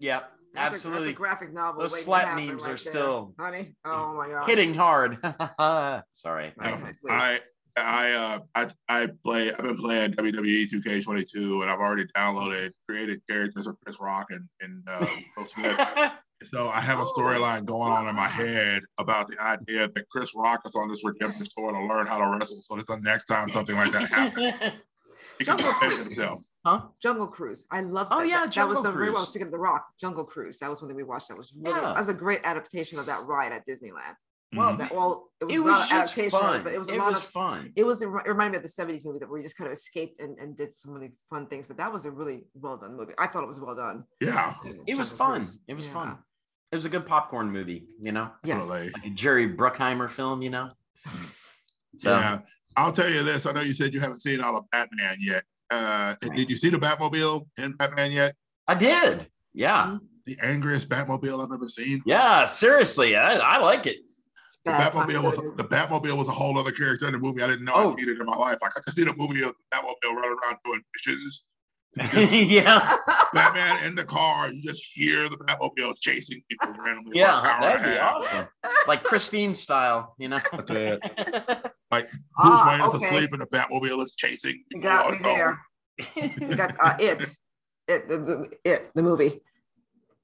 Yep, 0.00 0.22
That's 0.22 0.30
a- 0.30 0.54
that's 0.54 0.74
absolutely 0.74 1.10
a 1.10 1.12
graphic 1.12 1.52
novel. 1.52 1.82
Those 1.82 1.92
waiting 1.92 2.04
slap 2.04 2.24
happen 2.28 2.46
memes 2.46 2.62
right 2.62 2.64
are 2.64 2.68
there. 2.70 2.76
still 2.76 3.34
honey. 3.38 3.74
Oh 3.84 4.14
my 4.16 4.28
god. 4.28 4.48
hitting 4.48 4.74
hard. 4.74 5.18
Sorry. 6.10 6.52
Right, 6.56 6.72
Um. 6.74 6.90
I 7.08 7.40
I 7.76 8.12
uh 8.12 8.38
I 8.54 8.68
I 9.02 9.08
play 9.24 9.50
I've 9.50 9.58
been 9.64 9.76
playing 9.76 10.12
WWE 10.12 10.66
2K22 10.72 11.62
and 11.62 11.70
I've 11.70 11.80
already 11.80 12.04
downloaded 12.16 12.70
created 12.88 13.20
characters 13.28 13.66
of 13.66 13.76
Chris 13.84 13.98
Rock 14.00 14.26
and 14.30 14.48
and 14.60 14.82
uh, 14.88 15.06
Will 15.36 15.44
Smith. 15.46 15.78
So 16.42 16.68
I 16.68 16.80
have 16.80 16.98
a 16.98 17.04
storyline 17.04 17.64
going 17.64 17.90
on 17.90 18.06
in 18.06 18.14
my 18.14 18.26
head 18.26 18.82
about 18.98 19.28
the 19.28 19.40
idea 19.42 19.88
that 19.88 20.08
Chris 20.10 20.34
Rock 20.36 20.60
is 20.66 20.74
on 20.76 20.88
this 20.90 21.02
redemption 21.02 21.46
tour 21.56 21.72
to 21.72 21.86
learn 21.86 22.06
how 22.06 22.18
to 22.18 22.36
wrestle, 22.36 22.60
so 22.60 22.74
that 22.76 22.86
the 22.86 22.98
next 22.98 23.26
time 23.26 23.50
something 23.50 23.74
like 23.76 23.92
that 23.92 24.10
happens, 24.10 24.60
he 25.44 25.50
can 25.50 25.58
Jungle 25.58 25.72
defend 25.72 25.92
Cruise. 25.92 26.04
himself. 26.16 26.44
huh? 26.64 26.80
Jungle 27.02 27.26
Cruise. 27.28 27.66
I 27.70 27.80
love 27.80 28.08
that. 28.08 28.14
Oh, 28.16 28.20
that. 28.20 28.28
yeah, 28.28 28.36
that, 28.40 28.44
that 28.46 28.52
Jungle 28.52 28.76
was 28.82 28.84
the 28.84 28.92
very 28.92 29.10
well 29.10 29.16
Cruise. 29.22 29.28
speaking 29.30 29.46
of 29.46 29.52
the 29.52 29.58
Rock. 29.58 29.86
Jungle 30.00 30.24
Cruise. 30.24 30.58
That 30.58 30.70
was 30.70 30.80
one 30.82 30.88
that 30.88 30.94
we 30.94 31.02
watched. 31.02 31.28
That 31.28 31.36
was 31.38 31.52
really 31.56 31.76
Yeah. 31.78 31.86
that 31.92 31.98
was 31.98 32.08
a 32.08 32.14
great 32.14 32.40
adaptation 32.44 32.98
of 32.98 33.06
that 33.06 33.24
ride 33.24 33.52
at 33.52 33.66
Disneyland. 33.66 34.14
Well, 34.54 34.68
mm-hmm. 34.70 34.78
That 34.78 34.94
well, 34.94 35.30
it 35.40 35.44
was, 35.46 35.54
It 35.54 35.58
was 35.60 35.88
just 35.88 35.92
adaptation, 36.12 36.38
fun. 36.38 36.62
but 36.62 36.72
it 36.72 36.78
was 36.78 36.88
a 36.88 36.94
it 36.94 36.98
lot 36.98 37.08
was 37.10 37.18
of 37.18 37.24
fun. 37.26 37.72
it 37.74 37.84
was 37.84 38.02
it 38.02 38.06
reminded 38.06 38.52
me 38.52 38.56
of 38.58 38.62
the 38.62 38.68
70s 38.82 39.04
movie 39.04 39.18
that 39.18 39.28
we 39.30 39.42
just 39.42 39.56
kind 39.56 39.66
of 39.66 39.76
escaped 39.76 40.20
and, 40.20 40.38
and 40.38 40.56
did 40.56 40.72
some 40.72 40.92
really 40.92 41.12
fun 41.28 41.46
things. 41.48 41.66
But 41.66 41.76
that 41.78 41.92
was 41.92 42.04
a 42.04 42.10
really 42.10 42.44
well 42.54 42.76
done 42.76 42.96
movie. 42.96 43.14
I 43.18 43.26
thought 43.26 43.42
it 43.42 43.48
was 43.48 43.58
well 43.58 43.74
done. 43.74 44.04
Yeah, 44.20 44.54
It 44.86 44.96
was 44.96 45.10
fun. 45.10 45.40
Cruise. 45.40 45.58
It 45.66 45.74
was 45.74 45.86
Yeah. 45.86 45.92
fun. 45.92 46.18
It 46.70 46.76
was 46.76 46.84
a 46.84 46.88
good 46.88 47.06
popcorn 47.06 47.50
movie, 47.50 47.86
you 48.00 48.10
know, 48.12 48.30
Yes. 48.44 48.64
Like 48.66 48.90
a 49.04 49.10
Jerry 49.10 49.48
Bruckheimer 49.52 50.08
film, 50.10 50.40
you 50.42 50.50
know. 50.50 50.68
So, 51.98 52.10
Yeah, 52.10 52.40
I'll 52.76 52.92
tell 52.92 53.08
you 53.08 53.22
this. 53.22 53.46
I 53.46 53.52
know 53.52 53.60
you 53.60 53.74
said 53.74 53.94
you 53.94 54.00
haven't 54.00 54.20
seen 54.20 54.40
all 54.40 54.56
of 54.56 54.64
Batman 54.70 55.16
yet. 55.20 55.44
Uh, 55.70 56.14
did 56.20 56.50
you 56.50 56.56
see 56.56 56.70
the 56.70 56.76
Batmobile 56.78 57.46
in 57.58 57.72
Batman 57.72 58.12
yet? 58.12 58.34
I 58.68 58.74
did. 58.74 59.28
Yeah. 59.52 59.98
The 60.26 60.36
angriest 60.42 60.88
Batmobile 60.88 61.44
I've 61.44 61.52
ever 61.52 61.68
seen. 61.68 62.02
Yeah. 62.06 62.46
Seriously, 62.46 63.16
I, 63.16 63.34
I 63.34 63.58
like 63.58 63.86
it. 63.86 63.98
The 64.64 64.70
bad 64.72 64.92
Batmobile 64.92 65.22
was 65.22 65.36
the 65.36 65.64
Batmobile 65.64 66.16
was 66.16 66.28
a 66.28 66.32
whole 66.32 66.58
other 66.58 66.70
character 66.70 67.06
in 67.06 67.12
the 67.12 67.18
movie 67.18 67.42
I 67.42 67.48
didn't 67.48 67.64
know 67.66 67.72
Oh. 67.74 67.92
I 67.92 67.94
needed 67.96 68.18
in 68.18 68.24
my 68.26 68.36
life. 68.36 68.58
I 68.62 68.68
got 68.68 68.84
to 68.86 68.92
see 68.92 69.04
the 69.04 69.14
movie 69.16 69.42
of 69.42 69.48
the 69.52 69.76
Batmobile 69.76 70.14
running 70.14 70.36
around 70.42 70.56
doing 70.64 70.80
missions. 70.94 71.44
Just 71.98 72.32
yeah, 72.32 72.96
Batman 73.32 73.86
in 73.86 73.94
the 73.94 74.04
car, 74.04 74.50
you 74.50 74.62
just 74.62 74.84
hear 74.92 75.28
the 75.28 75.36
Batmobile 75.36 75.94
chasing 76.00 76.42
people 76.48 76.74
randomly. 76.84 77.18
yeah, 77.18 77.34
hour 77.34 77.46
and 77.46 77.64
a 77.64 77.68
that'd 77.78 77.94
be 77.94 78.00
awesome. 78.00 78.48
Like 78.88 79.04
Christine 79.04 79.54
style, 79.54 80.14
you 80.18 80.28
know. 80.28 80.40
like 80.52 80.70
it. 80.70 81.00
Bruce 81.90 82.12
Ah, 82.38 82.78
Wayne 82.78 82.88
is 82.88 83.02
asleep 83.02 83.32
and 83.32 83.42
the 83.42 83.46
Batmobile 83.46 84.02
is 84.02 84.14
chasing 84.16 84.64
You 84.72 84.80
got 84.80 85.08
me 85.08 85.14
its 85.14 85.22
there. 85.22 85.60
We 86.16 86.56
got 86.56 86.74
uh, 86.80 86.94
it, 86.98 87.22
it, 87.86 88.08
the, 88.08 88.18
the, 88.18 88.50
it, 88.64 88.90
the 88.94 89.02
movie, 89.02 89.40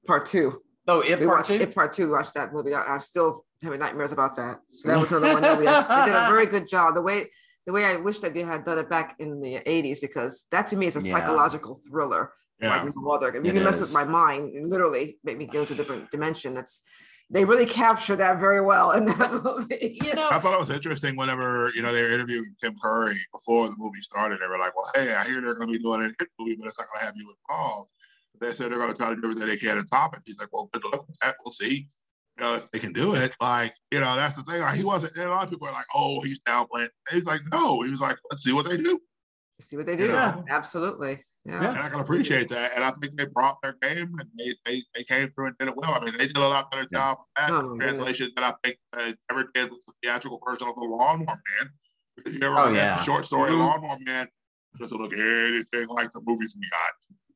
part 0.05 0.25
two. 0.25 0.61
oh, 0.87 0.99
it 1.01 1.19
We 1.19 1.25
part 1.25 1.37
watched 1.39 1.49
two. 1.49 1.55
it 1.55 1.73
part 1.73 1.93
two. 1.93 2.05
We 2.07 2.11
watched 2.11 2.33
that 2.33 2.53
movie. 2.53 2.73
I, 2.73 2.81
I'm 2.83 2.99
still 2.99 3.45
having 3.63 3.79
nightmares 3.79 4.11
about 4.11 4.35
that. 4.35 4.59
So 4.71 4.89
that 4.89 4.99
was 4.99 5.11
another 5.11 5.33
one 5.33 5.41
that 5.43 5.57
we 5.57 5.65
they 5.65 6.05
did 6.11 6.15
a 6.21 6.27
very 6.27 6.47
good 6.47 6.67
job. 6.67 6.95
The 6.95 7.01
way 7.01 7.29
the 7.65 7.73
way 7.73 7.85
I 7.85 7.95
wish 7.97 8.19
that 8.19 8.33
they 8.33 8.41
had 8.41 8.65
done 8.65 8.79
it 8.79 8.89
back 8.89 9.15
in 9.19 9.39
the 9.41 9.55
80s 9.65 9.99
because 10.01 10.45
that 10.51 10.67
to 10.67 10.75
me 10.77 10.87
is 10.87 10.95
a 10.95 11.01
Yeah. 11.01 11.11
psychological 11.11 11.79
thriller. 11.87 12.33
Yeah. 12.59 12.69
Like 12.83 12.95
no. 12.95 13.13
If 13.15 13.33
you 13.33 13.51
It 13.51 13.53
can 13.53 13.63
mess 13.63 13.75
is. 13.75 13.81
with 13.81 13.93
my 13.93 14.03
mind 14.03 14.55
and 14.55 14.69
literally 14.69 15.17
make 15.23 15.37
me 15.37 15.45
go 15.47 15.65
to 15.65 15.73
a 15.73 15.75
different 15.75 16.11
dimension. 16.11 16.53
That's 16.53 16.81
they 17.33 17.45
really 17.45 17.65
capture 17.65 18.15
that 18.17 18.39
very 18.39 18.61
well 18.61 18.91
in 18.91 19.05
that 19.05 19.31
movie. 19.43 19.97
you 20.03 20.13
know, 20.13 20.27
I 20.31 20.37
thought 20.39 20.53
it 20.53 20.59
was 20.59 20.69
interesting 20.69 21.15
whenever 21.15 21.71
you 21.75 21.81
know 21.81 21.93
they 21.93 22.03
were 22.03 22.09
interviewing 22.09 22.53
Tim 22.61 22.75
Curry 22.81 23.15
before 23.31 23.67
the 23.69 23.75
movie 23.77 24.01
started. 24.01 24.39
They 24.41 24.47
were 24.47 24.59
like, 24.59 24.75
"Well, 24.75 24.89
hey, 24.95 25.13
I 25.15 25.23
hear 25.23 25.39
they're 25.41 25.55
going 25.55 25.71
to 25.71 25.77
be 25.77 25.83
doing 25.83 26.01
a 26.01 26.05
hit 26.05 26.27
movie, 26.39 26.55
but 26.57 26.67
it's 26.67 26.77
not 26.77 26.87
going 26.91 26.99
to 26.99 27.05
have 27.05 27.15
you 27.15 27.33
involved." 27.49 27.89
They 28.41 28.51
said 28.51 28.69
they're 28.71 28.79
going 28.79 28.91
to 28.91 28.97
try 28.97 29.09
to 29.09 29.15
do 29.15 29.23
everything 29.29 29.47
they 29.47 29.55
can 29.57 29.77
to 29.77 29.83
top 29.85 30.13
it. 30.15 30.23
He's 30.25 30.39
like, 30.39 30.49
"Well, 30.51 30.69
good 30.73 30.83
luck 30.83 31.07
with 31.07 31.17
that. 31.21 31.35
We'll 31.45 31.51
see. 31.53 31.87
You 32.41 32.47
know, 32.47 32.55
if 32.55 32.71
they 32.71 32.79
can 32.79 32.91
do 32.93 33.13
it." 33.15 33.35
Like, 33.39 33.71
you 33.91 33.99
know, 33.99 34.15
that's 34.15 34.35
the 34.41 34.43
thing. 34.51 34.61
Like, 34.61 34.75
he 34.75 34.83
wasn't. 34.83 35.15
And 35.15 35.27
a 35.27 35.29
lot 35.29 35.43
of 35.43 35.49
people 35.51 35.67
are 35.67 35.73
like, 35.73 35.85
"Oh, 35.93 36.21
he's 36.21 36.39
downplaying." 36.39 36.89
He's 37.11 37.25
like, 37.25 37.41
"No." 37.51 37.81
He 37.83 37.91
was 37.91 38.01
like, 38.01 38.17
"Let's 38.31 38.43
see 38.43 38.53
what 38.53 38.67
they 38.67 38.77
do." 38.77 38.99
See 39.59 39.77
what 39.77 39.85
they 39.85 39.95
do. 39.95 40.07
Yeah. 40.07 40.37
Absolutely. 40.49 41.23
Yeah. 41.45 41.61
Yeah. 41.61 41.69
And 41.69 41.77
I 41.79 41.89
can 41.89 41.99
appreciate 41.99 42.49
that. 42.49 42.71
And 42.75 42.83
I 42.83 42.91
think 42.99 43.15
they 43.15 43.25
brought 43.25 43.61
their 43.61 43.73
game 43.81 44.11
and 44.19 44.27
they, 44.39 44.53
they, 44.65 44.81
they 44.95 45.03
came 45.03 45.29
through 45.29 45.47
and 45.47 45.57
did 45.59 45.67
it 45.67 45.75
well. 45.77 45.93
I 45.93 46.03
mean, 46.03 46.17
they 46.17 46.25
did 46.25 46.37
a 46.37 46.47
lot 46.47 46.71
better 46.71 46.87
Yeah. 46.91 46.99
job 46.99 47.17
with 47.19 47.27
that 47.37 47.51
Oh, 47.51 47.61
my 47.61 47.61
goodness. 47.69 47.91
translation 47.93 48.29
than 48.35 48.43
I 48.45 48.53
think 48.63 48.77
uh, 48.97 49.11
ever 49.29 49.51
did 49.53 49.69
with 49.69 49.81
the 49.85 49.93
theatrical 50.01 50.41
version 50.47 50.67
of 50.67 50.75
The 50.75 50.81
Lawnmower 50.81 51.25
Man. 51.59 51.69
If 52.25 52.33
you 52.33 52.39
ever 52.41 52.55
Oh, 52.57 52.65
read 52.69 52.75
yeah. 52.77 52.95
the 52.97 53.03
short 53.03 53.25
story 53.25 53.51
Mhm. 53.51 53.59
Lawnmower 53.59 53.97
Man, 54.03 54.27
doesn't 54.79 54.97
look 54.97 55.13
anything 55.13 55.87
like 55.89 56.11
the 56.11 56.21
movies 56.25 56.55
we 56.59 56.67
got. 56.69 56.93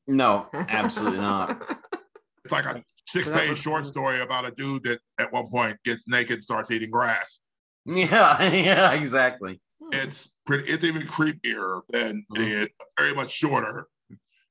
no, 0.08 0.50
absolutely 0.70 1.20
not. 1.20 1.62
It's 2.46 2.52
like 2.54 2.66
a 2.66 2.84
six 3.08 3.30
page 3.30 3.50
was- 3.50 3.60
short 3.60 3.86
story 3.86 4.22
about 4.22 4.48
a 4.48 4.52
dude 4.52 4.84
that 4.84 5.00
at 5.20 5.32
one 5.34 5.48
point 5.48 5.78
gets 5.84 6.08
naked 6.08 6.36
and 6.36 6.44
starts 6.44 6.72
eating 6.72 6.92
grass. 6.92 7.40
Yeah, 7.86 8.42
yeah, 8.52 8.92
exactly. 8.94 9.60
It's 9.92 10.34
pretty, 10.46 10.72
it's 10.72 10.84
even 10.84 11.02
creepier 11.04 11.82
than 11.90 12.26
it 12.36 12.40
Mhm. 12.40 12.48
is, 12.64 12.70
but 12.78 12.88
very 12.98 13.14
much 13.14 13.32
shorter. 13.32 13.88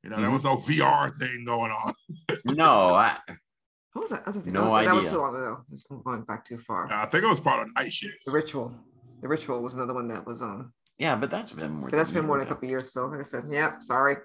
You 0.03 0.11
know, 0.11 0.17
there 0.21 0.29
Mhm. 0.29 0.33
was 0.35 0.45
no 0.45 0.57
VR 0.57 1.11
thing 1.19 1.45
going 1.47 1.73
on. 1.73 1.93
No, 2.57 2.95
I, 2.95 3.17
What 3.95 4.03
was 4.03 4.11
that? 4.11 4.27
other 4.27 4.41
thing? 4.41 4.53
No 4.53 4.65
that 4.65 4.71
was, 4.71 4.85
That 4.87 4.95
was 4.95 5.05
idea. 5.05 5.11
too 5.13 5.19
long 5.21 5.35
ago. 5.37 5.65
It's 5.73 5.85
going 6.05 6.23
back 6.23 6.45
too 6.45 6.59
far. 6.59 6.93
I 6.93 7.07
think 7.07 7.25
it 7.25 7.29
was 7.29 7.41
part 7.41 7.63
of 7.67 7.75
night 7.75 7.93
shift. 7.93 8.25
The 8.27 8.33
ritual. 8.33 8.75
The 9.23 9.29
ritual 9.29 9.63
was 9.63 9.75
another 9.75 9.95
one 9.95 10.09
that 10.09 10.27
was 10.27 10.43
um. 10.43 10.73
Yeah, 10.99 11.17
but 11.17 11.31
that's 11.31 11.53
been 11.53 11.73
more. 11.73 11.91
But 11.91 11.97
that's 11.97 12.11
than 12.11 12.21
been 12.23 12.27
more 12.27 12.39
than 12.39 12.47
a 12.47 12.51
couple 12.51 12.69
years. 12.69 12.93
So 12.93 13.07
like 13.07 13.21
I 13.21 13.23
said, 13.25 13.45
yeah, 13.51 13.79
sorry. 13.81 14.17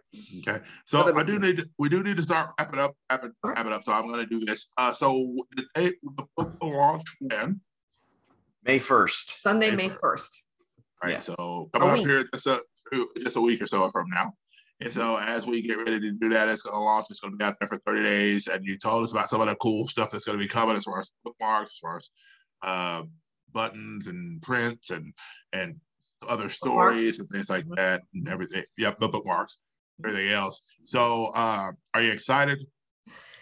Okay, 0.48 0.60
so 0.86 1.16
I 1.18 1.24
do 1.24 1.40
need 1.40 1.58
to, 1.58 1.70
we 1.80 1.90
do 1.90 2.04
need 2.04 2.18
to 2.18 2.24
start 2.24 2.52
wrapping 2.60 2.80
up, 2.80 2.96
wrapping, 3.12 3.32
Alright. 3.44 3.58
wrapping 3.58 3.74
up. 3.74 3.84
So 3.84 3.94
I'm 3.94 4.08
going 4.08 4.24
to 4.24 4.30
do 4.30 4.46
this. 4.46 4.72
Uh, 4.78 4.94
so 4.94 5.36
the 5.56 5.66
date 5.76 5.96
the 6.04 6.26
book 6.38 6.54
will 6.62 6.72
launch 6.72 7.06
when? 7.22 7.62
May 8.64 8.78
first. 8.78 9.42
Sunday, 9.42 9.72
May 9.72 9.88
May 9.88 9.96
first. 10.02 10.44
Right. 11.04 11.14
Yeah. 11.14 11.20
So 11.20 11.70
coming 11.74 11.90
A 11.90 11.92
up 11.92 11.98
week. 12.00 12.08
here 12.08 12.26
just 12.34 12.46
a 12.48 12.62
just 13.20 13.38
a 13.38 13.42
week 13.42 13.62
or 13.62 13.68
so 13.68 13.90
from 13.90 14.08
now. 14.10 14.34
And 14.82 14.92
so 14.92 15.18
as 15.18 15.46
we 15.48 15.62
get 15.62 15.78
ready 15.78 16.00
to 16.00 16.12
do 16.12 16.30
that, 16.30 16.48
it's 16.48 16.62
going 16.62 16.76
to 16.76 16.80
launch. 16.80 17.08
It's 17.10 17.20
going 17.20 17.34
to 17.34 17.38
be 17.38 17.44
out 17.44 17.56
there 17.60 17.68
for 17.68 17.78
30 17.86 18.04
days. 18.04 18.48
And 18.48 18.64
you 18.66 18.78
told 18.78 19.04
us 19.04 19.12
about 19.12 19.30
some 19.30 19.42
of 19.42 19.48
the 19.48 19.56
cool 19.56 19.88
stuff 19.88 20.12
that's 20.12 20.24
going 20.24 20.38
to 20.38 20.44
be 20.44 20.48
coming 20.48 20.76
as 20.76 20.84
far 20.86 21.00
as 21.00 21.12
bookmarks, 21.24 21.74
as 21.74 21.80
far 21.80 21.98
as 21.98 22.10
uh, 22.62 23.04
buttons 23.52 24.08
and 24.08 24.42
prints 24.42 24.90
and 24.92 25.14
and 25.54 25.76
other 26.28 26.50
stories 26.50 27.20
and 27.20 27.30
things 27.30 27.50
like 27.50 27.66
that 27.76 28.02
and 28.14 28.28
everything. 28.28 28.64
Yep, 28.78 29.00
the 29.00 29.08
bookmarks, 29.08 29.60
everything 30.04 30.32
else. 30.32 30.62
So 30.84 31.32
uh, 31.34 31.72
are 31.94 32.02
you 32.02 32.12
excited? 32.12 32.60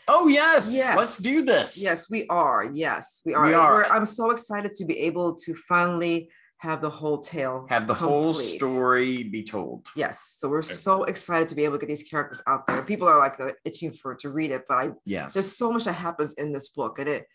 Oh 0.07 0.27
yes, 0.27 0.73
Yes. 0.73 0.95
let's 0.95 1.17
do 1.17 1.43
this. 1.43 1.81
Yes, 1.81 2.09
we 2.09 2.25
are. 2.27 2.69
Yes, 2.73 3.21
we 3.25 3.33
are. 3.33 3.45
We 3.45 3.53
are. 3.53 3.71
We're, 3.73 3.83
I'm 3.85 4.05
so 4.05 4.31
excited 4.31 4.71
to 4.75 4.85
be 4.85 4.99
able 4.99 5.35
to 5.35 5.53
finally 5.53 6.29
have 6.59 6.81
the 6.81 6.89
whole 6.89 7.19
tale. 7.19 7.67
Have 7.69 7.87
the 7.87 7.93
whole 7.93 8.33
story 8.33 9.23
be 9.23 9.43
told. 9.43 9.85
Yes, 9.95 10.33
so 10.37 10.47
we're 10.47 10.61
so 10.61 11.03
excited 11.03 11.49
to 11.49 11.55
be 11.55 11.65
able 11.65 11.75
to 11.77 11.85
get 11.85 11.89
these 11.89 12.03
characters 12.03 12.41
out 12.47 12.65
there. 12.67 12.81
People 12.83 13.07
are 13.07 13.19
like 13.19 13.37
itching 13.65 13.91
for 13.93 14.15
to 14.15 14.29
read 14.29 14.51
it, 14.51 14.63
but 14.69 14.75
I 14.77 14.89
Yes. 15.05 15.33
there's 15.33 15.55
so 15.55 15.71
much 15.71 15.83
that 15.83 15.93
happens 15.93 16.33
in 16.35 16.53
this 16.53 16.69
book, 16.69 16.99
and 16.99 17.09
it 17.09 17.27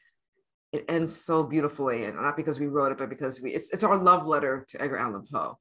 it 0.72 0.84
ends 0.88 1.14
so 1.14 1.44
beautifully, 1.44 2.04
and 2.04 2.16
not 2.16 2.36
because 2.36 2.58
we 2.58 2.66
wrote 2.66 2.92
it, 2.92 2.98
but 2.98 3.08
because 3.10 3.40
we 3.40 3.52
it's 3.52 3.70
it's 3.72 3.84
our 3.84 3.96
love 3.96 4.26
letter 4.26 4.64
to 4.70 4.80
Edgar 4.82 4.96
Allan 4.98 5.24
Poe, 5.30 5.58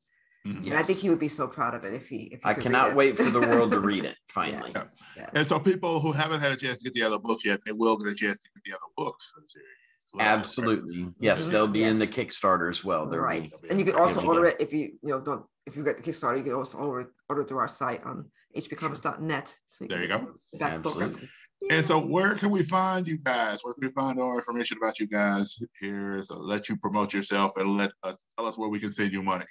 Mhm. 0.48 0.66
and 0.68 0.74
I 0.74 0.84
think 0.84 1.00
he 1.00 1.10
would 1.10 1.20
be 1.20 1.28
so 1.28 1.48
proud 1.48 1.76
of 1.76 1.84
it 1.86 1.94
if 1.94 2.08
he. 2.08 2.30
If 2.32 2.40
he 2.40 2.50
I 2.50 2.54
cannot 2.54 2.96
wait 2.96 3.18
for 3.18 3.30
the 3.30 3.42
world 3.42 3.72
to 3.72 3.80
read 3.80 4.06
it 4.06 4.16
finally. 4.30 4.72
Yes, 4.74 4.96
yes. 5.18 5.30
And 5.36 5.46
so 5.48 5.60
people 5.60 6.00
who 6.00 6.12
haven't 6.14 6.40
had 6.40 6.52
a 6.54 6.56
chance 6.56 6.78
to 6.80 6.86
get 6.86 6.94
the 6.96 7.04
other 7.04 7.20
books 7.20 7.46
yet, 7.46 7.60
they 7.66 7.74
will 7.74 7.98
get 7.98 8.14
a 8.14 8.16
chance 8.16 8.40
to 8.40 8.50
get 8.56 8.64
the 8.66 8.72
other 8.74 8.90
books 8.98 9.32
for 9.34 9.42
the 9.42 9.48
series. 9.50 9.68
as 10.04 10.14
well, 10.14 10.26
right? 10.26 10.38
Absolutely. 10.40 11.14
Yes, 11.20 11.48
Mhm. 11.48 11.52
they'll 11.52 11.68
be 11.68 11.84
in 11.84 12.00
the 12.00 12.08
Kickstarter 12.08 12.70
as 12.70 12.84
well. 12.84 13.06
There'll 13.08 13.24
right, 13.26 13.44
be- 13.62 13.70
and 13.70 13.80
you 13.80 13.86
can 13.86 13.96
also 13.96 14.26
order 14.26 14.46
it 14.46 14.58
if 14.60 14.72
you 14.74 14.84
you 15.04 15.10
know 15.12 15.20
don't 15.22 15.46
if 15.68 15.76
you 15.78 15.84
get 15.84 15.96
the 15.98 16.04
Kickstarter, 16.04 16.38
you 16.38 16.44
can 16.44 16.54
also 16.54 16.78
order 16.80 17.14
order 17.30 17.44
through 17.44 17.60
our 17.60 17.68
site 17.68 18.04
on 18.04 18.32
hbcomics.net. 18.58 19.56
So 19.68 19.86
There 19.86 20.02
you 20.02 20.08
go. 20.08 20.18
get 20.58 20.82
the 20.82 20.90
books. 20.90 21.16
Absolutely. 21.64 21.78
And 21.78 21.86
so, 21.86 22.00
where 22.00 22.34
can 22.36 22.50
we 22.50 22.64
find 22.64 23.08
you 23.08 23.18
guys? 23.20 23.60
Where 23.64 23.74
can 23.74 23.88
we 23.88 23.94
find 23.94 24.20
our 24.20 24.36
information 24.36 24.78
about 24.82 25.00
you 25.00 25.08
guys? 25.08 25.64
Here, 25.80 26.24
so 26.24 26.38
let 26.38 26.70
you 26.70 26.78
promote 26.78 27.14
yourself 27.14 27.56
and 27.58 27.78
let 27.78 27.92
us 28.04 28.26
tell 28.38 28.48
us 28.48 28.58
where 28.58 28.70
we 28.70 28.80
can 28.80 28.92
send 28.92 29.14
you 29.14 29.22
money. 29.22 29.46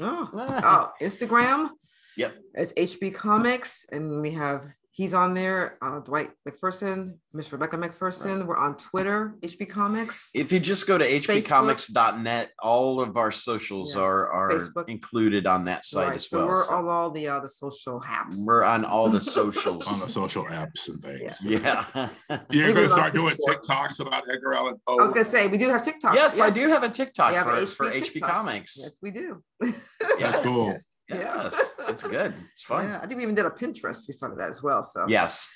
Oh, 0.00 0.28
Ah, 0.34 0.90
oh, 1.00 1.04
Instagram. 1.04 1.70
Yep. 2.16 2.34
It's 2.54 2.72
HB 2.72 3.14
Comics, 3.14 3.86
and 3.92 4.20
we 4.20 4.32
have 4.32 4.66
he's 4.98 5.14
on 5.14 5.32
there. 5.32 5.78
Uh, 5.80 6.00
Dwight 6.00 6.30
MacPherson, 6.46 7.14
Miss 7.32 7.52
Rebecca 7.52 7.78
MacPherson. 7.78 8.44
We're 8.46 8.56
on 8.56 8.76
Twitter, 8.76 9.36
HB 9.42 9.70
Comics. 9.70 10.28
If 10.34 10.50
you 10.50 10.58
just 10.58 10.88
go 10.88 10.98
to 10.98 11.04
hbcomics.net, 11.08 12.50
all 12.60 13.00
of 13.00 13.16
our 13.16 13.30
socials 13.30 13.90
Yes, 13.94 13.98
are 13.98 14.28
are 14.32 14.50
Facebook. 14.50 14.88
included 14.88 15.46
on 15.46 15.64
that 15.66 15.84
site 15.84 16.08
Right, 16.08 16.14
as 16.16 16.28
so 16.28 16.38
well. 16.38 16.48
we're 16.48 16.64
So 16.64 16.74
on 16.74 16.88
all 16.88 17.10
the 17.12 17.28
uh, 17.28 17.38
the 17.40 17.48
social 17.48 18.00
apps. 18.00 18.44
we're 18.44 18.64
on 18.64 18.84
all 18.84 19.08
the 19.08 19.20
socials. 19.38 19.86
On 19.86 20.00
the 20.00 20.12
social 20.12 20.44
apps 20.46 20.88
and 20.88 21.00
things. 21.00 21.38
yeah. 21.44 21.84
You're 22.50 22.72
going 22.74 22.86
to 22.86 22.88
start 22.88 23.14
doing 23.14 23.34
Facebook. 23.48 23.62
TikToks 23.68 24.00
about 24.00 24.24
Edgar 24.30 24.54
Allan 24.54 24.74
Poe. 24.86 24.98
I 24.98 25.02
was 25.02 25.12
gonna 25.12 25.24
say 25.24 25.46
we 25.46 25.58
do 25.58 25.68
have 25.70 25.84
TikTok. 25.84 26.14
yes, 26.16 26.40
I 26.40 26.50
do 26.50 26.68
have 26.68 26.82
a 26.82 26.88
TikTok 26.90 27.30
We 27.30 27.36
have 27.36 27.46
for, 27.46 27.86
a 27.86 27.90
for 27.90 27.90
HB 27.90 28.12
HB 28.14 28.20
Comics. 28.20 28.76
Yes, 28.78 28.98
we 29.00 29.10
do. 29.12 29.42
That's 29.60 30.40
cool. 30.44 30.68
Yes, 30.72 30.84
it's 31.08 32.02
good. 32.02 32.34
It's 32.52 32.62
fun. 32.66 32.88
Yeah, 32.88 32.98
I 33.02 33.06
think 33.06 33.16
we 33.16 33.22
even 33.22 33.34
did 33.34 33.46
a 33.46 33.50
Pinterest. 33.50 34.06
We 34.08 34.12
started 34.12 34.38
that 34.38 34.48
as 34.48 34.62
well. 34.62 34.82
So 34.82 35.06
Yes. 35.08 35.48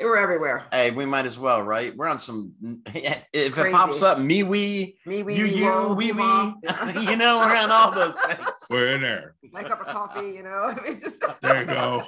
we're 0.00 0.16
everywhere. 0.16 0.66
Hey, 0.70 0.90
we 0.90 1.04
might 1.06 1.26
as 1.26 1.38
well, 1.38 1.62
right? 1.62 1.96
We're 1.96 2.06
on 2.08 2.18
some. 2.18 2.52
If 3.32 3.58
it 3.58 3.72
pops 3.72 4.02
up, 4.02 4.18
me, 4.18 4.42
we, 4.42 4.98
Me, 5.06 5.22
we, 5.22 5.34
you, 5.36 5.44
we, 5.44 5.54
you, 5.54 5.88
we, 5.94 6.12
we, 6.12 6.12
we. 6.12 7.02
you 7.10 7.16
know, 7.16 7.38
we're 7.38 7.56
on 7.56 7.70
all 7.70 7.90
those 7.92 8.18
things. 8.20 8.48
We're 8.70 8.94
in 8.94 9.00
there. 9.00 9.34
My 9.52 9.62
cup 9.62 9.80
of 9.80 9.86
coffee, 9.86 10.28
you 10.28 10.42
know. 10.42 10.74
I 10.76 10.80
mean, 10.82 10.98
just 11.00 11.22
There 11.40 11.60
you 11.60 11.66
go. 11.66 12.02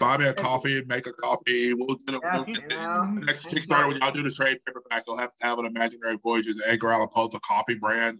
Buy 0.00 0.16
me 0.18 0.26
a 0.26 0.34
coffee 0.34 0.78
and 0.78 0.86
make 0.88 1.06
a 1.06 1.12
coffee. 1.12 1.74
We'll 1.74 1.96
do 2.06 2.18
Yeah, 2.22 2.42
it. 2.42 2.48
you 2.48 2.68
know. 2.68 3.14
The 3.20 3.26
next 3.26 3.46
Kickstarter, 3.46 3.88
when 3.88 3.98
y'all 3.98 4.10
do 4.10 4.22
the 4.22 4.30
trade 4.30 4.58
paperback, 4.66 5.04
you'll 5.06 5.18
have 5.18 5.34
to 5.36 5.46
have 5.46 5.58
an 5.58 5.66
imaginary 5.66 6.18
voyage 6.22 6.44
voyages 6.44 6.62
Edgar 6.66 6.90
Allan 6.90 7.08
Poe, 7.12 7.28
the 7.28 7.40
coffee 7.40 7.76
brand. 7.76 8.18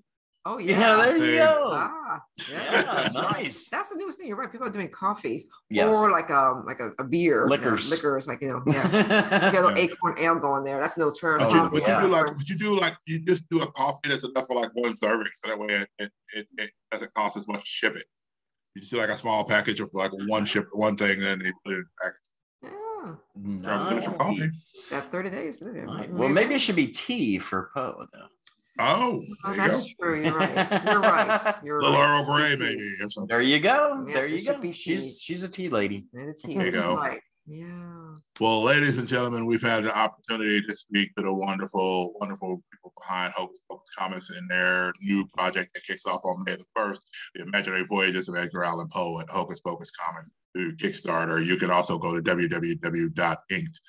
Oh 0.48 0.58
Yeah, 0.58 0.78
yeah. 0.78 0.96
there 0.96 1.16
you 1.18 1.38
go. 1.38 1.70
Ah, 1.72 2.22
Yeah, 2.50 3.08
nice. 3.12 3.68
That's 3.68 3.88
the 3.88 3.96
newest 3.96 4.18
thing. 4.18 4.28
You're 4.28 4.36
right. 4.36 4.50
People 4.50 4.66
are 4.68 4.70
doing 4.70 4.88
coffees 4.88 5.46
Yes. 5.70 5.94
or 5.94 6.12
like 6.12 6.30
um 6.30 6.64
like 6.64 6.78
a, 6.78 6.92
a 7.00 7.04
beer, 7.04 7.38
you 7.40 7.40
know, 7.46 7.50
Liquors. 7.50 7.90
liquors, 7.90 8.28
like 8.28 8.40
you 8.40 8.48
know, 8.48 8.62
yeah. 8.66 8.86
You 8.92 9.08
got 9.08 9.54
a 9.54 9.66
little 9.66 9.70
Yeah. 9.72 9.84
acorn 9.84 10.14
ale 10.18 10.36
going 10.36 10.62
there. 10.64 10.80
That's 10.80 10.96
no 10.96 11.10
term. 11.10 11.38
But, 11.40 11.52
you, 11.52 11.60
Oh, 11.60 11.68
but 11.72 11.82
yeah. 11.82 12.00
you 12.00 12.06
do 12.06 12.12
like, 12.12 12.26
but 12.36 12.48
you 12.48 12.56
do 12.56 12.80
like, 12.80 12.94
you 13.06 13.18
just 13.24 13.48
do 13.50 13.60
a 13.62 13.72
coffee 13.72 14.08
that's 14.08 14.24
enough 14.24 14.46
for 14.46 14.54
like 14.54 14.70
one 14.74 14.96
serving, 14.96 15.26
so 15.34 15.48
that 15.50 15.58
way 15.58 15.66
it 15.68 15.88
it, 15.98 16.12
it, 16.34 16.46
it 16.58 16.70
doesn't 16.92 17.12
cost 17.14 17.36
as 17.36 17.48
much 17.48 17.60
to 17.64 17.66
ship 17.66 17.96
it. 17.96 18.06
You 18.76 18.82
just 18.82 18.92
do 18.92 18.98
like 18.98 19.10
a 19.10 19.18
small 19.18 19.42
package 19.44 19.80
of 19.80 19.90
like 19.94 20.12
one 20.28 20.44
ship, 20.44 20.68
one 20.72 20.96
thing, 20.96 21.12
and 21.12 21.22
then 21.22 21.38
they 21.40 21.52
put 21.64 21.74
it 21.74 21.78
in 21.78 21.84
a 21.84 22.04
package. 22.04 22.20
Yeah, 22.62 23.60
Grab 23.62 23.80
a 23.80 23.88
finish 23.88 24.06
of 24.06 24.18
coffee. 24.18 24.38
Nice. 24.40 24.88
got 24.90 25.04
30 25.10 25.30
days. 25.30 25.58
to 25.58 25.64
do 25.64 25.70
it. 25.70 25.84
Right. 25.86 26.12
Well, 26.12 26.28
maybe 26.28 26.54
it 26.54 26.60
should 26.60 26.76
be 26.76 26.88
tea 26.88 27.38
for 27.38 27.70
Poe, 27.74 28.06
though. 28.12 28.26
Oh, 28.78 29.22
Oh, 29.44 29.52
there 29.52 29.64
you 29.64 29.70
go. 29.70 29.76
that's 29.78 29.94
true. 29.94 30.22
You're 30.22 30.34
right. 30.38 30.84
You're 30.86 31.00
right. 31.00 31.54
You're 31.64 31.80
Little 31.82 31.96
right. 31.98 32.18
Earl 32.20 32.24
Grey, 32.24 32.56
maybe, 32.56 32.82
or 33.02 33.10
something. 33.10 33.28
There 33.28 33.40
you 33.42 33.58
go. 33.60 34.04
Yeah, 34.06 34.14
there 34.14 34.26
you 34.26 34.44
go. 34.44 34.70
She's 34.72 35.20
she's 35.20 35.42
a 35.42 35.48
tea 35.48 35.68
lady. 35.68 36.06
And 36.14 36.28
it's 36.28 36.42
There 36.42 36.52
you 36.52 36.60
here. 36.60 36.70
go. 36.72 36.96
Right. 36.96 37.20
Yeah. 37.48 38.16
Well, 38.40 38.62
ladies 38.64 38.98
and 38.98 39.06
gentlemen, 39.06 39.46
we've 39.46 39.62
had 39.62 39.84
the 39.84 39.96
opportunity 39.96 40.60
to 40.62 40.76
speak 40.76 41.14
to 41.14 41.22
the 41.22 41.32
wonderful, 41.32 42.12
wonderful 42.20 42.60
people 42.72 42.92
behind 43.00 43.32
Hocus 43.34 43.60
Pocus 43.70 43.88
Comics 43.96 44.30
and 44.30 44.50
their 44.50 44.92
new 45.00 45.24
project 45.28 45.70
that 45.74 45.84
kicks 45.84 46.06
off 46.06 46.20
on 46.24 46.42
May 46.44 46.56
the 46.56 46.64
1st, 46.76 46.98
The 47.36 47.42
Imaginary 47.42 47.84
Voyages 47.84 48.28
of 48.28 48.34
Edgar 48.36 48.64
Allan 48.64 48.88
Poe 48.88 49.20
at 49.20 49.30
Hocus 49.30 49.60
Pocus 49.60 49.92
Comics 49.92 50.28
through 50.54 50.74
Kickstarter. 50.76 51.42
You 51.44 51.56
can 51.56 51.70
also 51.70 51.96
go 51.98 52.12
to 52.14 52.20
www.inked 52.20 53.80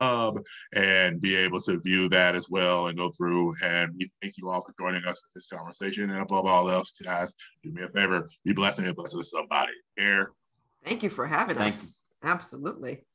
pub 0.00 0.42
and 0.74 1.20
be 1.20 1.36
able 1.36 1.60
to 1.62 1.80
view 1.80 2.08
that 2.08 2.34
as 2.34 2.48
well 2.48 2.88
and 2.88 2.98
go 2.98 3.10
through. 3.10 3.54
And 3.62 3.92
we 3.98 4.10
thank 4.22 4.34
you 4.38 4.50
all 4.50 4.64
for 4.64 4.74
joining 4.78 5.04
us 5.04 5.20
for 5.20 5.28
this 5.34 5.46
conversation. 5.46 6.10
And 6.10 6.20
above 6.20 6.46
all 6.46 6.70
else, 6.70 6.90
guys, 7.02 7.34
do 7.62 7.72
me 7.72 7.82
a 7.82 7.88
favor, 7.88 8.28
be 8.44 8.52
blessed 8.52 8.78
and 8.78 8.88
be 8.88 8.92
blessed 8.92 9.16
to 9.16 9.24
somebody. 9.24 9.72
Here. 9.96 10.32
Thank 10.84 11.02
you 11.02 11.10
for 11.10 11.26
having 11.26 11.56
Thank 11.56 11.74
us. 11.74 12.02
Absolutely. 12.22 13.02